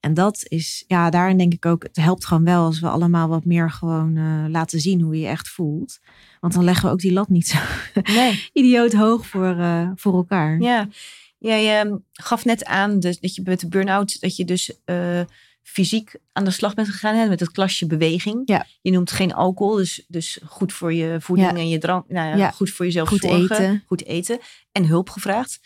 En 0.04 0.13
dat 0.13 0.44
is, 0.48 0.84
ja, 0.88 1.10
daarin 1.10 1.38
denk 1.38 1.54
ik 1.54 1.66
ook, 1.66 1.84
het 1.84 1.96
helpt 1.96 2.26
gewoon 2.26 2.44
wel 2.44 2.66
als 2.66 2.80
we 2.80 2.88
allemaal 2.88 3.28
wat 3.28 3.46
meer 3.46 3.72
gewoon 3.72 4.18
eh, 4.18 4.46
laten 4.50 4.80
zien 4.80 5.02
hoe 5.02 5.16
je 5.16 5.22
je 5.22 5.28
echt 5.28 5.50
voelt. 5.50 6.00
Want 6.39 6.54
dan 6.54 6.63
leggen 6.63 6.86
we 6.86 6.92
ook 6.92 7.00
die 7.00 7.13
lat 7.13 7.30
niet 7.30 7.48
zo 7.48 7.58
Nee. 8.13 8.50
idioot 8.54 8.94
hoog 8.94 9.28
voor, 9.28 9.58
eh, 9.60 9.89
voor 9.96 10.13
elkaar. 10.13 10.60
Ja, 10.60 10.88
jij 11.38 11.80
ehm, 11.80 11.96
gaf 12.12 12.46
net 12.46 12.66
aan 12.66 13.00
dus, 13.00 13.20
dat 13.20 13.36
je 13.36 13.42
met 13.46 13.60
de 13.60 13.68
burn-out, 13.68 14.22
dat 14.22 14.36
je 14.36 14.46
dus 14.46 14.72
eh, 14.86 15.22
fysiek 15.62 16.16
aan 16.34 16.44
de 16.46 16.52
slag 16.52 16.74
bent 16.74 16.89
gegaan 16.89 17.16
hè, 17.16 17.28
met 17.28 17.39
het 17.39 17.52
klasje 17.52 17.88
beweging. 17.88 18.42
Ja. 18.46 18.66
Je 18.82 18.92
noemt 18.92 19.12
geen 19.12 19.34
alcohol, 19.34 19.76
dus, 19.76 20.06
dus 20.08 20.39
goed 20.46 20.74
voor 20.74 20.94
je 20.94 21.18
voeding 21.20 21.52
Ja. 21.52 21.58
en 21.58 21.70
je 21.70 21.78
drank. 21.78 22.06
Nou 22.10 22.28
ja, 22.28 22.36
Ja. 22.36 22.52
goed 22.52 22.70
voor 22.70 22.86
jezelf 22.86 23.08
Goed 23.08 23.22
zorgen. 23.22 23.44
eten. 23.56 23.84
Goed 23.88 24.06
eten 24.06 24.39
en 24.72 24.86
hulp 24.86 25.10
gevraagd. 25.10 25.60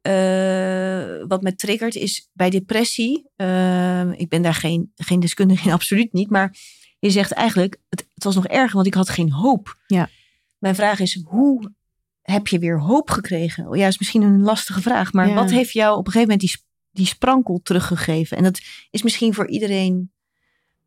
Eh, 0.00 1.24
wat 1.28 1.42
me 1.42 1.54
triggert 1.54 1.94
is 1.94 2.28
bij 2.32 2.50
depressie. 2.50 3.28
eh, 3.36 4.10
ik 4.12 4.28
ben 4.28 4.42
daar 4.42 4.54
geen, 4.54 4.92
geen 4.96 5.20
deskundige 5.20 5.66
in, 5.68 5.74
absoluut 5.78 6.12
niet. 6.12 6.30
Maar 6.30 6.56
je 6.98 7.10
zegt 7.10 7.32
eigenlijk, 7.32 7.76
het, 7.88 8.06
het 8.14 8.24
was 8.24 8.34
nog 8.34 8.46
erger, 8.46 8.74
want 8.74 8.86
ik 8.86 8.94
had 8.94 9.08
geen 9.08 9.32
hoop. 9.32 9.76
Ja. 9.86 10.08
Mijn 10.58 10.74
vraag 10.74 10.98
is, 11.00 11.20
hoe 11.24 11.72
heb 12.22 12.46
je 12.48 12.58
weer 12.58 12.80
hoop 12.80 13.10
gekregen? 13.10 13.76
Ja, 13.78 13.86
is 13.86 13.98
misschien 13.98 14.22
een 14.22 14.42
lastige 14.42 14.80
vraag. 14.80 15.12
Maar 15.12 15.28
Ja. 15.28 15.34
wat 15.34 15.50
heeft 15.50 15.72
jou 15.72 15.92
op 15.98 16.06
een 16.06 16.12
gegeven 16.12 16.32
moment 16.32 16.40
die, 16.48 16.60
die 16.92 17.06
sprankel 17.06 17.60
teruggegeven? 17.62 18.36
En 18.36 18.42
dat 18.42 18.60
is 18.90 19.02
misschien 19.02 19.34
voor 19.34 19.48
iedereen 19.48 20.10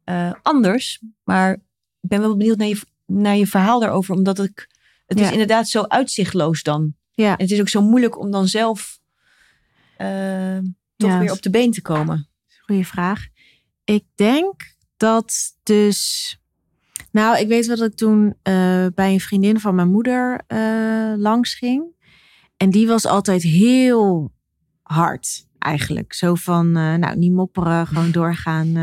eh, 0.04 0.32
anders. 0.42 1.00
Maar 1.24 1.54
ik 2.02 2.10
ben 2.10 2.20
wel 2.20 2.38
benieuwd 2.38 2.58
naar 2.58 2.68
je, 2.68 2.80
naar 3.06 3.36
je 3.36 3.48
verhaal 3.48 3.80
daarover. 3.80 4.16
Omdat 4.16 4.40
ik, 4.40 4.68
het 5.06 5.20
Ja. 5.20 5.26
is 5.26 5.32
inderdaad 5.32 5.68
zo 5.68 5.84
uitzichtloos 5.84 6.64
dan. 6.64 6.94
Ja. 7.12 7.32
En 7.38 7.44
het 7.44 7.52
is 7.52 7.60
ook 7.60 7.70
zo 7.70 7.82
moeilijk 7.82 8.20
om 8.20 8.32
dan 8.32 8.48
zelf 8.48 9.00
eh, 10.04 10.58
toch 10.96 11.10
Ja. 11.10 11.20
weer 11.20 11.32
op 11.32 11.42
de 11.42 11.50
been 11.50 11.72
te 11.72 11.82
komen. 11.82 12.30
Goeie 12.66 12.88
vraag. 12.88 13.28
Ik 13.84 14.04
denk 14.16 14.76
dat 14.98 15.58
dus. 15.64 16.38
Nou, 17.12 17.38
ik 17.40 17.48
weet 17.48 17.66
wel 17.66 17.76
dat 17.78 17.92
ik 17.92 17.98
toen 17.98 18.36
eh, 18.42 18.86
bij 18.96 19.14
een 19.14 19.20
vriendin 19.20 19.60
van 19.60 19.76
mijn 19.76 19.92
moeder 19.92 20.42
eh, 20.48 21.14
langs 21.18 21.56
ging. 21.56 21.84
En 22.58 22.70
die 22.70 22.88
was 22.88 23.06
altijd 23.06 23.44
heel 23.44 24.34
hard, 24.82 25.48
eigenlijk. 25.60 26.14
Zo 26.14 26.36
van, 26.36 26.66
eh, 26.68 26.94
nou, 26.96 27.18
niet 27.18 27.32
mopperen, 27.32 27.88
gewoon 27.88 28.12
doorgaan. 28.22 28.76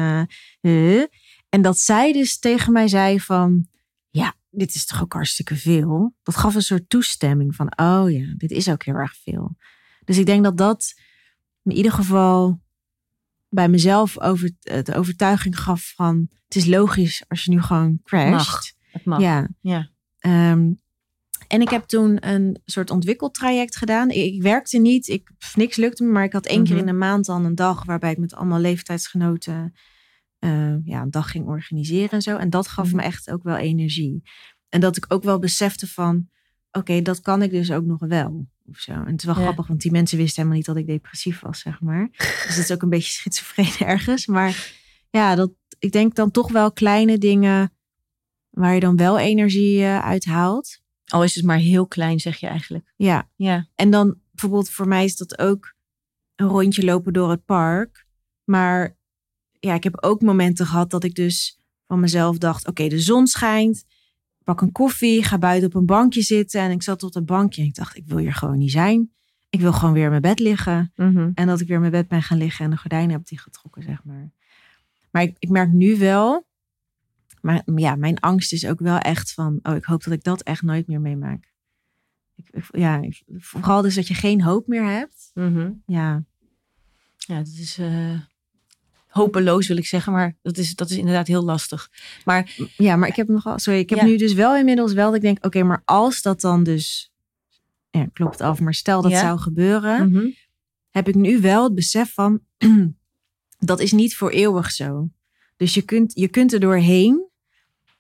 En 1.49 1.63
dat 1.63 1.79
zij 1.79 2.13
dus 2.13 2.39
tegen 2.39 2.73
mij 2.73 2.89
zei 2.89 3.21
van, 3.21 3.67
ja, 4.11 4.35
dit 4.51 4.75
is 4.75 4.87
toch 4.87 5.03
ook 5.03 5.13
hartstikke 5.13 5.57
veel. 5.57 6.15
Dat 6.23 6.37
gaf 6.37 6.55
een 6.55 6.63
soort 6.63 6.89
toestemming 6.89 7.55
van, 7.55 7.73
oh 7.77 8.11
ja, 8.11 8.35
dit 8.37 8.51
is 8.51 8.69
ook 8.69 8.85
heel 8.85 8.95
erg 8.95 9.17
veel. 9.17 9.57
Dus 10.05 10.19
ik 10.19 10.27
denk 10.27 10.45
dat 10.45 10.57
dat 10.57 10.95
in 11.71 11.77
ieder 11.77 11.93
geval 11.93 12.61
bij 13.49 13.69
mezelf 13.69 14.21
over, 14.21 14.51
de 14.61 14.95
overtuiging 14.95 15.59
gaf 15.59 15.93
van 15.97 16.29
het 16.45 16.57
is 16.57 16.67
logisch 16.67 17.25
als 17.29 17.45
je 17.45 17.51
nu 17.51 17.63
gewoon 17.63 18.01
crasht. 18.05 18.31
Mag. 18.31 18.63
Het 18.93 19.05
mag. 19.05 19.21
Ja. 19.21 19.49
Ja. 19.61 19.89
Ehm, 20.19 20.71
en 21.49 21.61
ik 21.61 21.69
heb 21.69 21.85
toen 21.85 22.29
een 22.29 22.61
soort 22.65 22.91
ontwikkeltraject 22.91 23.77
gedaan. 23.77 24.11
Ik, 24.11 24.35
ik 24.35 24.43
werkte 24.43 24.79
niet, 24.79 25.09
ik, 25.09 25.31
niks 25.55 25.77
lukte 25.77 26.05
me, 26.05 26.11
maar 26.11 26.25
ik 26.25 26.33
had 26.33 26.47
één 26.47 26.63
keer 26.65 26.73
Mhm. 26.73 26.81
in 26.81 26.87
de 26.93 26.99
maand 26.99 27.25
dan 27.25 27.45
een 27.45 27.55
dag 27.55 27.85
waarbij 27.85 28.11
ik 28.11 28.19
met 28.19 28.35
allemaal 28.35 28.61
leeftijdsgenoten 28.61 29.75
eh, 30.39 30.75
ja, 30.85 31.01
een 31.03 31.11
dag 31.11 31.31
ging 31.31 31.47
organiseren 31.47 32.11
en 32.11 32.23
zo. 32.23 32.37
En 32.37 32.51
dat 32.51 32.69
gaf 32.69 32.87
Mhm. 32.87 32.97
me 32.97 33.03
echt 33.03 33.31
ook 33.31 33.43
wel 33.43 33.57
energie. 33.57 34.23
En 34.69 34.81
dat 34.81 34.97
ik 34.97 35.05
ook 35.09 35.23
wel 35.23 35.39
besefte 35.39 35.87
van, 35.87 36.29
oké, 36.73 37.03
dat 37.03 37.21
kan 37.21 37.43
ik 37.43 37.51
dus 37.51 37.71
ook 37.71 37.85
nog 37.85 38.01
wel. 38.01 38.47
Of 38.71 38.79
zo. 38.79 38.93
En 38.93 39.07
het 39.07 39.19
is 39.19 39.25
wel 39.25 39.35
Ja. 39.37 39.41
grappig, 39.43 39.67
want 39.67 39.81
die 39.81 39.91
mensen 39.93 40.19
wisten 40.19 40.37
helemaal 40.37 40.57
niet 40.57 40.67
dat 40.67 40.77
ik 40.77 40.87
depressief 40.87 41.41
was, 41.41 41.61
zeg 41.61 41.81
maar. 41.81 42.09
Dus 42.17 42.45
het 42.49 42.57
is 42.57 42.71
ook 42.73 42.83
een 42.83 42.89
beetje 42.89 43.13
schizofreen 43.13 43.73
ergens. 43.89 44.27
Maar 44.27 44.73
ja, 45.11 45.35
dat, 45.35 45.51
ik 45.79 45.93
denk 45.93 46.15
dan 46.15 46.31
toch 46.31 46.53
wel 46.53 46.73
kleine 46.73 47.19
dingen 47.19 47.73
waar 48.51 48.75
je 48.75 48.81
dan 48.81 48.97
wel 48.97 49.19
energie 49.19 49.81
eh, 49.83 49.99
uit 49.99 50.25
haalt. 50.25 50.81
Al 51.07 51.25
is 51.25 51.35
het 51.35 51.45
maar 51.45 51.59
heel 51.59 51.87
klein, 51.87 52.21
zeg 52.21 52.37
je 52.37 52.47
eigenlijk. 52.47 52.93
Ja, 52.97 53.29
Ja. 53.37 53.67
en 53.75 53.91
dan 53.91 54.19
bijvoorbeeld 54.31 54.71
voor 54.71 54.89
mij 54.89 55.05
is 55.05 55.17
dat 55.17 55.39
ook 55.39 55.75
een 56.37 56.47
rondje 56.47 56.85
lopen 56.85 57.13
door 57.13 57.31
het 57.31 57.45
park. 57.45 58.07
Maar 58.45 58.97
ja, 59.61 59.75
ik 59.75 59.85
heb 59.85 60.03
ook 60.03 60.21
momenten 60.23 60.67
gehad 60.67 60.91
dat 60.91 61.05
ik 61.05 61.15
dus 61.15 61.59
van 61.87 62.01
mezelf 62.01 62.39
dacht: 62.39 62.67
oké, 62.69 62.89
de 62.89 62.99
zon 63.01 63.27
schijnt. 63.27 63.85
Pak 64.51 64.61
een 64.61 64.73
koffie, 64.73 65.23
ga 65.25 65.39
buiten 65.39 65.69
op 65.69 65.75
een 65.75 65.87
bankje 65.87 66.23
zitten. 66.23 66.61
En 66.61 66.71
ik 66.71 66.83
zat 66.83 67.03
op 67.03 67.13
dat 67.13 67.25
bankje 67.27 67.63
en 67.63 67.69
ik 67.69 67.75
dacht: 67.75 67.97
ik 67.97 68.07
wil 68.07 68.19
hier 68.19 68.35
gewoon 68.35 68.59
niet 68.59 68.71
zijn. 68.71 69.11
Ik 69.51 69.61
wil 69.61 69.73
gewoon 69.73 69.95
weer 69.95 70.05
in 70.05 70.11
mijn 70.11 70.23
bed 70.23 70.39
liggen. 70.39 70.93
Mhm. 70.97 71.31
En 71.35 71.47
dat 71.47 71.61
ik 71.61 71.67
weer 71.67 71.75
in 71.77 71.81
mijn 71.81 71.93
bed 71.93 72.09
ben 72.09 72.23
gaan 72.23 72.39
liggen 72.39 72.65
en 72.65 72.71
de 72.71 72.77
gordijnen 72.77 73.11
heb 73.11 73.27
dichtgetrokken, 73.27 73.83
zeg 73.83 74.05
maar. 74.05 74.31
Maar 75.11 75.23
ik, 75.23 75.37
ik 75.39 75.49
merk 75.49 75.73
nu 75.73 75.99
wel 75.99 76.47
Maar 77.41 77.63
ja, 77.75 77.95
mijn 77.97 78.21
angst 78.21 78.53
is 78.53 78.67
ook 78.67 78.81
wel 78.81 78.99
echt 78.99 79.33
van, 79.33 79.59
oh, 79.63 79.75
ik 79.77 79.85
hoop 79.85 80.05
dat 80.05 80.13
ik 80.13 80.23
dat 80.23 80.43
echt 80.43 80.63
nooit 80.63 80.87
meer 80.87 81.01
meemaak. 81.01 81.53
Ik, 82.37 82.49
ik- 82.51 82.69
ja, 82.77 83.01
vooral 83.37 83.83
dus 83.83 83.95
dat 83.95 84.09
je 84.09 84.15
geen 84.15 84.43
hoop 84.43 84.67
meer 84.67 84.85
hebt. 84.85 85.31
Ja, 85.87 86.25
Ja, 87.17 87.37
dat 87.39 87.47
is 87.47 87.79
eh, 87.79 88.21
hopeloos 89.11 89.69
wil 89.69 89.77
ik 89.77 89.87
zeggen, 89.87 90.13
maar 90.13 90.37
dat 90.43 90.57
is, 90.57 90.75
dat 90.75 90.91
is 90.91 90.97
inderdaad 90.97 91.27
heel 91.27 91.43
lastig. 91.45 91.91
Maar 92.25 92.55
ja 92.77 92.97
maar 92.97 93.09
ik 93.09 93.17
heb 93.17 93.29
nogal, 93.29 93.59
sorry, 93.59 93.79
ik 93.79 93.91
heb 93.91 93.99
Ja. 93.99 94.05
nu 94.05 94.17
dus 94.17 94.33
wel 94.33 94.57
inmiddels 94.57 94.93
wel 94.93 95.07
dat 95.07 95.15
ik 95.15 95.23
denk, 95.23 95.45
oké, 95.45 95.63
maar 95.63 95.83
als 95.85 96.23
dat 96.23 96.41
dan 96.41 96.63
dus, 96.63 97.13
ja, 97.91 98.07
klopt 98.13 98.41
af, 98.41 98.61
maar 98.61 98.75
stel 98.75 99.03
dat 99.03 99.11
Ja. 99.11 99.21
zou 99.21 99.39
gebeuren, 99.39 100.11
Mhm. 100.11 100.27
heb 100.91 101.09
ik 101.09 101.15
nu 101.15 101.41
wel 101.41 101.65
het 101.65 101.75
besef 101.75 102.13
van, 102.15 102.41
dat 103.59 103.81
is 103.81 103.93
niet 103.93 104.17
voor 104.17 104.31
eeuwig 104.31 104.71
zo. 104.71 105.09
Dus 105.57 105.75
je 105.75 105.83
kunt, 105.83 106.13
je 106.15 106.29
kunt 106.29 106.53
er 106.53 106.61
doorheen 106.61 107.29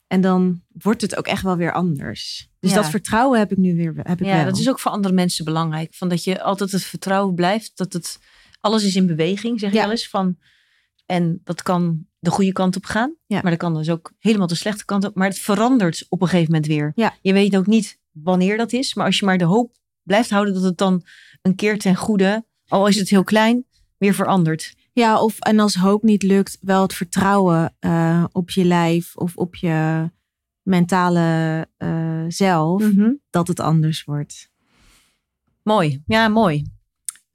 en 0.07 0.21
dan 0.21 0.63
wordt 0.73 1.01
het 1.01 1.17
ook 1.17 1.27
echt 1.27 1.43
wel 1.43 1.57
weer 1.57 1.73
anders. 1.73 2.49
Dus 2.61 2.71
Ja. 2.71 2.77
dat 2.77 2.91
vertrouwen 2.91 3.39
heb 3.39 3.51
ik 3.53 3.59
nu 3.59 3.77
weer 3.77 3.95
heb 3.97 4.21
ik 4.21 4.27
ja, 4.27 4.35
wel. 4.37 4.45
dat 4.45 4.59
is 4.59 4.69
ook 4.69 4.81
voor 4.81 4.91
andere 4.91 5.15
mensen 5.15 5.45
belangrijk. 5.45 5.95
Van 5.95 6.09
dat 6.09 6.25
je 6.25 6.43
altijd 6.43 6.73
het 6.73 6.83
vertrouwen 6.85 7.35
blijft. 7.35 7.73
Dat 7.77 7.93
het 7.93 8.19
alles 8.61 8.85
is 8.85 8.97
in 8.97 9.07
beweging, 9.07 9.61
zeg 9.61 9.71
je 9.71 9.77
Ja. 9.77 9.83
wel 9.83 9.91
eens. 9.91 10.09
Van, 10.09 10.37
en 11.11 11.41
dat 11.45 11.63
kan 11.63 12.07
de 12.19 12.31
goede 12.31 12.53
kant 12.53 12.77
op 12.77 12.85
gaan. 12.85 13.15
Ja. 13.27 13.41
Maar 13.43 13.51
dat 13.51 13.61
kan 13.61 13.75
dus 13.75 13.91
ook 13.91 14.13
helemaal 14.19 14.47
de 14.47 14.55
slechte 14.55 14.85
kant 14.85 15.05
op. 15.05 15.15
Maar 15.15 15.29
het 15.29 15.39
verandert 15.39 16.07
op 16.09 16.21
een 16.23 16.29
gegeven 16.29 16.53
moment 16.53 16.71
weer. 16.71 16.93
Ja. 16.95 17.15
Je 17.21 17.33
weet 17.33 17.57
ook 17.57 17.67
niet 17.67 17.99
wanneer 18.11 18.57
dat 18.57 18.73
is. 18.73 18.95
Maar 18.95 19.07
als 19.07 19.19
je 19.19 19.25
maar 19.25 19.39
de 19.39 19.45
hoop 19.45 19.77
blijft 20.03 20.31
houden 20.31 20.55
dat 20.55 20.63
het 20.63 20.79
dan 20.79 21.03
een 21.43 21.55
keer 21.55 21.79
ten 21.79 21.97
goede, 21.97 22.45
al 22.67 22.87
is 22.87 22.97
het 22.97 23.09
heel 23.09 23.25
klein, 23.25 23.65
weer 23.99 24.15
verandert. 24.15 24.75
Ja, 24.93 25.21
of 25.23 25.39
en 25.39 25.59
als 25.59 25.75
hoop 25.75 26.03
niet 26.03 26.23
lukt, 26.23 26.59
wel 26.61 26.83
het 26.83 26.95
vertrouwen 26.95 27.75
eh, 27.79 28.25
op 28.33 28.51
je 28.51 28.65
lijf 28.65 29.17
of 29.17 29.37
op 29.37 29.55
je 29.55 30.11
mentale 30.63 31.69
eh, 31.77 32.25
zelf, 32.29 32.83
Mhm. 32.83 33.13
dat 33.31 33.49
het 33.49 33.61
anders 33.61 34.05
wordt. 34.05 34.51
Mooi, 35.63 36.03
ja, 36.07 36.29
mooi. 36.29 36.65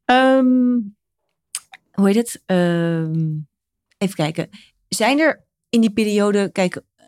Ehm, 0.05 0.79
hoe 1.91 2.07
heet 2.07 2.15
het? 2.15 2.41
Ehm, 2.45 3.33
even 3.97 4.15
kijken. 4.15 4.49
Zijn 4.88 5.19
er 5.19 5.45
in 5.69 5.81
die 5.81 5.93
periode, 5.93 6.51
kijk, 6.51 6.81
eh, 6.95 7.08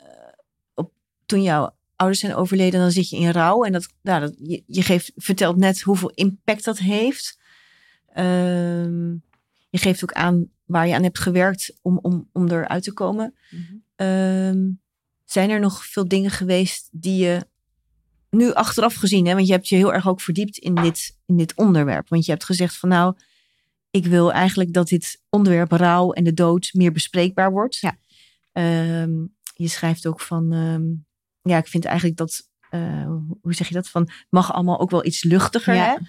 op, 0.73 0.91
toen 1.25 1.41
jouw 1.41 1.75
ouders 1.95 2.21
zijn 2.21 2.35
overleden, 2.35 2.79
dan 2.79 2.91
zit 2.91 3.09
je 3.09 3.17
in 3.17 3.31
rouw. 3.31 3.63
En 3.63 3.71
dat, 3.71 3.87
nou, 4.01 4.21
dat, 4.21 4.35
je, 4.37 4.63
je 4.67 4.81
geeft, 4.81 5.11
vertelt 5.15 5.57
net 5.57 5.81
hoeveel 5.81 6.11
impact 6.11 6.63
dat 6.63 6.77
heeft. 6.77 7.39
Ehm, 8.13 9.11
je 9.69 9.77
geeft 9.77 10.03
ook 10.03 10.13
aan 10.13 10.49
waar 10.65 10.87
je 10.87 10.95
aan 10.95 11.03
hebt 11.03 11.19
gewerkt 11.19 11.77
om, 11.81 11.99
om, 12.01 12.29
om 12.33 12.49
eruit 12.49 12.83
te 12.83 12.93
komen. 12.93 13.35
Ehm, 13.95 14.69
zijn 15.25 15.49
er 15.49 15.59
nog 15.59 15.85
veel 15.85 16.07
dingen 16.07 16.31
geweest 16.31 16.89
die 16.91 17.23
je 17.23 17.47
nu 18.29 18.53
achteraf 18.53 18.95
gezien, 18.95 19.25
hè, 19.27 19.33
want 19.33 19.47
je 19.47 19.53
hebt 19.53 19.67
je 19.67 19.75
heel 19.75 19.93
erg 19.93 20.07
ook 20.07 20.21
verdiept 20.21 20.57
in 20.57 20.75
dit, 20.75 21.17
in 21.25 21.37
dit 21.37 21.55
onderwerp. 21.55 22.09
Want 22.09 22.25
je 22.25 22.31
hebt 22.31 22.43
gezegd 22.43 22.77
van 22.77 22.89
nou, 22.89 23.15
ik 23.97 24.05
wil 24.05 24.31
eigenlijk 24.31 24.73
dat 24.73 24.87
dit 24.87 25.21
onderwerp 25.29 25.71
rouw 25.71 26.11
en 26.11 26.23
de 26.23 26.33
dood 26.33 26.69
meer 26.73 26.91
bespreekbaar 26.91 27.51
wordt. 27.51 27.77
Ja. 27.77 27.97
Ehm, 28.51 29.11
je 29.53 29.67
schrijft 29.67 30.07
ook 30.07 30.21
van, 30.21 30.53
ehm, 30.53 30.83
ja, 31.51 31.57
ik 31.57 31.67
vind 31.67 31.85
eigenlijk 31.85 32.17
dat, 32.17 32.49
eh, 32.69 33.11
hoe 33.41 33.53
zeg 33.53 33.67
je 33.67 33.73
dat, 33.73 33.89
van 33.89 34.09
mag 34.29 34.53
allemaal 34.53 34.79
ook 34.79 34.91
wel 34.91 35.05
iets 35.05 35.23
luchtiger. 35.23 35.73
Ja. 35.73 35.85
Hè? 35.85 36.05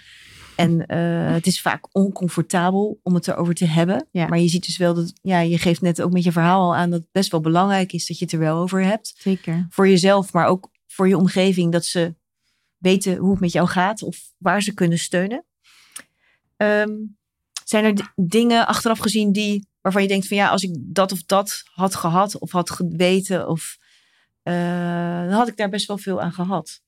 En 0.57 0.87
eh, 0.87 1.33
het 1.33 1.46
is 1.46 1.61
vaak 1.61 1.88
oncomfortabel 1.92 3.01
om 3.03 3.14
het 3.14 3.29
erover 3.29 3.55
te 3.55 3.64
hebben. 3.64 4.09
Ja. 4.11 4.27
Maar 4.27 4.38
je 4.38 4.48
ziet 4.48 4.66
dus 4.66 4.77
wel 4.77 4.94
dat, 4.94 5.12
ja, 5.22 5.40
je 5.40 5.59
geeft 5.59 5.81
net 5.81 6.03
ook 6.03 6.12
met 6.12 6.24
je 6.24 6.33
verhaal 6.33 6.61
al 6.61 6.77
aan 6.77 6.90
dat 6.90 7.01
het 7.01 7.12
best 7.12 7.31
wel 7.31 7.40
belangrijk 7.40 7.92
is 7.92 8.07
dat 8.07 8.18
je 8.18 8.24
het 8.24 8.33
er 8.33 8.40
wel 8.40 8.57
over 8.57 8.85
hebt 8.85 9.14
Zeker. 9.16 9.66
voor 9.70 9.88
jezelf, 9.88 10.33
maar 10.33 10.46
ook 10.46 10.70
voor 10.87 11.09
je 11.09 11.16
omgeving, 11.16 11.72
dat 11.72 11.85
ze 11.85 12.14
weten 12.77 13.16
hoe 13.16 13.31
het 13.31 13.40
met 13.40 13.53
jou 13.53 13.68
gaat 13.68 14.03
of 14.03 14.18
waar 14.38 14.62
ze 14.62 14.74
kunnen 14.74 14.98
steunen. 14.98 15.44
Ehm, 16.57 16.90
zijn 17.68 17.85
er 17.85 18.12
dingen 18.16 18.66
achteraf 18.66 18.98
gezien 18.98 19.33
die, 19.33 19.66
waarvan 19.81 20.02
je 20.02 20.09
denkt 20.09 20.26
van 20.26 20.37
ja, 20.37 20.48
als 20.48 20.62
ik 20.62 20.76
dat 20.78 21.12
of 21.12 21.22
dat 21.24 21.62
had 21.72 21.94
gehad 21.94 22.38
of 22.38 22.52
had 22.52 22.70
geweten, 22.70 23.48
of, 23.48 23.76
eh, 24.42 24.54
dan 25.22 25.31
had 25.33 25.48
ik 25.48 25.57
daar 25.57 25.68
best 25.68 25.87
wel 25.87 25.98
veel 25.98 26.20
aan 26.20 26.33
gehad. 26.33 26.81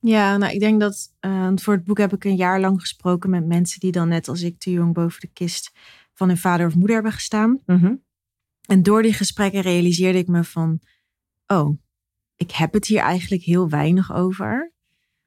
Ja, 0.00 0.36
nou 0.36 0.52
ik 0.52 0.60
denk 0.60 0.80
dat 0.80 1.14
eh, 1.20 1.50
voor 1.54 1.74
het 1.74 1.84
boek 1.84 1.98
heb 1.98 2.12
ik 2.12 2.24
een 2.24 2.36
jaar 2.36 2.60
lang 2.60 2.80
gesproken 2.80 3.30
met 3.30 3.46
mensen 3.46 3.80
die 3.80 3.92
dan 3.92 4.08
net 4.08 4.28
als 4.28 4.42
ik 4.42 4.58
te 4.58 4.70
jong 4.70 4.94
boven 4.94 5.20
de 5.20 5.30
kist 5.32 5.70
van 6.14 6.28
hun 6.28 6.38
vader 6.38 6.66
of 6.66 6.74
moeder 6.74 6.94
hebben 6.94 7.12
gestaan. 7.12 7.60
En 8.66 8.82
door 8.82 9.02
die 9.02 9.12
gesprekken 9.12 9.60
realiseerde 9.60 10.18
ik 10.18 10.26
me 10.28 10.44
van, 10.44 10.80
oh, 11.46 11.78
ik 12.36 12.50
heb 12.50 12.72
het 12.72 12.86
hier 12.86 13.00
eigenlijk 13.00 13.42
heel 13.42 13.68
weinig 13.68 14.12
over. 14.14 14.72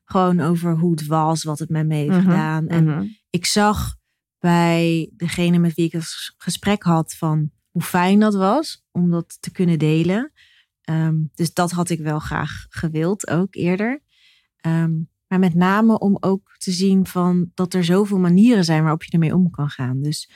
Gewoon 0.05 0.39
over 0.39 0.77
hoe 0.77 0.91
het 0.91 1.07
was, 1.07 1.43
wat 1.43 1.59
het 1.59 1.69
met 1.69 1.87
me 1.87 1.95
heeft 1.95 2.09
Mhm, 2.09 2.21
gedaan. 2.21 2.67
En 2.67 2.83
Mhm. 2.85 3.05
ik 3.29 3.45
zag 3.45 3.99
bij 4.41 5.11
degene 5.15 5.57
met 5.57 5.73
wie 5.73 5.85
ik 5.85 5.91
het 5.91 6.03
ges- 6.03 6.33
gesprek 6.37 6.83
had 6.83 7.13
van 7.13 7.51
hoe 7.69 7.81
fijn 7.81 8.19
dat 8.19 8.33
was 8.33 8.83
om 8.91 9.09
dat 9.11 9.37
te 9.39 9.51
kunnen 9.51 9.79
delen. 9.79 10.31
Ehm, 10.81 11.15
dus 11.33 11.53
dat 11.53 11.71
had 11.71 11.89
ik 11.89 11.99
wel 11.99 12.19
graag 12.19 12.65
gewild 12.69 13.29
ook 13.29 13.55
eerder. 13.55 14.03
Ehm, 14.57 14.91
maar 15.27 15.39
met 15.39 15.53
name 15.53 15.99
om 15.99 16.17
ook 16.19 16.55
te 16.57 16.71
zien 16.71 17.05
van 17.07 17.51
dat 17.53 17.73
er 17.73 17.83
zoveel 17.83 18.17
manieren 18.19 18.63
zijn 18.63 18.81
waarop 18.81 19.03
je 19.03 19.11
ermee 19.11 19.35
om 19.35 19.49
kan 19.49 19.69
gaan. 19.69 20.01
Dus 20.01 20.29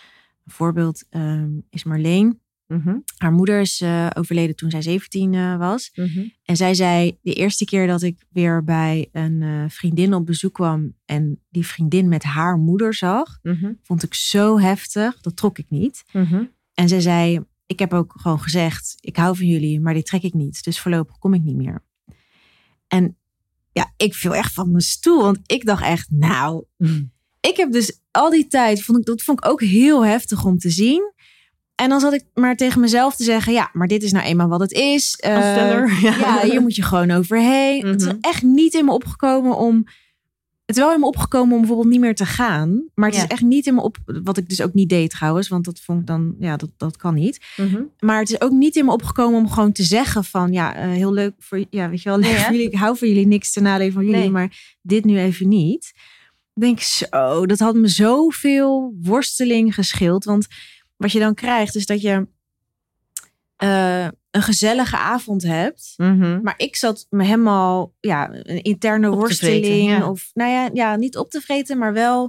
een 0.45 0.51
voorbeeld 0.51 1.05
ehm, 1.09 1.51
is 1.69 1.83
Marleen. 1.83 2.39
Mhm. 2.67 2.95
Haar 3.17 3.31
moeder 3.31 3.59
is 3.61 3.81
eh, 3.81 4.07
overleden 4.13 4.55
toen 4.55 4.69
zij 4.69 4.81
17 4.81 5.33
eh, 5.33 5.57
was. 5.57 5.91
Mhm. 5.95 6.23
En 6.43 6.55
zij 6.57 6.73
zei, 6.73 7.17
de 7.21 7.33
eerste 7.33 7.65
keer 7.65 7.87
dat 7.87 8.01
ik 8.01 8.25
weer 8.29 8.63
bij 8.63 9.09
een 9.11 9.41
eh, 9.41 9.63
vriendin 9.67 10.13
op 10.13 10.25
bezoek 10.25 10.53
kwam 10.53 10.93
en 11.05 11.41
die 11.49 11.65
vriendin 11.65 12.07
met 12.07 12.23
haar 12.23 12.57
moeder 12.57 12.93
zag, 12.93 13.39
Mhm. 13.41 13.71
vond 13.83 14.03
ik 14.03 14.13
zo 14.13 14.59
heftig. 14.59 15.21
Dat 15.21 15.35
trok 15.35 15.57
ik 15.57 15.65
niet. 15.69 16.03
En 16.73 16.87
zij 16.87 17.01
zei, 17.01 17.43
ik 17.65 17.79
heb 17.79 17.93
ook 17.93 18.13
gewoon 18.17 18.39
gezegd, 18.41 18.95
ik 18.99 19.15
hou 19.15 19.37
van 19.37 19.45
jullie, 19.47 19.79
maar 19.79 19.93
dit 19.93 20.05
trek 20.05 20.23
ik 20.23 20.33
niet. 20.33 20.63
Dus 20.63 20.79
voorlopig 20.79 21.17
kom 21.17 21.33
ik 21.33 21.41
niet 21.43 21.55
meer. 21.55 21.83
En 22.87 23.17
ja, 23.71 23.93
ik 23.97 24.13
viel 24.13 24.35
echt 24.35 24.53
van 24.53 24.69
mijn 24.71 24.83
stoel, 24.83 25.21
want 25.21 25.39
ik 25.45 25.65
dacht 25.65 25.83
echt, 25.83 26.07
nou, 26.11 26.63
ik 27.39 27.57
heb 27.57 27.71
dus 27.71 27.99
al 28.11 28.29
die 28.29 28.47
tijd, 28.47 28.81
vond 28.83 28.97
ik, 28.99 29.05
dat 29.05 29.21
vond 29.21 29.37
ik 29.43 29.49
ook 29.49 29.61
heel 29.61 30.05
heftig 30.05 30.45
om 30.45 30.57
te 30.57 30.69
zien. 30.69 31.13
En 31.75 31.89
dan 31.89 31.99
zat 31.99 32.13
ik 32.13 32.23
maar 32.33 32.55
tegen 32.55 32.81
mezelf 32.81 33.15
te 33.15 33.23
zeggen, 33.23 33.53
ja, 33.53 33.69
maar 33.73 33.87
dit 33.87 34.03
is 34.03 34.11
nou 34.11 34.25
eenmaal 34.25 34.47
wat 34.47 34.59
het 34.59 34.71
is. 34.71 35.15
Eh, 35.15 35.35
Afsteller. 35.35 35.99
ja, 36.19 36.39
hier 36.41 36.61
moet 36.61 36.75
je 36.75 36.81
gewoon 36.83 37.11
overheen. 37.11 37.85
Het 37.85 38.01
is 38.01 38.07
Mhm. 38.07 38.17
echt 38.21 38.41
niet 38.43 38.73
in 38.73 38.85
me 38.85 38.91
opgekomen 38.91 39.57
om. 39.57 39.83
Het 40.65 40.75
is 40.75 40.81
wel 40.81 40.93
in 40.93 40.99
me 40.99 41.05
opgekomen 41.05 41.53
om 41.53 41.59
bijvoorbeeld 41.59 41.89
niet 41.89 41.99
meer 41.99 42.15
te 42.15 42.25
gaan. 42.25 42.89
Maar 42.95 43.09
het 43.09 43.17
Ja. 43.17 43.23
is 43.23 43.29
echt 43.29 43.41
niet 43.41 43.65
in 43.65 43.73
me 43.75 43.81
op. 43.81 43.97
Wat 44.23 44.37
ik 44.37 44.49
dus 44.49 44.61
ook 44.61 44.73
niet 44.73 44.89
deed 44.89 45.09
trouwens. 45.09 45.47
Want 45.47 45.65
dat 45.65 45.79
vond 45.79 45.99
ik 45.99 46.07
dan. 46.07 46.35
Ja, 46.39 46.57
dat, 46.57 46.69
dat 46.77 46.97
kan 46.97 47.13
niet. 47.13 47.45
Mhm. 47.57 47.81
Maar 47.99 48.19
het 48.19 48.29
is 48.29 48.41
ook 48.41 48.51
niet 48.51 48.75
in 48.75 48.85
me 48.85 48.91
opgekomen 48.91 49.39
om 49.39 49.49
gewoon 49.49 49.71
te 49.71 49.83
zeggen 49.83 50.23
van. 50.23 50.51
Ja, 50.53 50.75
eh, 50.75 50.89
heel 50.89 51.13
leuk 51.13 51.33
voor. 51.39 51.65
Ja, 51.69 51.89
weet 51.89 52.01
je 52.01 52.09
wel. 52.09 52.17
Leuk 52.17 52.29
Ja, 52.29 52.35
ja. 52.35 52.41
voor 52.43 52.51
jullie. 52.51 52.67
Ik 52.71 52.75
hou 52.77 52.97
van 52.97 53.07
jullie. 53.07 53.27
Niks 53.27 53.51
ten 53.53 53.63
nadele 53.63 53.91
van 53.91 54.05
jullie. 54.05 54.19
Nee. 54.19 54.29
Maar 54.29 54.77
dit 54.81 55.05
nu 55.05 55.19
even 55.19 55.47
niet. 55.47 55.91
Ik 56.53 56.61
denk 56.61 56.79
zo. 56.79 57.45
Dat 57.45 57.59
had 57.59 57.75
me 57.75 57.87
zoveel 57.87 58.95
worsteling 59.01 59.73
geschild. 59.73 60.23
Want 60.23 60.47
wat 60.97 61.11
je 61.11 61.19
dan 61.19 61.33
krijgt 61.33 61.75
is 61.75 61.85
dat 61.85 62.01
je. 62.01 62.27
eh, 63.55 64.07
een 64.31 64.41
gezellige 64.41 64.97
avond 64.97 65.43
hebt. 65.43 65.93
Mhm. 65.97 66.39
Maar 66.41 66.53
ik 66.57 66.75
zat 66.75 67.07
me 67.09 67.23
helemaal, 67.23 67.93
ja, 67.99 68.29
een 68.33 68.61
interne 68.61 69.11
Op 69.11 69.19
worsteling. 69.19 69.65
vreten, 69.65 69.83
ja. 69.83 70.09
Of, 70.09 70.31
nou 70.33 70.51
ja, 70.51 70.69
ja, 70.73 70.95
niet 70.95 71.17
op 71.17 71.29
te 71.29 71.41
vreten, 71.41 71.77
maar 71.77 71.93
wel 71.93 72.23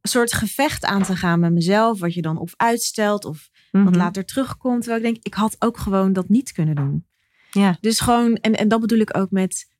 een 0.00 0.10
soort 0.10 0.32
gevecht 0.32 0.84
aan 0.84 1.02
te 1.02 1.16
gaan 1.16 1.40
met 1.40 1.52
mezelf. 1.52 1.98
Wat 2.00 2.14
je 2.14 2.22
dan 2.22 2.38
of 2.38 2.54
uitstelt 2.56 3.24
of 3.24 3.50
wat 3.70 3.82
Mhm. 3.82 3.96
later 3.96 4.24
terugkomt. 4.24 4.82
Terwijl 4.82 5.04
ik 5.04 5.12
denk, 5.12 5.24
ik 5.24 5.34
had 5.34 5.56
ook 5.58 5.78
gewoon 5.78 6.12
dat 6.12 6.28
niet 6.28 6.52
kunnen 6.52 6.74
doen. 6.74 7.06
Ja. 7.50 7.76
Dus 7.80 8.00
gewoon, 8.00 8.34
en, 8.36 8.52
en 8.56 8.68
dat 8.68 8.80
bedoel 8.80 8.98
ik 8.98 9.16
ook 9.16 9.30
met, 9.30 9.70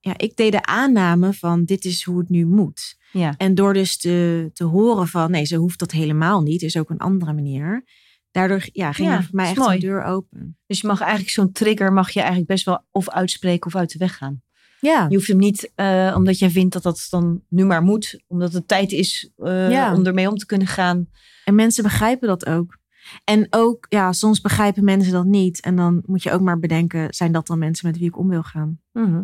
ja, 0.00 0.14
ik 0.16 0.36
deed 0.36 0.52
de 0.52 0.62
aanname 0.64 1.32
van 1.32 1.64
dit 1.64 1.84
is 1.84 2.02
hoe 2.04 2.18
het 2.18 2.28
nu 2.28 2.46
moet. 2.46 2.96
Ja. 3.18 3.34
En 3.36 3.54
door 3.54 3.72
dus 3.72 3.96
te, 3.98 4.50
te 4.52 4.64
horen 4.64 5.08
van, 5.08 5.30
nee, 5.30 5.44
ze 5.44 5.56
hoeft 5.56 5.78
dat 5.78 5.90
helemaal 5.90 6.42
niet. 6.42 6.62
Is 6.62 6.76
ook 6.76 6.90
een 6.90 6.98
andere 6.98 7.32
manier. 7.32 7.84
Daardoor 8.30 8.68
ja, 8.72 8.92
ging 8.92 9.08
Ja, 9.08 9.16
er 9.16 9.22
voor 9.24 9.34
mij 9.34 9.46
echt 9.48 9.56
mooi. 9.56 9.74
een 9.74 9.80
deur 9.80 10.02
open. 10.04 10.58
Dus 10.66 10.80
je 10.80 10.86
mag 10.86 11.00
eigenlijk 11.00 11.30
zo'n 11.30 11.52
trigger 11.52 11.92
mag 11.92 12.10
je 12.10 12.18
eigenlijk 12.18 12.48
best 12.48 12.64
wel 12.64 12.84
of 12.90 13.10
uitspreken 13.10 13.66
of 13.66 13.76
uit 13.76 13.92
de 13.92 13.98
weg 13.98 14.16
gaan. 14.16 14.42
Ja, 14.80 15.06
Je 15.08 15.14
hoeft 15.16 15.28
hem 15.28 15.36
niet, 15.38 15.72
eh, 15.74 16.12
omdat 16.16 16.38
jij 16.38 16.50
vindt 16.50 16.72
dat 16.72 16.82
dat 16.82 17.06
dan 17.10 17.42
nu 17.48 17.64
maar 17.64 17.82
moet, 17.82 18.20
omdat 18.26 18.52
het 18.52 18.68
tijd 18.68 18.92
is 18.92 19.30
eh, 19.36 19.70
Ja. 19.70 19.94
om 19.94 20.06
ermee 20.06 20.28
om 20.28 20.36
te 20.36 20.46
kunnen 20.46 20.66
gaan. 20.66 21.08
En 21.44 21.54
mensen 21.54 21.82
begrijpen 21.82 22.28
dat 22.28 22.46
ook. 22.46 22.78
En 23.24 23.46
ook, 23.50 23.86
ja, 23.88 24.12
soms 24.12 24.40
begrijpen 24.40 24.84
mensen 24.84 25.12
dat 25.12 25.24
niet. 25.24 25.60
En 25.60 25.76
dan 25.76 26.02
moet 26.06 26.22
je 26.22 26.30
ook 26.32 26.40
maar 26.40 26.58
bedenken, 26.58 27.14
zijn 27.14 27.32
dat 27.32 27.46
dan 27.46 27.58
mensen 27.58 27.86
met 27.86 27.98
wie 27.98 28.06
ik 28.08 28.18
om 28.18 28.28
wil 28.28 28.42
gaan? 28.42 28.80
Mhm. 28.92 29.22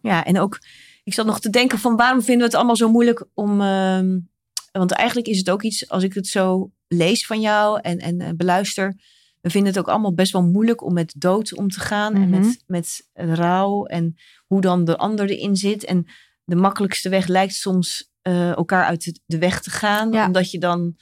Ja, 0.00 0.24
en 0.24 0.38
ook, 0.38 0.58
ik 1.08 1.14
zat 1.14 1.26
nog 1.26 1.40
te 1.40 1.50
denken 1.50 1.78
van 1.78 1.96
waarom 1.96 2.18
vinden 2.22 2.38
we 2.38 2.44
het 2.44 2.54
allemaal 2.54 2.76
zo 2.76 2.90
moeilijk 2.90 3.24
om, 3.34 3.60
ehm, 3.60 4.18
want 4.72 4.90
eigenlijk 4.92 5.28
is 5.28 5.38
het 5.38 5.50
ook 5.50 5.62
iets, 5.62 5.88
als 5.88 6.02
ik 6.02 6.14
het 6.14 6.26
zo 6.26 6.70
lees 6.88 7.26
van 7.26 7.40
jou 7.40 7.80
en, 7.82 7.98
en, 7.98 8.20
eh, 8.20 8.28
beluister, 8.36 8.94
we 9.40 9.50
vinden 9.50 9.70
het 9.70 9.80
ook 9.80 9.88
allemaal 9.88 10.14
best 10.14 10.32
wel 10.32 10.42
moeilijk 10.44 10.82
om 10.82 10.92
met 10.92 11.14
dood 11.16 11.54
om 11.54 11.68
te 11.68 11.80
gaan. 11.80 12.14
En 12.14 12.28
Mhm. 12.28 12.30
met, 12.40 12.62
met 12.66 13.08
rouw 13.14 13.84
en 13.84 14.16
hoe 14.46 14.60
dan 14.60 14.84
de 14.84 14.96
ander 14.96 15.30
erin 15.30 15.56
zit. 15.56 15.84
En 15.84 16.06
de 16.44 16.56
makkelijkste 16.56 17.08
weg 17.08 17.26
lijkt 17.26 17.54
soms 17.54 18.06
eh, 18.22 18.50
elkaar 18.50 18.84
uit 18.84 19.04
de- 19.04 19.20
de 19.26 19.38
weg 19.38 19.60
te 19.62 19.70
gaan. 19.70 20.12
Ja. 20.12 20.26
Omdat 20.26 20.50
je 20.50 20.58
dan 20.58 20.96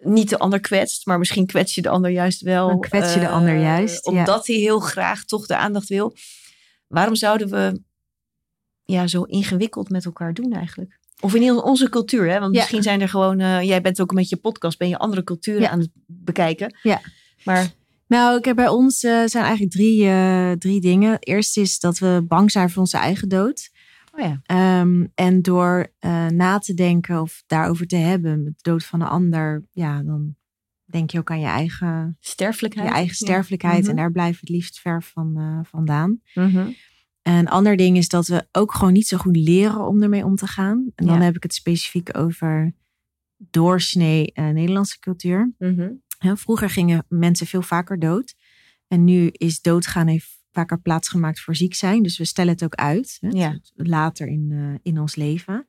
niet 0.00 0.28
de 0.28 0.38
ander 0.38 0.60
kwetst, 0.60 1.06
maar 1.06 1.18
misschien 1.18 1.46
kwets 1.46 1.74
je 1.74 1.82
de 1.82 1.88
ander 1.88 2.10
juist 2.10 2.40
wel. 2.40 2.68
Dan 2.68 2.80
kwets 2.80 3.14
je 3.14 3.20
de 3.20 3.26
eh, 3.26 3.32
ander 3.32 3.56
juist, 3.60 4.04
ja. 4.06 4.12
Omdat 4.12 4.46
hij 4.46 4.56
heel 4.56 4.80
graag 4.80 5.24
toch 5.24 5.46
de 5.46 5.56
aandacht 5.56 5.88
wil. 5.88 6.14
Waarom 6.86 7.14
zouden 7.14 7.48
we 7.50 7.80
ja, 8.92 9.06
zo 9.06 9.22
ingewikkeld 9.22 9.88
met 9.90 10.04
elkaar 10.04 10.34
doen 10.34 10.52
eigenlijk? 10.52 10.98
Of 11.20 11.34
in 11.34 11.50
onze 11.62 11.88
cultuur, 11.88 12.30
hè? 12.30 12.38
Want 12.38 12.54
Ja. 12.54 12.60
misschien 12.60 12.82
zijn 12.82 13.00
er 13.00 13.08
gewoon... 13.08 13.40
eh, 13.40 13.62
jij 13.62 13.80
bent 13.80 14.00
ook 14.00 14.12
met 14.12 14.28
je 14.28 14.36
podcast, 14.36 14.78
ben 14.78 14.88
je 14.88 14.98
andere 14.98 15.24
culturen 15.24 15.60
Ja. 15.60 15.70
aan 15.70 15.78
het 15.78 15.90
bekijken. 16.06 16.76
Ja. 16.82 17.00
Maar 17.44 17.70
Nou, 18.06 18.38
ik 18.38 18.44
heb 18.44 18.56
bij 18.56 18.68
ons 18.68 19.02
eh, 19.04 19.12
zijn 19.24 19.44
eigenlijk 19.44 19.72
drie, 19.72 20.04
eh, 20.06 20.50
drie 20.52 20.80
dingen. 20.80 21.16
Eerst 21.18 21.56
is 21.56 21.78
dat 21.78 21.98
we 21.98 22.24
bang 22.28 22.50
zijn 22.50 22.70
voor 22.70 22.80
onze 22.80 22.96
eigen 22.98 23.28
dood. 23.28 23.70
oh 24.14 24.20
ja, 24.20 24.40
Ehm, 24.44 25.06
en 25.14 25.42
door 25.42 25.86
na 26.28 26.58
te 26.58 26.74
denken 26.74 27.20
of 27.20 27.42
daarover 27.46 27.86
te 27.86 27.96
hebben, 27.96 28.42
met 28.42 28.52
de 28.56 28.70
dood 28.70 28.84
van 28.84 29.00
een 29.00 29.06
ander, 29.08 29.64
ja, 29.70 30.02
dan 30.02 30.34
denk 30.84 31.10
je 31.10 31.18
ook 31.18 31.30
aan 31.30 31.40
je 31.40 31.46
eigen, 31.46 32.16
sterfelijkheid. 32.20 32.88
je 32.88 32.94
eigen 32.94 33.14
sterfelijkheid. 33.14 33.80
Mhm. 33.80 33.90
En 33.90 33.96
daar 33.96 34.12
blijven 34.12 34.34
we 34.34 34.40
het 34.40 34.48
liefst 34.56 34.80
ver 34.80 35.02
van 35.02 35.60
vandaan. 35.68 36.20
Mhm. 36.34 36.68
Een 37.22 37.48
ander 37.48 37.76
ding 37.76 37.96
is 37.96 38.08
dat 38.08 38.26
we 38.26 38.46
ook 38.52 38.74
gewoon 38.74 38.92
niet 38.92 39.06
zo 39.06 39.16
goed 39.16 39.36
leren 39.36 39.86
om 39.86 40.02
ermee 40.02 40.24
om 40.24 40.36
te 40.36 40.46
gaan. 40.46 40.90
En 40.94 41.06
dan 41.06 41.18
Ja. 41.18 41.22
heb 41.24 41.36
ik 41.36 41.42
het 41.42 41.54
specifiek 41.54 42.16
over 42.18 42.74
doorsnee 43.36 44.32
eh, 44.32 44.48
Nederlandse 44.48 44.98
cultuur. 44.98 45.52
Mhm. 45.58 45.90
Vroeger 46.18 46.70
gingen 46.70 47.04
mensen 47.08 47.46
veel 47.46 47.62
vaker 47.62 47.98
dood. 47.98 48.34
En 48.88 49.04
nu 49.04 49.28
is 49.32 49.60
doodgaan 49.60 50.06
heeft 50.06 50.40
vaker 50.52 50.80
plaatsgemaakt 50.80 51.40
voor 51.40 51.56
ziek 51.56 51.74
zijn. 51.74 52.02
Dus 52.02 52.18
we 52.18 52.24
stellen 52.24 52.52
het 52.52 52.64
ook 52.64 52.74
uit. 52.74 53.16
Hè, 53.20 53.28
Ja. 53.28 53.58
Later 53.74 54.26
in, 54.28 54.48
eh, 54.50 54.78
in 54.92 55.00
ons 55.00 55.16
leven. 55.16 55.66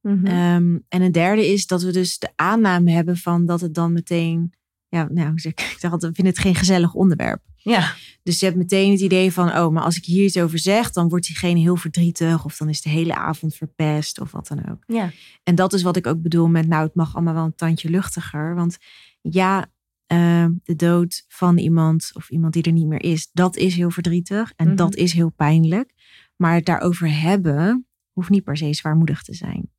Mhm. 0.00 0.26
Ehm, 0.26 0.78
en 0.88 1.02
een 1.02 1.12
derde 1.12 1.46
is 1.52 1.66
dat 1.66 1.82
we 1.82 1.92
dus 1.92 2.18
de 2.18 2.30
aanname 2.36 2.90
hebben 2.90 3.16
van 3.16 3.46
dat 3.46 3.60
het 3.60 3.74
dan 3.74 3.92
meteen... 3.92 4.52
Ja, 4.88 5.08
nou, 5.10 5.38
zeg 5.38 5.52
ik, 5.52 5.60
ik 5.72 5.76
zeg 5.78 5.90
we 5.90 5.98
vinden 6.00 6.26
het 6.26 6.38
geen 6.38 6.54
gezellig 6.54 6.94
onderwerp. 6.94 7.42
Ja, 7.58 7.94
Dus 8.22 8.38
je 8.40 8.44
hebt 8.46 8.58
meteen 8.58 8.90
het 8.90 9.00
idee 9.00 9.32
van, 9.32 9.48
oh, 9.56 9.68
maar 9.72 9.82
als 9.82 9.96
ik 9.96 10.04
hier 10.04 10.24
iets 10.24 10.36
over 10.36 10.58
zeg, 10.58 10.90
dan 10.90 11.08
wordt 11.08 11.26
diegene 11.26 11.60
heel 11.60 11.76
verdrietig. 11.76 12.44
Of 12.44 12.56
dan 12.56 12.68
is 12.68 12.82
de 12.82 12.88
hele 12.88 13.14
avond 13.14 13.54
verpest 13.54 14.20
of 14.20 14.30
wat 14.30 14.46
dan 14.48 14.70
ook. 14.70 14.82
ja. 14.86 15.10
En 15.42 15.54
dat 15.54 15.72
is 15.72 15.82
wat 15.82 15.96
ik 15.96 16.06
ook 16.06 16.22
bedoel 16.22 16.48
met, 16.48 16.66
nou, 16.68 16.84
het 16.84 16.94
mag 16.94 17.14
allemaal 17.14 17.34
wel 17.34 17.44
een 17.44 17.54
tandje 17.54 17.90
luchtiger. 17.90 18.54
Want 18.54 18.76
ja, 19.20 19.66
eh, 20.06 20.46
de 20.62 20.76
dood 20.76 21.24
van 21.28 21.58
iemand 21.58 22.10
of 22.14 22.30
iemand 22.30 22.52
die 22.52 22.62
er 22.62 22.72
niet 22.72 22.86
meer 22.86 23.02
is, 23.02 23.28
dat 23.32 23.56
is 23.56 23.74
heel 23.74 23.90
verdrietig 23.90 24.52
en 24.56 24.66
Mhm. 24.66 24.76
dat 24.76 24.94
is 24.96 25.12
heel 25.12 25.30
pijnlijk. 25.30 25.92
Maar 26.36 26.54
het 26.54 26.66
daarover 26.66 27.20
hebben 27.20 27.86
hoeft 28.12 28.30
niet 28.30 28.44
per 28.44 28.56
se 28.56 28.74
zwaarmoedig 28.74 29.22
te 29.22 29.34
zijn. 29.34 29.70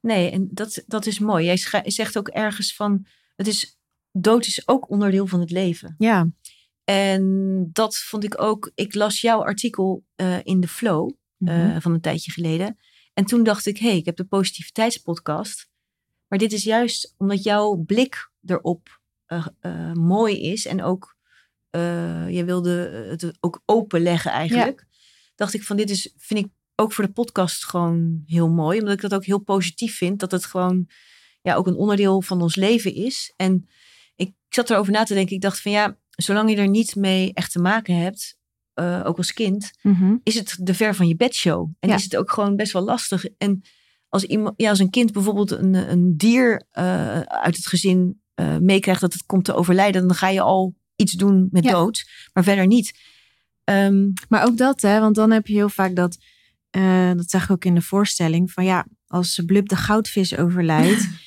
Nee, 0.00 0.30
en 0.30 0.48
dat, 0.52 0.82
dat 0.86 1.06
is 1.06 1.18
mooi. 1.18 1.44
Jij 1.44 1.56
zegt 1.84 2.18
ook 2.18 2.28
ergens 2.28 2.74
van, 2.74 3.06
het 3.36 3.46
is, 3.46 3.78
dood 4.12 4.46
is 4.46 4.68
ook 4.68 4.90
onderdeel 4.90 5.26
van 5.26 5.40
het 5.40 5.50
leven. 5.50 5.94
Ja, 5.98 6.28
En 6.90 7.68
dat 7.72 7.96
vond 7.96 8.24
ik 8.24 8.42
ook, 8.42 8.70
ik 8.74 8.94
las 8.94 9.20
jouw 9.20 9.44
artikel 9.44 10.04
eh, 10.14 10.38
in 10.42 10.60
de 10.60 10.68
Flow 10.68 11.10
eh, 11.38 11.56
Mhm. 11.56 11.80
van 11.80 11.92
een 11.92 12.00
tijdje 12.00 12.32
geleden. 12.32 12.78
En 13.14 13.24
toen 13.24 13.42
dacht 13.42 13.66
ik, 13.66 13.78
hé, 13.78 13.88
hey, 13.88 13.96
ik 13.96 14.04
heb 14.04 14.16
de 14.16 14.24
positiviteitspodcast. 14.24 15.68
Maar 16.28 16.38
dit 16.38 16.52
is 16.52 16.64
juist 16.64 17.14
omdat 17.16 17.42
jouw 17.42 17.74
blik 17.76 18.30
erop 18.44 19.00
eh, 19.26 19.92
mooi 19.92 20.40
is. 20.40 20.66
En 20.66 20.82
ook, 20.82 21.16
je 22.30 22.42
wilde 22.46 22.70
het 23.10 23.36
ook 23.40 23.62
openleggen 23.64 24.30
eigenlijk. 24.30 24.86
Dacht 25.34 25.54
ik 25.54 25.62
van, 25.62 25.76
dit 25.76 25.90
is, 25.90 26.12
vind 26.16 26.44
ik 26.44 26.52
ook 26.74 26.92
voor 26.92 27.04
de 27.04 27.12
podcast 27.12 27.64
gewoon 27.64 28.22
heel 28.26 28.48
mooi. 28.48 28.78
Omdat 28.78 28.94
ik 28.94 29.00
dat 29.00 29.14
ook 29.14 29.24
heel 29.24 29.38
positief 29.38 29.96
vind. 29.96 30.20
Dat 30.20 30.30
het 30.30 30.44
gewoon 30.46 30.88
ja, 31.42 31.54
ook 31.54 31.66
een 31.66 31.76
onderdeel 31.76 32.22
van 32.22 32.42
ons 32.42 32.56
leven 32.56 32.94
is. 32.94 33.32
En 33.36 33.68
ik 34.14 34.34
zat 34.48 34.70
erover 34.70 34.92
na 34.92 35.04
te 35.04 35.14
denken. 35.14 35.34
Ik 35.34 35.42
dacht 35.42 35.60
van 35.60 35.72
ja, 35.72 35.98
zolang 36.16 36.50
je 36.50 36.56
er 36.56 36.68
niet 36.68 36.94
mee 36.96 37.32
echt 37.34 37.52
te 37.52 37.58
maken 37.58 37.96
hebt. 37.96 38.34
eh, 38.74 39.02
ook 39.04 39.16
als 39.16 39.32
kind 39.32 39.70
Mhm. 39.82 40.16
is 40.22 40.34
het 40.34 40.56
de 40.60 40.74
ver 40.74 40.94
van 40.94 41.08
je 41.08 41.16
bedshow. 41.16 41.70
En 41.80 41.88
Ja. 41.88 41.94
is 41.94 42.04
het 42.04 42.16
ook 42.16 42.30
gewoon 42.32 42.56
best 42.56 42.72
wel 42.72 42.82
lastig. 42.82 43.24
En 43.38 43.62
als, 44.08 44.24
iemand, 44.24 44.54
ja, 44.56 44.68
als 44.70 44.78
een 44.78 44.90
kind 44.90 45.12
bijvoorbeeld 45.12 45.50
een, 45.50 45.74
een 45.74 46.16
dier 46.16 46.66
eh, 46.70 47.20
uit 47.20 47.56
het 47.56 47.66
gezin 47.66 48.20
eh, 48.34 48.56
meekrijgt 48.56 49.00
dat 49.00 49.12
het 49.12 49.26
komt 49.26 49.44
te 49.44 49.54
overlijden, 49.54 50.06
dan 50.06 50.16
ga 50.16 50.28
je 50.28 50.40
al 50.40 50.74
iets 50.96 51.12
doen 51.12 51.48
met 51.50 51.64
Ja. 51.64 51.70
dood, 51.70 52.08
maar 52.32 52.44
verder 52.44 52.66
niet. 52.66 52.92
Ehm, 53.64 54.10
Maar 54.28 54.44
ook 54.46 54.56
dat, 54.56 54.80
hè, 54.82 55.00
want 55.00 55.14
dan 55.14 55.30
heb 55.30 55.46
je 55.46 55.54
heel 55.54 55.68
vaak 55.68 55.96
dat, 55.96 56.18
dat 57.16 57.30
zeg 57.30 57.44
ik 57.44 57.50
ook 57.50 57.64
in 57.64 57.74
de 57.74 57.82
voorstelling, 57.82 58.52
van 58.52 58.64
ja, 58.64 58.86
als 59.06 59.42
Blub 59.46 59.68
de 59.68 59.76
goudvis 59.76 60.36
overlijdt, 60.36 61.08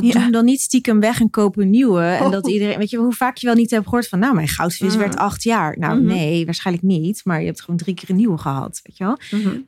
Ja. 0.00 0.20
hem 0.20 0.32
dan 0.32 0.44
niet 0.44 0.60
stiekem 0.60 1.00
weg 1.00 1.20
en 1.20 1.30
koop 1.30 1.56
een 1.56 1.70
nieuwe. 1.70 2.02
En 2.02 2.30
dat 2.30 2.44
Oh. 2.44 2.52
iedereen, 2.52 2.78
weet 2.78 2.90
je, 2.90 2.96
hoe 2.98 3.12
vaak 3.12 3.36
je 3.36 3.46
wel 3.46 3.54
niet 3.54 3.70
hebt 3.70 3.84
gehoord 3.84 4.08
van, 4.08 4.18
nou, 4.18 4.34
mijn 4.34 4.48
goudvis 4.48 4.92
Mm. 4.92 4.98
werd 4.98 5.16
acht 5.16 5.42
jaar. 5.42 5.78
Nou, 5.78 5.96
Mhm. 5.98 6.06
nee, 6.06 6.44
waarschijnlijk 6.44 6.86
niet, 6.86 7.20
maar 7.24 7.40
je 7.40 7.46
hebt 7.46 7.60
gewoon 7.60 7.76
drie 7.76 7.94
keer 7.94 8.10
een 8.10 8.16
nieuwe 8.16 8.38
gehad, 8.38 8.80
weet 8.82 8.96
je 8.96 9.04
wel. 9.04 9.18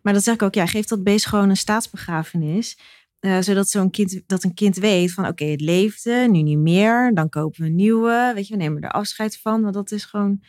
Maar 0.03 0.13
dat 0.13 0.23
zeg 0.23 0.35
ik 0.35 0.43
ook, 0.43 0.55
ja, 0.55 0.67
geef 0.67 0.85
dat 0.85 1.03
beest 1.03 1.27
gewoon 1.27 1.49
een 1.51 1.57
staatsbegrafenis. 1.57 2.79
eh, 3.21 3.39
zodat 3.41 3.69
zo'n 3.69 3.91
kind, 3.91 4.23
dat 4.27 4.45
een 4.45 4.55
kind 4.55 4.77
weet 4.77 5.13
van 5.13 5.27
oké, 5.27 5.45
het 5.45 5.61
leefde, 5.61 6.27
nu 6.31 6.43
niet 6.43 6.59
meer. 6.59 7.15
Dan 7.15 7.29
kopen 7.29 7.61
we 7.61 7.67
een 7.67 7.75
nieuwe. 7.75 8.33
Weet 8.35 8.47
je, 8.47 8.57
we 8.57 8.63
nemen 8.63 8.83
er 8.83 8.91
afscheid 8.91 9.39
van. 9.39 9.63
Want 9.63 9.75
dat 9.75 9.91
is 9.93 10.05
gewoon, 10.05 10.41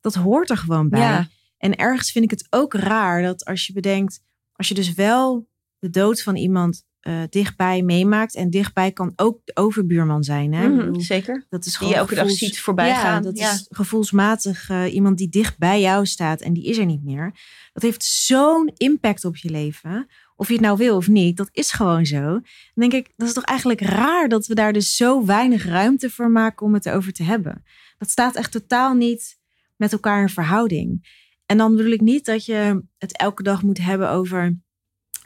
dat 0.00 0.14
hoort 0.14 0.50
er 0.50 0.56
gewoon 0.56 0.88
bij. 0.88 1.00
Ja. 1.00 1.28
En 1.58 1.76
ergens 1.76 2.12
vind 2.12 2.24
ik 2.24 2.30
het 2.30 2.46
ook 2.50 2.74
raar 2.74 3.22
dat 3.22 3.44
als 3.44 3.66
je 3.66 3.72
bedenkt, 3.72 4.20
als 4.52 4.68
je 4.68 4.74
dus 4.74 4.94
wel 4.94 5.48
de 5.78 5.90
dood 5.90 6.22
van 6.22 6.36
iemand 6.36 6.84
eh, 7.06 7.22
dichtbij 7.30 7.82
meemaakt. 7.82 8.34
En 8.34 8.50
dichtbij 8.50 8.92
kan 8.92 9.12
ook 9.16 9.40
de 9.44 9.56
overbuurman 9.56 10.24
zijn. 10.24 10.52
Hè? 10.52 10.68
Mhm, 10.68 10.76
bedoel, 10.76 11.00
zeker. 11.00 11.46
dat 11.48 11.60
is 11.60 11.66
Die 11.66 11.76
gewoon 11.76 11.92
je 11.92 11.98
elke 11.98 12.14
dag 12.14 12.30
ziet 12.30 12.60
voorbij 12.60 12.88
ja, 12.88 13.00
gaan. 13.00 13.22
Dat 13.22 13.38
Ja. 13.38 13.52
is 13.52 13.66
gevoelsmatig 13.68 14.68
eh, 14.70 14.94
iemand 14.94 15.18
die 15.18 15.28
dicht 15.28 15.58
bij 15.58 15.80
jou 15.80 16.06
staat 16.06 16.40
en 16.40 16.52
die 16.52 16.64
is 16.64 16.78
er 16.78 16.84
niet 16.84 17.04
meer. 17.04 17.34
Dat 17.72 17.82
heeft 17.82 18.04
zo'n 18.04 18.70
impact 18.76 19.24
op 19.24 19.36
je 19.36 19.50
leven. 19.50 20.06
Of 20.36 20.46
je 20.46 20.52
het 20.52 20.62
nou 20.62 20.76
wil 20.76 20.96
of 20.96 21.08
niet, 21.08 21.36
dat 21.36 21.48
is 21.52 21.70
gewoon 21.72 22.06
zo. 22.06 22.20
Dan 22.22 22.42
denk 22.74 22.92
ik, 22.92 23.12
dat 23.16 23.28
is 23.28 23.34
toch 23.34 23.44
eigenlijk 23.44 23.80
raar 23.80 24.28
dat 24.28 24.46
we 24.46 24.54
daar 24.54 24.72
dus 24.72 24.96
zo 24.96 25.24
weinig 25.24 25.64
ruimte 25.66 26.10
voor 26.10 26.30
maken 26.30 26.66
om 26.66 26.74
het 26.74 26.86
erover 26.86 27.12
te 27.12 27.22
hebben. 27.22 27.62
Dat 27.98 28.10
staat 28.10 28.34
echt 28.36 28.52
totaal 28.52 28.94
niet 28.94 29.38
met 29.76 29.92
elkaar 29.92 30.20
in 30.22 30.28
verhouding. 30.28 31.14
En 31.46 31.56
dan 31.56 31.76
bedoel 31.76 31.92
ik 31.92 32.00
niet 32.00 32.24
dat 32.24 32.44
je 32.44 32.82
het 32.98 33.16
elke 33.16 33.42
dag 33.42 33.62
moet 33.62 33.78
hebben 33.78 34.10
over 34.10 34.58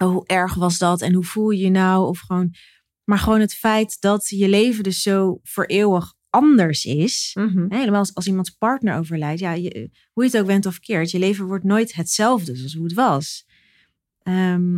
oh, 0.01 0.11
hoe 0.11 0.27
erg 0.27 0.55
was 0.55 0.79
dat 0.79 1.01
en 1.01 1.15
hoe 1.15 1.25
voel 1.25 1.51
je 1.51 1.63
je 1.65 1.71
nou? 1.71 2.07
Of 2.09 2.19
gewoon, 2.19 2.55
maar 3.05 3.19
gewoon 3.19 3.41
het 3.41 3.55
feit 3.55 3.97
dat 4.01 4.29
je 4.29 4.49
leven 4.49 4.83
dus 4.83 5.03
zo 5.03 5.41
voor 5.43 5.65
eeuwig 5.65 6.15
anders 6.31 6.85
is. 6.85 7.31
Mhm. 7.35 7.67
Helemaal 7.75 7.99
als, 7.99 8.15
als 8.15 8.27
iemands 8.27 8.51
partner 8.51 8.99
overlijdt. 8.99 9.41
Ja, 9.41 9.53
je, 9.53 9.91
hoe 10.13 10.25
je 10.25 10.31
het 10.31 10.41
ook 10.41 10.47
went 10.47 10.67
of 10.67 10.79
keert. 10.79 11.11
Je 11.11 11.19
leven 11.19 11.47
wordt 11.47 11.65
nooit 11.65 11.95
hetzelfde 11.95 12.57
zoals 12.57 12.75
hoe 12.75 12.85
het 12.85 12.95
was. 12.95 13.47
Ehm, 14.23 14.77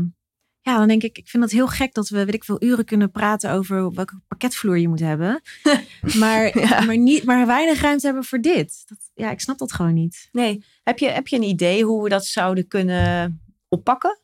ja, 0.60 0.78
dan 0.78 0.88
denk 0.88 1.02
ik, 1.02 1.18
ik 1.18 1.28
vind 1.28 1.42
het 1.42 1.52
heel 1.52 1.66
gek 1.68 1.94
dat 1.94 2.08
we, 2.08 2.24
weet 2.24 2.34
ik 2.34 2.44
veel, 2.44 2.62
uren 2.62 2.84
kunnen 2.84 3.10
praten 3.10 3.50
over 3.50 3.92
welke 3.94 4.20
pakketvloer 4.28 4.78
je 4.78 4.88
moet 4.88 5.00
hebben. 5.00 5.40
Maar, 6.18 6.58
Ja. 6.58 6.80
maar, 6.80 6.98
niet, 6.98 7.24
maar 7.24 7.46
weinig 7.46 7.80
ruimte 7.80 8.06
hebben 8.06 8.24
voor 8.24 8.40
dit. 8.40 8.82
Dat, 8.86 8.98
ja, 9.14 9.30
ik 9.30 9.40
snap 9.40 9.58
dat 9.58 9.72
gewoon 9.72 9.94
niet. 9.94 10.28
Nee, 10.32 10.64
heb 10.82 10.98
je, 10.98 11.08
heb 11.08 11.28
je 11.28 11.36
een 11.36 11.42
idee 11.42 11.84
hoe 11.84 12.02
we 12.02 12.08
dat 12.08 12.24
zouden 12.26 12.68
kunnen 12.68 13.40
oppakken? 13.68 14.20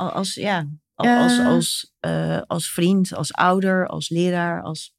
Al- 0.00 0.10
Als, 0.10 0.34
ja, 0.34 0.66
al- 0.94 1.06
als, 1.22 1.38
als, 1.38 1.92
eh, 2.00 2.40
als 2.46 2.70
vriend, 2.70 3.14
als 3.14 3.32
ouder, 3.32 3.86
als 3.86 4.08
leraar, 4.08 4.62
als... 4.62 4.94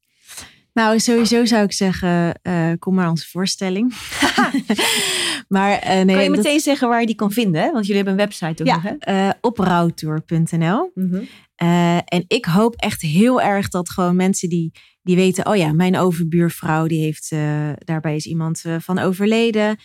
Nou, 0.72 0.98
sowieso 1.00 1.44
zou 1.44 1.64
ik 1.64 1.72
zeggen, 1.72 2.34
eh, 2.42 2.72
kom 2.78 2.94
maar 2.94 3.10
onze 3.10 3.28
voorstelling. 3.28 3.94
maar 5.48 5.72
eh, 5.78 5.94
nee, 5.94 6.14
kan 6.14 6.22
je 6.24 6.28
dat- 6.28 6.36
meteen 6.36 6.60
zeggen 6.60 6.88
waar 6.88 7.00
je 7.00 7.06
die 7.06 7.14
kan 7.14 7.32
vinden? 7.32 7.62
Hè? 7.62 7.70
Want 7.72 7.86
jullie 7.86 8.02
hebben 8.02 8.12
een 8.12 8.26
website 8.28 8.62
ook 8.62 8.68
nog, 8.68 8.82
hè? 8.98 9.12
ja, 9.12 9.38
oprouwtour.nl. 9.40 10.90
Mhm. 10.94 11.22
En 12.04 12.24
ik 12.26 12.44
hoop 12.44 12.74
echt 12.74 13.00
heel 13.02 13.40
erg 13.42 13.68
dat 13.68 13.90
gewoon 13.90 14.16
mensen 14.16 14.48
die, 14.48 14.72
die 15.02 15.16
weten, 15.16 15.46
oh 15.46 15.56
ja, 15.56 15.72
mijn 15.72 15.96
overbuurvrouw, 15.98 16.86
die 16.86 17.02
heeft, 17.02 17.30
daarbij 17.84 18.16
is 18.16 18.26
iemand 18.26 18.62
van 18.78 18.98
overleden. 18.98 19.76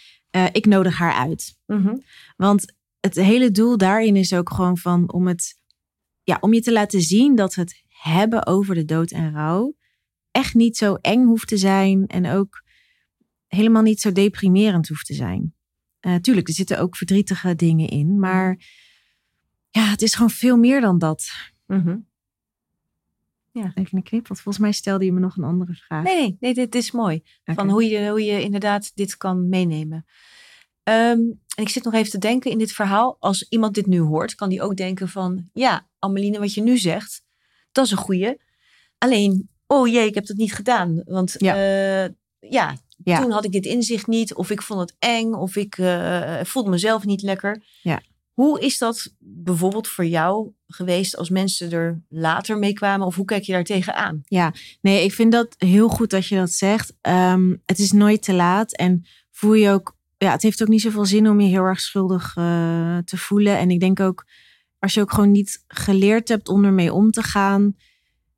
Ik 0.51 0.65
nodig 0.65 0.97
haar 0.97 1.13
uit. 1.13 1.55
Mhm. 1.65 1.95
Want 2.35 2.75
het 3.15 3.25
hele 3.25 3.51
doel 3.51 3.77
daarin 3.77 4.15
is 4.15 4.33
ook 4.33 4.49
gewoon 4.49 4.77
van 4.77 5.11
om 5.11 5.27
het, 5.27 5.59
ja, 6.23 6.37
om 6.39 6.53
je 6.53 6.61
te 6.61 6.71
laten 6.71 7.01
zien 7.01 7.35
dat 7.35 7.55
het 7.55 7.83
hebben 7.87 8.45
over 8.45 8.75
de 8.75 8.85
dood 8.85 9.11
en 9.11 9.33
rouw 9.33 9.75
echt 10.31 10.53
niet 10.53 10.77
zo 10.77 10.95
eng 10.95 11.25
hoeft 11.25 11.47
te 11.47 11.57
zijn 11.57 12.07
en 12.07 12.29
ook 12.29 12.63
helemaal 13.47 13.81
niet 13.81 14.01
zo 14.01 14.11
deprimerend 14.11 14.87
hoeft 14.87 15.05
te 15.05 15.13
zijn. 15.13 15.53
Eh, 15.99 16.15
tuurlijk, 16.15 16.47
er 16.47 16.53
zitten 16.53 16.79
ook 16.79 16.95
verdrietige 16.95 17.55
dingen 17.55 17.87
in, 17.87 18.19
maar 18.19 18.57
ja, 19.69 19.89
het 19.89 20.01
is 20.01 20.13
gewoon 20.13 20.29
veel 20.29 20.57
meer 20.57 20.81
dan 20.81 20.97
dat. 20.97 21.31
Mhm. 21.65 21.97
ja. 23.51 23.71
even 23.75 23.97
een 23.97 24.03
knip. 24.03 24.27
Want 24.27 24.41
volgens 24.41 24.63
mij 24.63 24.71
stelde 24.71 25.05
je 25.05 25.11
me 25.11 25.19
nog 25.19 25.37
een 25.37 25.43
andere 25.43 25.73
vraag. 25.73 26.03
Nee, 26.03 26.19
nee, 26.19 26.37
nee 26.39 26.53
dit 26.53 26.75
is 26.75 26.91
mooi. 26.91 27.23
Van 27.43 27.69
hoe 27.69 27.83
je, 27.83 28.09
hoe 28.09 28.23
je 28.23 28.41
inderdaad 28.41 28.95
dit 28.95 29.17
kan 29.17 29.49
meenemen. 29.49 30.05
Ehm, 30.83 31.19
en 31.57 31.63
ik 31.63 31.69
zit 31.69 31.83
nog 31.83 31.93
even 31.93 32.11
te 32.11 32.17
denken 32.17 32.51
in 32.51 32.57
dit 32.57 32.71
verhaal. 32.71 33.17
Als 33.19 33.45
iemand 33.49 33.73
dit 33.73 33.85
nu 33.85 33.99
hoort, 33.99 34.35
kan 34.35 34.49
die 34.49 34.61
ook 34.61 34.75
denken 34.75 35.09
van... 35.09 35.49
Ja, 35.53 35.87
Ameline, 35.99 36.39
wat 36.39 36.53
je 36.53 36.61
nu 36.61 36.77
zegt, 36.77 37.21
dat 37.71 37.85
is 37.85 37.91
een 37.91 37.97
goeie. 37.97 38.37
Alleen, 38.97 39.49
oh 39.67 39.87
jee, 39.87 40.07
ik 40.07 40.13
heb 40.13 40.25
dat 40.25 40.37
niet 40.37 40.53
gedaan. 40.53 41.01
Want 41.05 41.35
ja, 41.37 41.55
uh, 41.55 42.09
ja, 42.39 42.75
toen 43.03 43.31
had 43.31 43.45
ik 43.45 43.51
dit 43.51 43.65
inzicht 43.65 44.07
niet. 44.07 44.33
Of 44.33 44.49
ik 44.49 44.61
vond 44.61 44.79
het 44.79 44.95
eng. 44.99 45.33
Of 45.33 45.55
ik 45.55 45.77
uh, 45.77 46.39
voelde 46.43 46.69
mezelf 46.69 47.05
niet 47.05 47.21
lekker. 47.21 47.63
Ja. 47.81 48.01
Hoe 48.33 48.59
is 48.59 48.77
dat 48.77 49.13
bijvoorbeeld 49.19 49.87
voor 49.87 50.05
jou 50.05 50.51
geweest 50.67 51.17
als 51.17 51.29
mensen 51.29 51.71
er 51.71 52.01
later 52.09 52.57
mee 52.57 52.73
kwamen? 52.73 53.07
Of 53.07 53.15
hoe 53.15 53.25
kijk 53.25 53.43
je 53.43 53.51
daar 53.51 53.63
tegenaan? 53.63 54.21
Ja, 54.25 54.53
nee, 54.81 55.03
ik 55.03 55.13
vind 55.13 55.31
dat 55.31 55.55
heel 55.57 55.87
goed 55.87 56.09
dat 56.09 56.27
je 56.27 56.35
dat 56.35 56.51
zegt. 56.51 56.93
Um, 57.01 57.61
het 57.65 57.79
is 57.79 57.91
nooit 57.91 58.21
te 58.21 58.33
laat. 58.33 58.75
En 58.75 59.05
voel 59.31 59.53
je 59.53 59.69
ook, 59.69 59.96
ja, 60.17 60.31
het 60.31 60.41
heeft 60.41 60.61
ook 60.61 60.67
niet 60.67 60.81
zoveel 60.81 61.05
zin 61.05 61.29
om 61.29 61.39
je 61.39 61.47
heel 61.47 61.63
erg 61.63 61.79
schuldig 61.79 62.35
uh, 62.35 62.97
te 62.97 63.17
voelen. 63.17 63.57
En 63.57 63.69
ik 63.69 63.79
denk 63.79 63.99
ook, 63.99 64.25
als 64.79 64.93
je 64.93 65.01
ook 65.01 65.11
gewoon 65.11 65.31
niet 65.31 65.63
geleerd 65.67 66.27
hebt 66.27 66.49
om 66.49 66.65
ermee 66.65 66.93
om 66.93 67.11
te 67.11 67.23
gaan, 67.23 67.75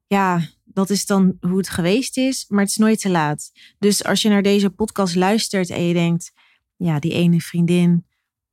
ja, 0.07 0.41
dat 0.63 0.89
is 0.89 1.05
dan 1.05 1.37
hoe 1.39 1.57
het 1.57 1.69
geweest 1.69 2.17
is. 2.17 2.45
Maar 2.47 2.61
het 2.61 2.69
is 2.69 2.77
nooit 2.77 3.01
te 3.01 3.09
laat. 3.09 3.51
Dus 3.79 4.03
als 4.03 4.21
je 4.21 4.29
naar 4.29 4.41
deze 4.41 4.69
podcast 4.69 5.15
luistert 5.15 5.69
en 5.69 5.83
je 5.83 5.93
denkt, 5.93 6.31
ja, 6.75 6.99
die 6.99 7.13
ene 7.13 7.41
vriendin 7.41 8.05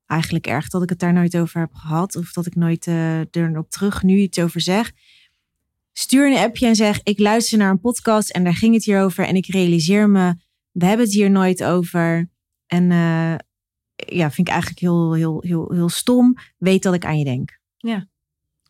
eigenlijk 0.07 0.47
erg 0.47 0.69
dat 0.69 0.83
ik 0.83 0.89
het 0.89 0.99
daar 0.99 1.13
nooit 1.13 1.37
over 1.37 1.61
heb 1.61 1.75
gehad. 1.75 2.17
Of 2.17 2.33
dat 2.33 2.47
ik 2.47 2.55
nooit 2.55 2.87
uh, 2.87 3.35
er 3.35 3.59
op 3.59 3.71
terug 3.71 4.03
nu 4.03 4.17
iets 4.19 4.39
over 4.39 4.61
zeg. 4.61 4.93
Stuur 5.93 6.31
een 6.31 6.39
appje 6.39 6.67
en 6.67 6.77
zeg: 6.77 7.01
Ik 7.03 7.19
luister 7.19 7.59
naar 7.59 7.71
een 7.71 7.81
podcast 7.81 8.31
en 8.31 8.45
daar 8.45 8.55
ging 8.55 8.75
het 8.75 8.85
hier 8.85 9.01
over. 9.01 9.25
En 9.25 9.37
ik 9.37 9.47
realiseer 9.47 10.09
me, 10.09 10.35
we 10.73 10.85
hebben 10.85 11.07
het 11.07 11.15
hier 11.15 11.31
nooit 11.31 11.65
over. 11.65 12.31
En 12.67 12.91
uh, 12.91 13.35
ja, 13.97 14.31
vind 14.31 14.49
ik 14.49 14.49
eigenlijk 14.49 14.81
heel, 14.81 15.13
heel, 15.13 15.43
heel, 15.47 15.73
heel 15.73 15.89
stom. 15.89 16.35
Weet 16.57 16.83
dat 16.83 16.95
ik 16.95 17.05
aan 17.05 17.19
je 17.19 17.25
denk. 17.25 17.59
Ja, 17.77 18.09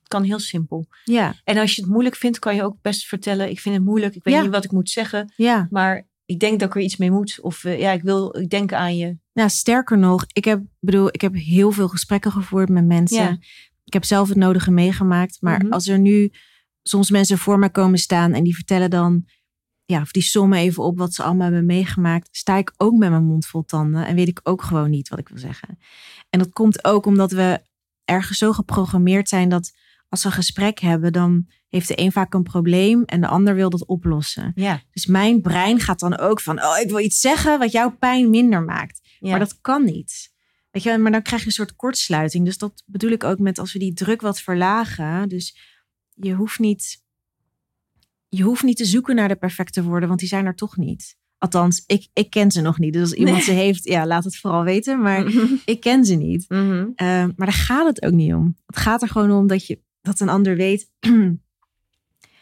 kan 0.09 0.22
heel 0.22 0.38
simpel. 0.38 0.86
Ja. 1.05 1.34
En 1.44 1.59
als 1.59 1.74
je 1.74 1.82
het 1.82 1.90
moeilijk 1.90 2.16
vindt, 2.16 2.38
kan 2.38 2.55
je 2.55 2.62
ook 2.62 2.76
best 2.82 3.07
vertellen: 3.07 3.51
Ik 3.51 3.61
vind 3.61 3.74
het 3.74 3.84
moeilijk, 3.84 4.14
ik 4.14 4.24
weet 4.24 4.42
niet 4.42 4.51
wat 4.51 4.64
ik 4.64 4.72
moet 4.72 4.90
zeggen. 4.90 5.32
Ja. 5.36 5.66
Maar 5.70 6.09
ik 6.24 6.40
denk 6.40 6.61
dat 6.61 6.68
ik 6.68 6.74
er 6.74 6.80
iets 6.80 6.97
mee 6.97 7.11
moet. 7.11 7.40
Of 7.40 7.64
uh, 7.64 7.80
ja, 7.80 7.92
ik 7.92 8.03
wil, 8.03 8.36
ik 8.38 8.51
denk 8.51 8.72
aan 8.72 8.97
je. 8.97 9.16
Nou, 9.32 9.49
sterker 9.49 9.99
nog, 9.99 10.24
ik 10.32 10.44
heb, 10.44 10.62
bedoel, 10.80 11.09
ik 11.09 11.20
heb 11.20 11.34
heel 11.34 11.72
veel 11.72 11.88
gesprekken 11.88 12.32
gevoerd 12.32 12.68
met 12.68 12.86
mensen. 12.86 13.22
Ja. 13.22 13.38
Ik 13.84 13.92
heb 13.92 14.05
zelf 14.05 14.28
het 14.28 14.36
nodige 14.36 14.70
meegemaakt. 14.70 15.36
Maar 15.40 15.59
mm 15.59 15.62
-hmm. 15.62 15.72
als 15.72 15.88
er 15.88 15.99
nu 15.99 16.32
soms 16.82 17.11
mensen 17.11 17.38
voor 17.38 17.59
me 17.59 17.70
komen 17.70 17.99
staan 17.99 18.32
en 18.32 18.44
die 18.44 18.55
vertellen 18.55 18.90
dan, 18.90 19.24
ja, 19.87 20.01
of 20.01 20.11
die 20.11 20.22
sommen 20.22 20.59
even 20.59 20.82
op 20.82 20.99
wat 20.99 21.14
ze 21.14 21.22
allemaal 21.22 21.45
hebben 21.47 21.66
meegemaakt, 21.66 22.28
sta 22.32 22.57
ik 22.57 22.72
ook 22.76 22.97
met 22.97 23.11
mijn 23.11 23.24
mond 23.24 23.47
vol 23.47 23.64
tanden 23.64 24.07
en 24.07 24.14
weet 24.14 24.28
ik 24.28 24.41
ook 24.43 24.62
gewoon 24.62 24.91
niet 24.91 25.09
wat 25.09 25.18
ik 25.18 25.28
wil 25.28 25.39
zeggen. 25.39 25.78
En 26.30 26.39
dat 26.39 26.53
komt 26.53 26.84
ook 26.84 27.07
omdat 27.07 27.30
we 27.30 27.61
ergens 28.05 28.39
zo 28.39 28.53
geprogrammeerd 28.53 29.28
zijn 29.28 29.49
dat 29.49 29.72
als 30.09 30.22
we 30.22 30.28
een 30.28 30.34
gesprek 30.34 30.78
hebben, 30.78 31.12
dan 31.12 31.47
heeft 31.68 31.89
de 31.89 32.01
een 32.01 32.12
vaak 32.12 32.34
een 32.34 32.43
probleem 32.43 33.05
en 33.05 33.20
de 33.20 33.26
ander 33.26 33.55
wil 33.55 33.70
dat 33.70 33.87
oplossen. 33.87 34.53
Ja. 34.55 34.82
Dus 34.91 35.07
mijn 35.07 35.41
brein 35.41 35.80
gaat 35.80 36.01
dan 36.01 36.18
ook 36.18 36.41
van, 36.41 36.62
oh, 36.62 36.78
ik 36.78 36.89
wil 36.89 36.99
iets 36.99 37.20
zeggen 37.20 37.59
wat 37.59 37.72
jouw 37.72 37.97
pijn 37.97 38.30
minder 38.30 38.62
maakt. 38.62 39.01
Ja. 39.20 39.30
Maar 39.30 39.39
dat 39.39 39.61
kan 39.61 39.84
niet. 39.84 40.34
Weet 40.70 40.82
je, 40.82 40.99
maar 40.99 41.12
dan 41.12 41.22
krijg 41.22 41.41
je 41.41 41.47
een 41.47 41.53
soort 41.53 41.76
kortsluiting. 41.76 42.45
Dus 42.45 42.59
dat 42.59 42.82
bedoel 42.87 43.11
ik 43.11 43.24
ook 43.24 43.39
met 43.39 43.59
als 43.59 43.72
we 43.72 43.78
die 43.78 43.95
druk 43.95 44.20
wat 44.20 44.41
verlagen. 44.41 45.28
Dus 45.28 45.59
je 46.14 46.32
hoeft 46.32 46.59
niet, 46.59 47.05
je 48.37 48.43
hoeft 48.43 48.62
niet 48.62 48.76
te 48.76 48.84
zoeken 48.84 49.14
naar 49.14 49.28
de 49.28 49.37
perfecte 49.37 49.82
woorden, 49.82 50.09
want 50.09 50.20
die 50.20 50.28
zijn 50.28 50.47
er 50.47 50.55
toch 50.55 50.76
niet. 50.76 51.16
Althans, 51.39 51.82
ik, 51.87 52.09
ik 52.12 52.30
ken 52.30 52.51
ze 52.51 52.61
nog 52.61 52.78
niet. 52.78 52.93
Dus 52.93 53.03
als 53.03 53.12
iemand 53.12 53.37
nee. 53.37 53.45
ze 53.45 53.53
heeft, 53.53 53.84
ja, 53.84 54.07
laat 54.07 54.24
het 54.24 54.37
vooral 54.37 54.64
weten. 54.64 55.01
Maar 55.01 55.32
ik 55.64 55.80
ken 55.80 56.05
ze 56.05 56.14
niet. 56.14 56.45
Mm 56.49 56.70
-hmm. 56.70 56.80
uh, 56.80 57.07
maar 57.07 57.47
daar 57.47 57.53
gaat 57.53 57.87
het 57.87 58.03
ook 58.05 58.12
niet 58.12 58.34
om. 58.34 58.57
Het 58.66 58.76
gaat 58.76 59.03
er 59.03 59.09
gewoon 59.09 59.30
om 59.30 59.47
dat 59.47 59.66
je 59.66 59.80
dat 60.01 60.20
een 60.20 60.28
ander 60.28 60.57
weet. 60.57 60.91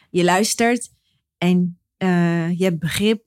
je 0.09 0.23
luistert 0.23 0.91
en 1.37 1.79
uh, 1.97 2.57
je 2.57 2.63
hebt 2.63 2.79
begrip 2.79 3.23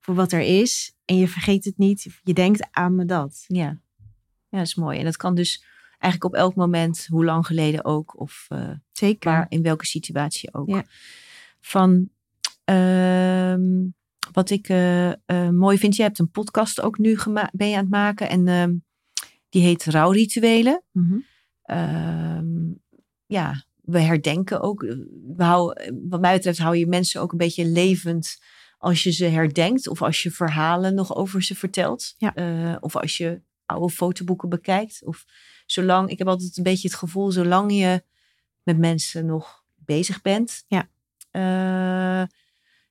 voor 0.00 0.14
wat 0.14 0.32
er 0.32 0.40
is. 0.40 0.94
En 1.04 1.16
je 1.16 1.28
vergeet 1.28 1.64
het 1.64 1.78
niet. 1.78 2.06
Je 2.22 2.32
denkt 2.32 2.68
aan 2.70 2.94
me 2.94 3.04
dat. 3.04 3.44
Ja. 3.46 3.80
ja, 4.48 4.58
dat 4.58 4.66
is 4.66 4.74
mooi. 4.74 4.98
En 4.98 5.04
dat 5.04 5.16
kan 5.16 5.34
dus 5.34 5.64
eigenlijk 5.98 6.34
op 6.34 6.40
elk 6.40 6.54
moment, 6.54 7.06
hoe 7.06 7.24
lang 7.24 7.46
geleden 7.46 7.84
ook. 7.84 8.20
Of 8.20 8.46
uh, 8.48 8.70
Zeker. 8.92 9.30
waar, 9.30 9.46
in 9.48 9.62
welke 9.62 9.86
situatie 9.86 10.54
ook. 10.54 10.68
Ja. 10.68 10.84
Van 11.60 12.08
uh, 12.70 13.54
wat 14.32 14.50
ik 14.50 14.68
uh, 14.68 15.12
mooi 15.50 15.78
vind. 15.78 15.96
Je 15.96 16.02
hebt 16.02 16.18
een 16.18 16.30
podcast 16.30 16.80
ook 16.80 16.98
nu 16.98 17.18
ben 17.52 17.68
je 17.68 17.76
aan 17.76 17.82
het 17.82 17.90
maken. 17.90 18.28
En 18.28 18.48
ehm, 18.48 18.74
die 19.48 19.62
heet 19.62 19.84
Rouwrituelen. 19.84 20.82
Mm 20.92 21.24
-hmm. 21.66 22.80
ja, 23.26 23.64
we 23.82 24.00
herdenken 24.00 24.60
ook. 24.60 24.80
We 25.36 25.44
houden, 25.44 26.08
wat 26.08 26.20
mij 26.20 26.34
betreft 26.34 26.58
hou 26.58 26.76
je 26.76 26.86
mensen 26.86 27.20
ook 27.20 27.32
een 27.32 27.38
beetje 27.38 27.66
levend 27.66 28.38
als 28.80 29.02
je 29.02 29.10
ze 29.10 29.24
herdenkt 29.24 29.88
of 29.88 30.02
als 30.02 30.22
je 30.22 30.30
verhalen 30.30 30.94
nog 30.94 31.14
over 31.14 31.42
ze 31.42 31.54
vertelt. 31.54 32.14
Ja. 32.18 32.36
Uh, 32.36 32.76
of 32.80 32.96
als 32.96 33.16
je 33.16 33.40
oude 33.66 33.90
fotoboeken 33.90 34.48
bekijkt. 34.48 35.02
Of 35.04 35.24
zolang, 35.66 36.10
ik 36.10 36.18
heb 36.18 36.28
altijd 36.28 36.56
een 36.56 36.62
beetje 36.62 36.88
het 36.88 36.96
gevoel, 36.96 37.30
zolang 37.30 37.72
je 37.72 38.02
met 38.62 38.78
mensen 38.78 39.26
nog 39.26 39.64
bezig 39.76 40.22
bent. 40.22 40.64
Ja. 40.68 40.88
Uh, 41.32 42.20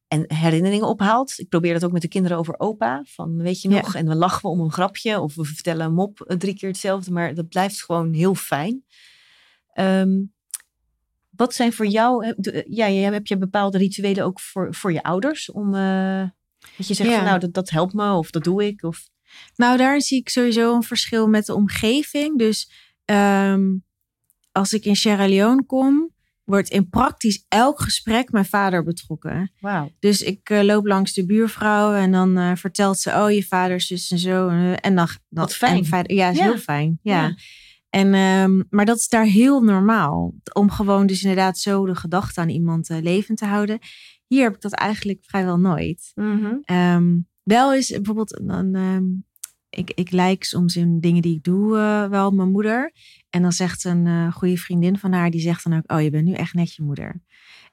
en 0.08 0.24
herinneringen 0.28 0.88
ophaalt. 0.88 1.40
Ik 1.40 1.50
probeer 1.50 1.74
dat 1.74 1.86
ook 1.86 1.92
met 1.92 2.02
de 2.02 2.08
kinderen 2.08 2.38
over 2.38 2.60
opa. 2.60 3.04
Van 3.08 3.38
weet 3.38 3.62
je 3.62 3.70
nog? 3.70 3.94
Ja. 3.94 4.00
En 4.00 4.08
we 4.08 4.16
lachen 4.16 4.50
om 4.50 4.60
een 4.60 4.72
grapje. 4.72 5.20
Of 5.20 5.36
we 5.36 5.46
vertellen 5.46 5.86
een 5.86 5.94
mop 5.94 6.34
drie 6.38 6.56
keer 6.56 6.70
hetzelfde. 6.70 7.12
Maar 7.12 7.34
dat 7.34 7.50
blijft 7.50 7.84
gewoon 7.84 8.14
heel 8.14 8.36
fijn. 8.36 8.84
Um, 9.74 10.34
wat 11.30 11.54
zijn 11.54 11.74
voor 11.74 11.88
jou, 11.88 12.34
ja, 12.68 12.86
heb 12.86 13.28
je 13.28 13.38
bepaalde 13.38 13.78
rituelen 13.78 14.24
ook 14.24 14.40
voor, 14.40 14.74
voor 14.74 14.94
je 14.94 15.04
ouders? 15.04 15.52
Om, 15.52 15.76
uh, 15.76 16.28
dat 16.78 16.88
je 16.88 16.94
zegt, 16.94 17.10
ja. 17.10 17.16
van, 17.16 17.26
nou, 17.26 17.40
dat, 17.40 17.54
dat 17.54 17.70
helpt 17.70 17.94
me 17.94 18.12
of 18.12 18.32
dat 18.32 18.44
doe 18.44 18.66
ik? 18.66 18.84
Of... 18.84 19.10
Nou, 19.56 19.78
daar 19.78 20.02
zie 20.02 20.20
ik 20.20 20.30
sowieso 20.30 20.76
een 20.76 20.84
verschil 20.84 21.28
met 21.28 21.46
de 21.46 21.56
omgeving. 21.56 22.38
Dus 22.38 22.72
um, 23.06 23.86
als 24.52 24.74
ik 24.74 24.86
in 24.86 24.96
Sierra 24.96 25.28
Leone 25.28 25.66
kom, 25.66 26.14
wordt 26.50 26.70
in 26.70 26.90
praktisch 26.90 27.46
elk 27.48 27.82
gesprek 27.82 28.32
mijn 28.32 28.46
vader 28.46 28.84
betrokken. 28.84 29.52
Wow. 29.60 29.88
Dus 30.00 30.22
ik 30.22 30.50
uh, 30.50 30.62
loop 30.62 30.86
langs 30.86 31.14
de 31.14 31.26
buurvrouw 31.26 31.94
en 31.94 32.12
dan 32.12 32.38
uh, 32.38 32.52
vertelt 32.56 33.00
ze, 33.00 33.12
oh, 33.12 33.32
je 33.32 33.44
vader, 33.44 33.82
zus 33.82 34.12
en 34.12 34.20
zo. 34.20 34.48
En 34.76 34.96
dan, 34.96 35.08
Wat 35.30 35.56
fijn. 35.56 35.86
Ja, 36.04 36.30
is 36.30 36.38
ja. 36.38 36.44
heel 36.44 36.58
fijn. 36.58 37.00
ja. 37.02 37.22
ja. 37.22 37.36
En, 37.90 38.14
um, 38.14 38.68
maar 38.70 38.86
dat 38.86 38.98
is 38.98 39.08
daar 39.08 39.26
heel 39.26 39.62
normaal. 39.62 40.34
Om 40.54 40.72
gewoon 40.72 41.08
dus 41.08 41.22
inderdaad 41.22 41.58
zo 41.58 41.86
de 41.86 41.96
gedachte 41.96 42.40
aan 42.42 42.50
iemand 42.50 42.90
uh, 42.90 42.98
levend 43.02 43.38
te 43.38 43.46
houden. 43.46 43.80
Hier 44.28 44.44
heb 44.44 44.56
ik 44.56 44.62
dat 44.62 44.74
eigenlijk 44.74 45.20
vrijwel 45.22 45.58
nooit. 45.58 46.12
Mm 46.16 46.62
-hmm. 46.66 46.78
um, 46.78 47.28
wel 47.44 47.74
is 47.74 47.90
bijvoorbeeld, 47.90 48.42
dan, 48.44 48.76
um, 48.76 49.26
ik, 49.70 49.92
ik 49.96 50.12
lijk 50.12 50.44
soms 50.44 50.76
in 50.76 51.00
dingen 51.00 51.22
die 51.22 51.36
ik 51.36 51.44
doe 51.44 51.78
uh, 51.78 52.06
wel 52.06 52.32
mijn 52.32 52.52
moeder. 52.52 52.92
En 53.30 53.42
dan 53.42 53.52
zegt 53.52 53.84
een 53.84 54.06
uh, 54.06 54.34
goede 54.34 54.58
vriendin 54.58 54.98
van 54.98 55.12
haar, 55.12 55.32
die 55.32 55.42
zegt 55.42 55.64
dan 55.64 55.78
ook, 55.78 55.92
oh 55.92 56.02
je 56.02 56.10
bent 56.10 56.26
nu 56.26 56.34
echt 56.34 56.54
net 56.54 56.76
je 56.76 56.84
moeder. 56.84 57.22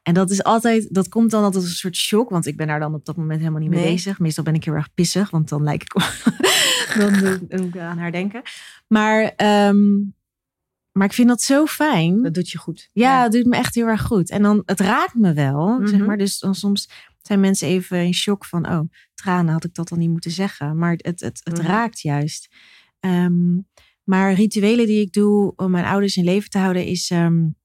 En 0.02 0.14
dat 0.14 0.30
is 0.30 0.42
altijd, 0.42 0.94
dat 0.94 1.08
komt 1.08 1.30
dan 1.30 1.42
altijd 1.42 1.62
als 1.62 1.72
een 1.72 1.78
soort 1.78 1.96
shock, 1.96 2.30
want 2.30 2.46
ik 2.46 2.56
ben 2.56 2.66
daar 2.66 2.80
dan 2.80 2.94
op 2.94 3.04
dat 3.04 3.16
moment 3.16 3.38
helemaal 3.38 3.60
niet 3.60 3.70
mee 3.70 3.84
nee. 3.84 3.92
bezig. 3.92 4.18
Meestal 4.18 4.44
ben 4.44 4.54
ik 4.54 4.64
heel 4.64 4.74
erg 4.74 4.94
pissig, 4.94 5.30
want 5.30 5.48
dan 5.48 5.62
lijk 5.62 5.82
ik, 5.82 5.92
dan 6.98 7.12
doe 7.48 7.66
ik 7.66 7.78
aan 7.78 7.98
haar 7.98 8.12
denken. 8.12 8.42
Maar, 8.88 9.32
um, 9.68 10.14
maar 10.92 11.06
ik 11.06 11.12
vind 11.12 11.28
dat 11.28 11.42
zo 11.42 11.66
fijn. 11.66 12.22
Dat 12.22 12.34
doet 12.34 12.50
je 12.50 12.58
goed. 12.58 12.90
Ja, 12.92 13.22
het 13.22 13.32
doet 13.32 13.46
me 13.46 13.56
echt 13.56 13.74
heel 13.74 13.86
erg 13.86 14.02
goed. 14.02 14.30
En 14.30 14.42
dan, 14.42 14.62
het 14.64 14.80
raakt 14.80 15.14
me 15.14 15.32
wel, 15.32 15.68
mm 15.68 15.76
-hmm. 15.76 15.86
zeg 15.86 16.06
maar. 16.06 16.18
Dus 16.18 16.38
dan 16.38 16.54
soms 16.54 16.88
zijn 17.26 17.40
mensen 17.40 17.68
even 17.68 18.04
in 18.04 18.14
shock 18.14 18.44
van, 18.44 18.68
oh, 18.68 18.90
tranen 19.14 19.52
had 19.52 19.64
ik 19.64 19.74
dat 19.74 19.88
dan 19.88 19.98
niet 19.98 20.10
moeten 20.10 20.30
zeggen. 20.30 20.78
Maar 20.78 20.90
het, 20.90 21.06
het, 21.06 21.20
het, 21.20 21.48
mm 21.48 21.54
-hmm. 21.54 21.66
raakt 21.66 22.00
juist. 22.00 22.54
Um, 23.00 23.68
maar 24.04 24.32
rituelen 24.32 24.86
die 24.86 25.00
ik 25.00 25.12
doe 25.12 25.52
om 25.56 25.70
mijn 25.70 25.84
ouders 25.84 26.16
in 26.16 26.24
leven 26.24 26.50
te 26.50 26.58
houden 26.58 26.84
is... 26.84 27.10
Um, 27.10 27.56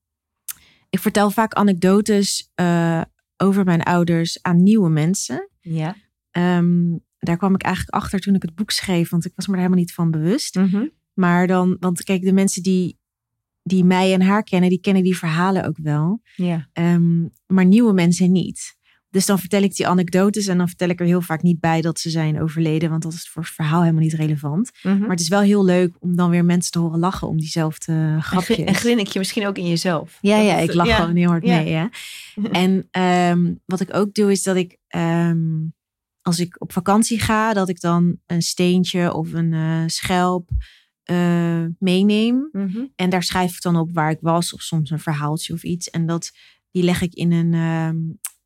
ik 0.90 1.00
vertel 1.00 1.32
vaak 1.32 1.54
anekdotes 1.54 2.52
uh, 2.56 3.02
over 3.38 3.64
mijn 3.64 3.84
ouders 3.84 4.42
aan 4.42 4.64
nieuwe 4.64 4.90
mensen. 4.90 5.50
Ja. 5.60 5.96
Um, 6.32 7.04
daar 7.20 7.38
kwam 7.38 7.54
ik 7.54 7.62
eigenlijk 7.62 7.96
achter 7.96 8.20
toen 8.20 8.36
ik 8.36 8.42
het 8.42 8.56
boek 8.56 8.72
schreef, 8.72 9.10
want 9.10 9.26
ik 9.26 9.32
was 9.36 9.48
me 9.48 9.54
er 9.54 9.60
helemaal 9.60 9.80
niet 9.80 9.94
van 9.94 10.12
bewust. 10.12 10.56
Mm 10.56 10.68
-hmm. 10.68 10.92
Maar 11.14 11.48
dan, 11.48 11.78
want 11.80 12.04
kijk, 12.04 12.22
de 12.22 12.34
mensen 12.34 12.64
die, 12.64 13.00
die 13.64 13.84
mij 13.84 14.14
en 14.14 14.22
haar 14.22 14.44
kennen, 14.44 14.70
die 14.70 14.80
kennen 14.80 15.04
die 15.04 15.18
verhalen 15.18 15.66
ook 15.66 15.78
wel. 15.78 16.22
Ja. 16.36 16.70
Um, 16.74 17.30
maar 17.48 17.66
nieuwe 17.66 17.94
mensen 17.94 18.32
niet. 18.32 18.78
Dus 19.12 19.26
dan 19.26 19.40
vertel 19.40 19.62
ik 19.62 19.76
die 19.76 19.88
anekdotes 19.88 20.48
en 20.48 20.58
dan 20.58 20.68
vertel 20.68 20.90
ik 20.90 21.00
er 21.00 21.06
heel 21.06 21.22
vaak 21.22 21.42
niet 21.42 21.60
bij 21.60 21.82
dat 21.82 22.00
ze 22.00 22.10
zijn 22.10 22.42
overleden, 22.42 22.90
want 22.90 23.04
dat 23.04 23.14
is 23.14 23.30
voor 23.30 23.42
het 23.42 23.52
verhaal 23.52 23.82
helemaal 23.82 24.02
niet 24.02 24.14
relevant. 24.14 24.72
Mm 24.84 24.92
-hmm. 24.92 25.00
Maar 25.00 25.10
het 25.10 25.20
is 25.20 25.28
wel 25.28 25.42
heel 25.42 25.66
leuk 25.66 25.96
om 26.00 26.16
dan 26.16 26.30
weer 26.30 26.46
mensen 26.46 26.72
te 26.72 26.80
horen 26.80 27.00
lachen 27.00 27.28
om 27.28 27.38
diezelfde 27.38 28.18
grapjes. 28.20 28.58
En 28.58 28.76
grin 28.76 29.00
ik 29.00 29.08
je 29.08 29.20
misschien 29.20 29.48
ook 29.48 29.58
in 29.58 29.68
jezelf. 29.68 30.18
Ja, 30.22 30.38
ja, 30.38 30.58
ik 30.58 30.74
lach 30.74 30.88
ja. 30.88 30.96
gewoon 30.96 31.16
heel 31.16 31.30
hard 31.30 31.46
ja. 31.46 31.62
mee. 31.62 31.90
En 32.52 32.88
ehm, 32.92 33.54
wat 33.66 33.80
ik 33.80 33.94
ook 33.94 34.14
doe 34.14 34.32
is 34.32 34.44
dat 34.44 34.56
ik 34.56 34.78
ehm, 34.88 35.40
als 36.22 36.40
ik 36.40 36.62
op 36.62 36.72
vakantie 36.72 37.20
ga, 37.20 37.54
dat 37.54 37.70
ik 37.70 37.82
dan 37.82 38.18
een 38.26 38.42
steentje 38.42 39.14
of 39.14 39.34
een 39.34 39.52
uh, 39.52 39.84
schelp 39.86 40.50
uh, 41.12 41.66
meeneem. 41.80 42.50
Mhm. 42.52 42.86
En 42.96 43.10
daar 43.10 43.24
schrijf 43.24 43.56
ik 43.56 43.62
dan 43.62 43.76
op 43.76 43.94
waar 43.94 44.12
ik 44.12 44.20
was, 44.22 44.54
of 44.54 44.62
soms 44.62 44.90
een 44.90 45.00
verhaaltje 45.00 45.54
of 45.54 45.64
iets. 45.64 45.90
En 45.90 46.06
dat, 46.06 46.32
die 46.72 46.84
leg 46.84 47.02
ik 47.02 47.14
in 47.14 47.32
een, 47.32 47.54
ehm, 47.54 47.98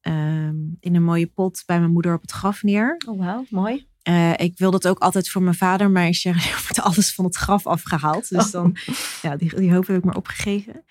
ehm, 0.06 0.56
in 0.80 0.96
een 0.96 1.04
mooie 1.04 1.28
pot 1.28 1.64
bij 1.66 1.80
mijn 1.80 1.92
moeder 1.92 2.14
op 2.14 2.22
het 2.22 2.32
graf 2.32 2.64
neer. 2.64 2.98
Oh, 3.08 3.20
wauw, 3.20 3.46
mooi. 3.50 3.88
Uh, 4.10 4.34
ik 4.38 4.58
wil 4.58 4.72
dat 4.72 4.88
ook 4.88 5.00
altijd 5.00 5.30
voor 5.30 5.42
mijn 5.42 5.56
vader, 5.56 5.92
maar 5.92 6.08
ik 6.08 6.16
zeg, 6.16 6.36
er 6.52 6.62
wordt 6.62 6.82
alles 6.82 7.14
van 7.14 7.26
het 7.26 7.36
graf 7.36 7.68
afgehaald. 7.68 8.30
Dus 8.30 8.52
dan, 8.52 8.76
ja, 9.22 9.36
die, 9.36 9.56
die 9.56 9.74
hoop 9.74 9.88
heb 9.88 9.98
ik 9.98 10.04
maar 10.04 10.16
opgegeven. 10.16 10.84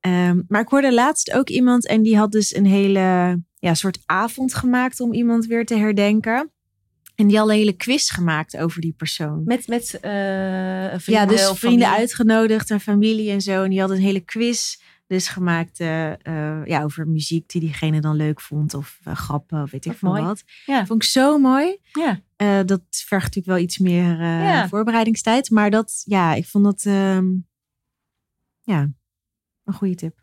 Um, 0.00 0.44
maar 0.48 0.60
ik 0.60 0.68
hoorde 0.68 0.94
laatst 0.94 1.32
ook 1.32 1.48
iemand 1.48 1.86
en 1.86 2.02
die 2.02 2.16
had 2.16 2.32
dus 2.32 2.54
een 2.54 2.66
hele 2.66 3.38
ja, 3.58 3.74
soort 3.74 3.98
avond 4.06 4.54
gemaakt 4.54 5.00
om 5.00 5.12
iemand 5.12 5.46
weer 5.46 5.66
te 5.66 5.76
herdenken. 5.76 6.50
En 7.14 7.26
die 7.26 7.38
had 7.38 7.48
een 7.48 7.54
hele 7.54 7.76
quiz 7.76 8.10
gemaakt 8.14 8.56
over 8.56 8.80
die 8.80 8.94
persoon. 8.96 9.42
Met, 9.44 9.66
met 9.66 9.94
uh, 9.94 10.00
vrienden, 10.00 11.02
ja, 11.04 11.26
dus 11.26 11.40
vrienden 11.40 11.56
familie? 11.56 11.86
uitgenodigd 11.86 12.70
en 12.70 12.80
familie 12.80 13.30
en 13.30 13.40
zo. 13.40 13.62
En 13.62 13.70
die 13.70 13.80
had 13.80 13.90
een 13.90 13.96
hele 13.96 14.20
quiz 14.20 14.76
dus 15.12 15.28
gemaakt 15.28 15.80
uh, 15.80 16.10
uh, 16.10 16.64
ja, 16.64 16.82
over 16.82 17.08
muziek 17.08 17.48
die 17.48 17.60
diegene 17.60 18.00
dan 18.00 18.16
leuk 18.16 18.40
vond. 18.40 18.74
Of 18.74 19.00
grappen 19.04 19.62
of 19.62 19.70
weet 19.70 19.84
ik 19.84 19.96
veel 19.96 20.22
wat. 20.22 20.42
Ja. 20.66 20.86
Vond 20.86 21.02
ik 21.02 21.08
zo 21.08 21.38
mooi. 21.38 21.78
Ja. 21.92 22.20
Dat 22.62 22.82
vergt 22.90 23.24
natuurlijk 23.24 23.46
wel 23.46 23.58
iets 23.58 23.78
meer 23.78 24.22
Ja. 24.22 24.68
voorbereidingstijd. 24.68 25.50
Maar 25.50 25.70
dat, 25.70 26.02
ja, 26.04 26.34
ik 26.34 26.46
vond 26.46 26.64
dat, 26.64 26.84
um, 26.84 27.48
ja, 28.60 28.90
een 29.64 29.74
goede 29.74 29.94
tip. 29.94 30.20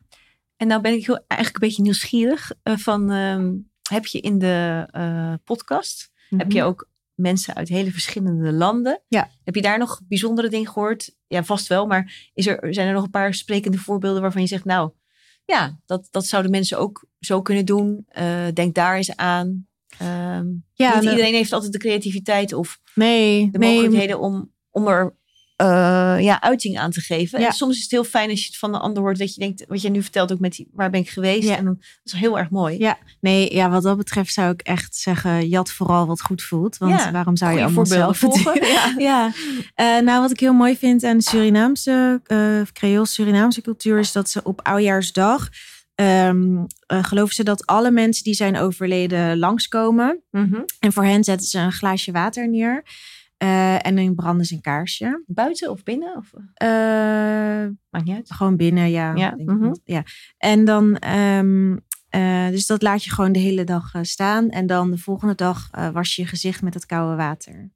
En 0.57 0.67
nou 0.67 0.81
ben 0.81 0.93
ik 0.93 1.05
heel, 1.05 1.23
eigenlijk 1.27 1.61
een 1.61 1.67
beetje 1.67 1.83
nieuwsgierig 1.83 2.51
van, 2.63 3.09
um, 3.11 3.71
heb 3.89 4.05
je 4.05 4.19
in 4.19 4.39
de 4.39 5.39
podcast, 5.43 6.09
mm 6.11 6.19
-hmm. 6.29 6.39
heb 6.39 6.51
je 6.51 6.63
ook 6.63 6.89
mensen 7.13 7.55
uit 7.55 7.67
hele 7.67 7.91
verschillende 7.91 8.51
landen? 8.51 9.01
Ja. 9.07 9.29
Heb 9.43 9.55
je 9.55 9.61
daar 9.61 9.77
nog 9.77 10.01
bijzondere 10.07 10.49
dingen 10.49 10.71
gehoord? 10.71 11.17
Ja, 11.29 11.43
vast 11.43 11.67
wel, 11.67 11.85
maar 11.85 12.29
is 12.33 12.47
er, 12.47 12.73
zijn 12.73 12.87
er 12.87 12.93
nog 12.93 13.03
een 13.03 13.09
paar 13.09 13.33
sprekende 13.33 13.77
voorbeelden 13.77 14.21
waarvan 14.21 14.41
je 14.41 14.47
zegt, 14.47 14.65
nou, 14.65 14.91
ja, 15.45 15.79
dat, 15.85 16.07
dat 16.11 16.25
zouden 16.25 16.51
mensen 16.51 16.77
ook 16.77 17.05
zo 17.19 17.41
kunnen 17.41 17.65
doen. 17.65 18.07
Uh, 18.19 18.47
denk 18.53 18.75
daar 18.75 18.95
eens 18.95 19.15
aan. 19.15 19.67
Um, 20.01 20.65
ja, 20.73 20.93
niet 20.93 21.03
nou, 21.03 21.09
iedereen 21.09 21.33
heeft 21.33 21.53
altijd 21.53 21.71
de 21.71 21.79
creativiteit 21.79 22.53
of 22.53 22.79
nee, 22.95 23.51
de 23.51 23.57
nee, 23.57 23.75
mogelijkheden 23.75 24.19
om, 24.19 24.53
om 24.69 24.87
er 24.87 25.15
uh, 25.61 26.17
ja, 26.19 26.41
uiting 26.41 26.79
aan 26.79 26.91
te 26.91 27.01
geven. 27.01 27.39
Ja. 27.39 27.47
En 27.47 27.53
soms 27.53 27.75
is 27.75 27.81
het 27.81 27.91
heel 27.91 28.03
fijn 28.03 28.29
als 28.29 28.39
je 28.39 28.45
het 28.45 28.57
van 28.57 28.71
de 28.71 28.79
ander 28.79 29.03
hoort. 29.03 29.17
Dat 29.17 29.33
je 29.33 29.39
denkt, 29.39 29.65
wat 29.67 29.81
je 29.81 29.89
nu 29.89 30.01
vertelt 30.01 30.31
ook 30.31 30.39
met 30.39 30.55
die, 30.55 30.67
waar 30.73 30.89
ben 30.89 30.99
ik 30.99 31.09
geweest. 31.09 31.47
Ja. 31.47 31.57
En 31.57 31.65
dan, 31.65 31.75
dat 31.79 32.13
is 32.13 32.19
heel 32.19 32.39
erg 32.39 32.49
mooi. 32.49 32.77
Ja, 32.77 32.97
nee, 33.19 33.53
ja, 33.53 33.69
wat 33.69 33.83
dat 33.83 33.97
betreft 33.97 34.33
zou 34.33 34.51
ik 34.51 34.61
echt 34.61 34.95
zeggen, 34.95 35.47
jat 35.47 35.71
vooral 35.71 36.07
wat 36.07 36.21
goed 36.21 36.41
voelt. 36.41 36.77
Want 36.77 36.99
Ja. 36.99 37.11
waarom 37.11 37.37
zou 37.37 37.57
je 37.57 37.63
allemaal 37.63 37.85
zelf 37.85 38.17
volgen. 38.17 38.57
Ja. 38.97 39.31
Eh, 39.75 39.99
nou 39.99 40.21
wat 40.21 40.31
ik 40.31 40.39
heel 40.39 40.53
mooi 40.53 40.77
vind 40.77 41.03
aan 41.03 41.17
de 41.17 41.23
Surinaamse, 41.23 42.21
uh, 42.27 42.61
Creools 42.73 43.13
Surinaamse 43.13 43.61
cultuur 43.61 43.99
is 43.99 44.11
dat 44.11 44.29
ze 44.29 44.43
op 44.43 44.59
oudjaarsdag 44.63 45.49
um, 45.95 46.57
uh, 46.57 47.03
geloven 47.03 47.35
ze 47.35 47.43
dat 47.43 47.65
alle 47.65 47.91
mensen 47.91 48.23
die 48.23 48.33
zijn 48.33 48.57
overleden 48.57 49.37
langskomen. 49.37 50.23
Mhm. 50.31 50.61
En 50.79 50.93
voor 50.93 51.03
hen 51.03 51.23
zetten 51.23 51.47
ze 51.47 51.59
een 51.59 51.71
glaasje 51.71 52.11
water 52.11 52.49
neer. 52.49 52.83
Uh, 53.43 53.85
en 53.85 53.95
dan 53.95 54.15
branden 54.15 54.45
ze 54.45 54.53
een 54.53 54.61
kaarsje. 54.61 55.23
Buiten 55.27 55.69
of 55.71 55.83
binnen? 55.83 56.15
Of? 56.17 56.31
Uh, 56.33 56.69
Maakt 57.89 58.05
niet 58.05 58.15
uit. 58.15 58.31
gewoon 58.31 58.55
binnen, 58.55 58.89
ja. 58.89 59.13
Ja, 59.15 59.29
denk 59.35 59.49
ik 59.51 59.57
wel. 59.57 59.79
ja. 59.83 60.03
En 60.37 60.65
dan, 60.65 61.09
um, 61.17 61.79
uh, 62.15 62.47
dus 62.47 62.65
dat 62.65 62.81
laat 62.81 63.03
je 63.03 63.09
gewoon 63.11 63.31
de 63.31 63.39
hele 63.39 63.63
dag 63.63 63.91
staan. 64.01 64.49
En 64.49 64.67
dan 64.67 64.91
de 64.91 64.97
volgende 64.97 65.35
dag 65.35 65.69
was 65.93 66.15
je 66.15 66.21
je 66.21 66.27
gezicht 66.27 66.61
met 66.61 66.73
het 66.73 66.85
koude 66.85 67.15
water. 67.15 67.69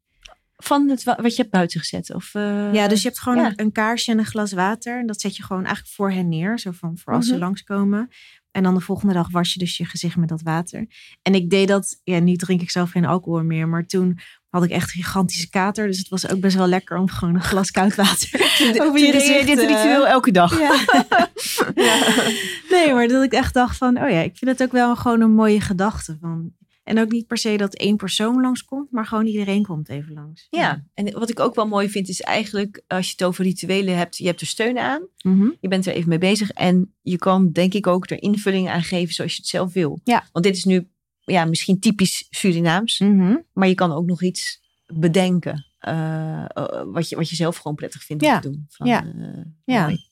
Van 0.55 0.89
het 0.89 1.03
wa- 1.03 1.19
wat 1.21 1.35
je 1.35 1.41
hebt 1.41 1.53
buiten 1.53 1.79
gezet? 1.79 2.13
Of, 2.13 2.33
Ja, 2.71 2.87
dus 2.87 3.01
je 3.01 3.07
hebt 3.07 3.19
gewoon 3.19 3.37
ja. 3.37 3.45
een, 3.47 3.53
een 3.59 3.71
kaarsje 3.71 4.11
en 4.11 4.17
een 4.19 4.25
glas 4.25 4.51
water. 4.51 4.99
En 4.99 5.05
dat 5.07 5.21
zet 5.21 5.35
je 5.37 5.43
gewoon 5.43 5.63
eigenlijk 5.65 5.95
voor 5.95 6.11
hen 6.11 6.29
neer. 6.29 6.59
Zo 6.59 6.71
van 6.71 6.97
voor 6.97 7.13
als 7.13 7.25
ze 7.25 7.31
Mhm. 7.33 7.41
langskomen. 7.41 8.09
En 8.51 8.63
dan 8.63 8.73
de 8.73 8.79
volgende 8.79 9.13
dag 9.13 9.29
was 9.31 9.53
je 9.53 9.59
dus 9.59 9.77
je 9.77 9.85
gezicht 9.85 10.15
met 10.17 10.29
dat 10.29 10.41
water. 10.41 10.85
En 11.21 11.35
ik 11.35 11.49
deed 11.49 11.67
dat, 11.67 11.99
ja, 12.03 12.19
nu 12.19 12.35
drink 12.35 12.61
ik 12.61 12.69
zelf 12.71 12.91
geen 12.91 13.05
alcohol 13.05 13.43
meer. 13.43 13.67
Maar 13.67 13.85
toen 13.85 14.17
had 14.53 14.63
ik 14.63 14.69
echt 14.69 14.83
een 14.95 15.03
gigantische 15.03 15.49
kater. 15.49 15.87
Dus 15.87 15.97
het 15.97 16.09
was 16.09 16.29
ook 16.29 16.39
best 16.39 16.55
wel 16.55 16.67
lekker 16.67 16.97
om 16.97 17.09
gewoon 17.09 17.35
een 17.35 17.41
glas 17.41 17.71
koud 17.71 17.95
water 17.95 18.29
over 18.85 18.99
je 18.99 19.11
gezicht 19.11 19.47
dit 19.47 19.59
eh, 19.59 19.67
ritueel 19.67 20.07
elke 20.07 20.31
dag. 20.31 20.59
Ja. 20.59 20.75
Nee, 22.69 22.93
maar 22.93 23.07
dat 23.07 23.23
ik 23.23 23.33
echt 23.33 23.53
dacht 23.53 23.77
van, 23.77 23.97
oh 24.03 24.09
ja, 24.09 24.19
ik 24.19 24.37
vind 24.37 24.51
het 24.51 24.63
ook 24.63 24.71
wel 24.71 24.95
gewoon 24.95 25.21
een 25.21 25.33
mooie 25.33 25.61
gedachte. 25.61 26.17
Van, 26.21 26.51
en 26.83 26.99
ook 26.99 27.11
niet 27.11 27.27
per 27.27 27.37
se 27.37 27.57
dat 27.57 27.75
één 27.75 27.95
persoon 27.95 28.41
langskomt, 28.41 28.91
maar 28.91 29.05
gewoon 29.05 29.25
iedereen 29.25 29.63
komt 29.63 29.89
even 29.89 30.13
langs. 30.13 30.47
Ja, 30.49 30.83
en 30.93 31.11
wat 31.19 31.29
ik 31.29 31.39
ook 31.39 31.55
wel 31.55 31.67
mooi 31.67 31.89
vind 31.89 32.09
is 32.09 32.21
eigenlijk 32.21 32.81
als 32.87 33.05
je 33.05 33.11
het 33.17 33.23
over 33.23 33.43
rituelen 33.43 33.97
hebt, 33.97 34.17
je 34.17 34.25
hebt 34.25 34.41
er 34.41 34.47
steun 34.47 34.77
aan, 34.77 35.01
Mhm. 35.23 35.49
je 35.59 35.67
bent 35.67 35.85
er 35.85 35.93
even 35.93 36.09
mee 36.09 36.17
bezig 36.17 36.51
en 36.51 36.93
je 37.01 37.17
kan 37.17 37.51
denk 37.51 37.73
ik 37.73 37.87
ook 37.87 38.09
er 38.09 38.21
invulling 38.21 38.69
aan 38.69 38.83
geven 38.83 39.13
zoals 39.13 39.31
je 39.31 39.37
het 39.37 39.47
zelf 39.47 39.73
wil. 39.73 39.99
Ja. 40.03 40.23
Want 40.31 40.45
dit 40.45 40.55
is 40.55 40.63
nu 40.65 40.87
ja, 41.25 41.45
misschien 41.45 41.79
typisch 41.79 42.27
Surinaams, 42.29 42.99
Mhm. 42.99 43.35
maar 43.53 43.67
je 43.67 43.75
kan 43.75 43.91
ook 43.91 44.05
nog 44.05 44.23
iets 44.23 44.61
bedenken 44.87 45.65
eh, 45.79 46.43
eh, 46.43 46.83
wat, 46.85 47.09
je, 47.09 47.15
wat 47.15 47.29
je 47.29 47.35
zelf 47.35 47.57
gewoon 47.57 47.75
prettig 47.75 48.03
vindt 48.03 48.23
Ja. 48.23 48.35
om 48.35 48.41
te 48.41 48.49
doen. 48.49 48.65
Van, 48.69 48.87
Ja. 48.87 49.03
eh, 49.05 49.43
Ja. 49.65 49.81
mooi. 49.83 50.05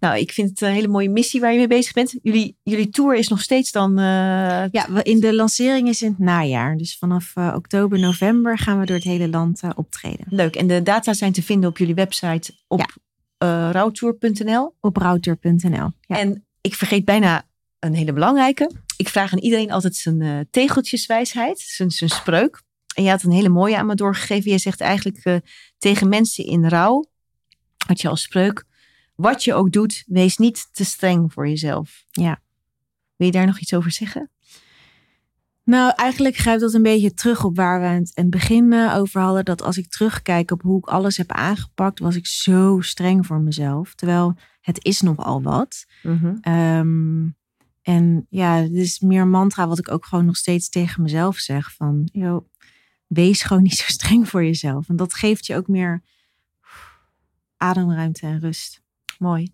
Nou, 0.00 0.18
ik 0.18 0.32
vind 0.32 0.48
het 0.50 0.60
een 0.60 0.72
hele 0.72 0.88
mooie 0.88 1.08
missie 1.10 1.40
waar 1.40 1.52
je 1.52 1.58
mee 1.58 1.66
bezig 1.66 1.92
bent. 1.92 2.14
Jullie, 2.22 2.56
jullie 2.62 2.88
tour 2.90 3.14
is 3.16 3.28
nog 3.28 3.40
steeds 3.42 3.72
dan... 3.72 3.96
Ja, 3.96 4.86
in 5.02 5.20
de 5.20 5.34
lancering 5.34 5.88
is 5.88 6.02
in 6.02 6.08
het 6.10 6.18
najaar. 6.18 6.76
Dus 6.76 6.98
vanaf 6.98 7.32
oktober, 7.36 7.98
november 7.98 8.58
gaan 8.58 8.78
we 8.80 8.86
door 8.86 8.96
het 8.96 9.04
hele 9.04 9.28
land 9.28 9.60
optreden. 9.74 10.26
Leuk. 10.28 10.56
En 10.56 10.66
de 10.66 10.82
data 10.82 11.12
zijn 11.14 11.32
te 11.32 11.42
vinden 11.42 11.70
op 11.70 11.78
jullie 11.78 11.94
website 11.94 12.54
op 12.66 12.80
Ja. 13.38 13.70
rouwtour.nl. 13.70 14.74
Op 14.80 14.96
router.nl. 14.96 15.90
Ja. 16.00 16.18
En 16.18 16.44
ik 16.60 16.74
vergeet 16.74 17.04
bijna 17.04 17.42
een 17.78 17.94
hele 17.94 18.12
belangrijke. 18.12 18.70
Ik 18.96 19.08
vraag 19.08 19.32
aan 19.32 19.38
iedereen 19.38 19.70
altijd 19.70 19.96
zijn 19.96 20.20
eh, 20.20 20.40
tegeltjeswijsheid, 20.50 21.58
zijn, 21.58 21.90
zijn 21.90 22.10
spreuk. 22.10 22.62
En 22.94 23.02
je 23.02 23.10
had 23.10 23.22
een 23.22 23.30
hele 23.30 23.48
mooie 23.48 23.76
aan 23.76 23.86
me 23.86 23.94
doorgegeven. 23.94 24.50
Je 24.50 24.58
zegt 24.58 24.80
eigenlijk 24.80 25.18
eh, 25.18 25.36
tegen 25.78 26.08
mensen 26.08 26.44
in 26.44 26.68
rouw, 26.68 27.04
had 27.86 28.00
je 28.00 28.08
als 28.08 28.22
spreuk, 28.22 28.64
wat 29.14 29.44
je 29.44 29.54
ook 29.54 29.72
doet, 29.72 30.04
wees 30.06 30.36
niet 30.36 30.68
te 30.72 30.84
streng 30.84 31.32
voor 31.32 31.48
jezelf. 31.48 32.04
Ja. 32.10 32.42
Wil 33.16 33.26
je 33.26 33.32
daar 33.32 33.46
nog 33.46 33.60
iets 33.60 33.74
over 33.74 33.90
zeggen? 33.90 34.30
Nou, 35.64 35.92
eigenlijk 35.96 36.36
grijpt 36.36 36.60
dat 36.60 36.74
een 36.74 36.82
beetje 36.82 37.14
terug 37.14 37.44
op 37.44 37.56
waar 37.56 37.80
we 37.80 37.86
het 37.86 38.10
in 38.14 38.22
het 38.22 38.30
begin 38.30 38.72
eh, 38.72 38.96
over 38.96 39.20
hadden. 39.20 39.44
Dat 39.44 39.62
als 39.62 39.76
ik 39.76 39.88
terugkijk 39.88 40.50
op 40.50 40.62
hoe 40.62 40.78
ik 40.78 40.86
alles 40.86 41.16
heb 41.16 41.32
aangepakt, 41.32 41.98
was 41.98 42.16
ik 42.16 42.26
zo 42.26 42.80
streng 42.80 43.26
voor 43.26 43.40
mezelf. 43.40 43.94
Terwijl 43.94 44.36
het 44.60 44.84
is 44.84 45.00
nogal 45.00 45.42
wat. 45.42 45.84
Ehm, 46.40 47.26
en 47.84 48.26
ja, 48.30 48.54
het 48.56 48.72
is 48.72 49.00
meer 49.00 49.26
mantra 49.26 49.68
wat 49.68 49.78
ik 49.78 49.90
ook 49.90 50.06
gewoon 50.06 50.24
nog 50.24 50.36
steeds 50.36 50.68
tegen 50.68 51.02
mezelf 51.02 51.36
zeg. 51.36 51.72
Van, 51.72 52.08
joh, 52.12 52.46
wees 53.06 53.42
gewoon 53.42 53.62
niet 53.62 53.76
zo 53.76 53.84
streng 53.86 54.28
voor 54.28 54.44
jezelf. 54.44 54.88
En 54.88 54.96
dat 54.96 55.14
geeft 55.14 55.46
je 55.46 55.56
ook 55.56 55.68
meer 55.68 56.02
ademruimte 57.56 58.26
en 58.26 58.40
rust. 58.40 58.82
Mooi. 59.18 59.52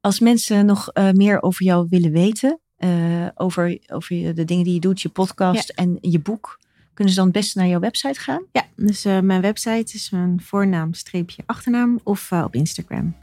Als 0.00 0.20
mensen 0.20 0.66
nog 0.66 0.88
eh, 0.88 1.10
meer 1.10 1.42
over 1.42 1.64
jou 1.64 1.86
willen 1.90 2.12
weten, 2.12 2.60
eh, 2.76 3.26
over, 3.34 3.78
over 3.86 4.34
de 4.34 4.44
dingen 4.44 4.64
die 4.64 4.74
je 4.74 4.80
doet, 4.80 5.00
je 5.00 5.08
podcast 5.08 5.68
en 5.68 5.98
je 6.00 6.18
boek, 6.18 6.60
kunnen 6.94 7.12
ze 7.12 7.18
dan 7.18 7.28
het 7.28 7.38
beste 7.38 7.58
naar 7.58 7.68
jouw 7.68 7.80
website 7.80 8.20
gaan? 8.20 8.44
Ja, 8.52 8.66
dus 8.76 9.04
eh, 9.04 9.20
mijn 9.20 9.40
website 9.40 9.94
is 9.94 10.10
mijn 10.10 10.40
voornaam 10.42 10.94
streepje 10.94 11.42
achternaam 11.46 12.00
of 12.02 12.32
op 12.32 12.54
Instagram. 12.54 13.16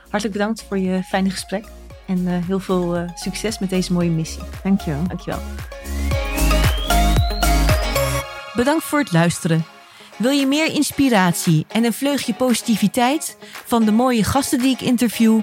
Hartelijk 0.00 0.32
bedankt 0.32 0.62
voor 0.62 0.78
je 0.78 1.02
fijne 1.02 1.30
gesprek 1.30 1.64
en 2.06 2.26
eh, 2.26 2.46
heel 2.46 2.58
veel 2.58 2.96
eh, 2.96 3.02
succes 3.14 3.58
met 3.58 3.70
deze 3.70 3.92
mooie 3.92 4.10
missie. 4.10 4.42
Dankjewel. 4.62 5.02
Dankjewel. 5.08 5.40
Bedankt 8.54 8.84
voor 8.84 8.98
het 8.98 9.12
luisteren. 9.12 9.64
Wil 10.16 10.30
je 10.30 10.46
meer 10.46 10.72
inspiratie 10.72 11.66
en 11.68 11.84
een 11.84 11.92
vleugje 11.92 12.34
positiviteit 12.34 13.36
van 13.64 13.84
de 13.84 13.92
mooie 13.92 14.24
gasten 14.24 14.58
die 14.58 14.74
ik 14.74 14.80
interview? 14.80 15.40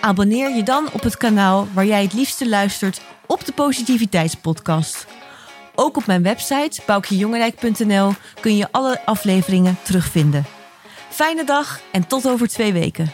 Abonneer 0.00 0.56
je 0.56 0.62
dan 0.62 0.88
op 0.92 1.02
het 1.02 1.16
kanaal 1.16 1.68
waar 1.72 1.86
jij 1.86 2.02
het 2.02 2.12
liefste 2.12 2.48
luistert 2.48 3.00
op 3.26 3.44
de 3.44 3.52
Positiviteitspodcast. 3.52 5.06
Ook 5.74 5.96
op 5.96 6.06
mijn 6.06 6.22
website 6.22 6.80
boukjejongerijk.nl 6.86 8.12
kun 8.40 8.56
je 8.56 8.68
alle 8.70 9.00
afleveringen 9.04 9.78
terugvinden. 9.82 10.44
Fijne 11.10 11.44
dag 11.44 11.80
en 11.92 12.06
tot 12.06 12.28
over 12.28 12.48
twee 12.48 12.72
weken. 12.72 13.12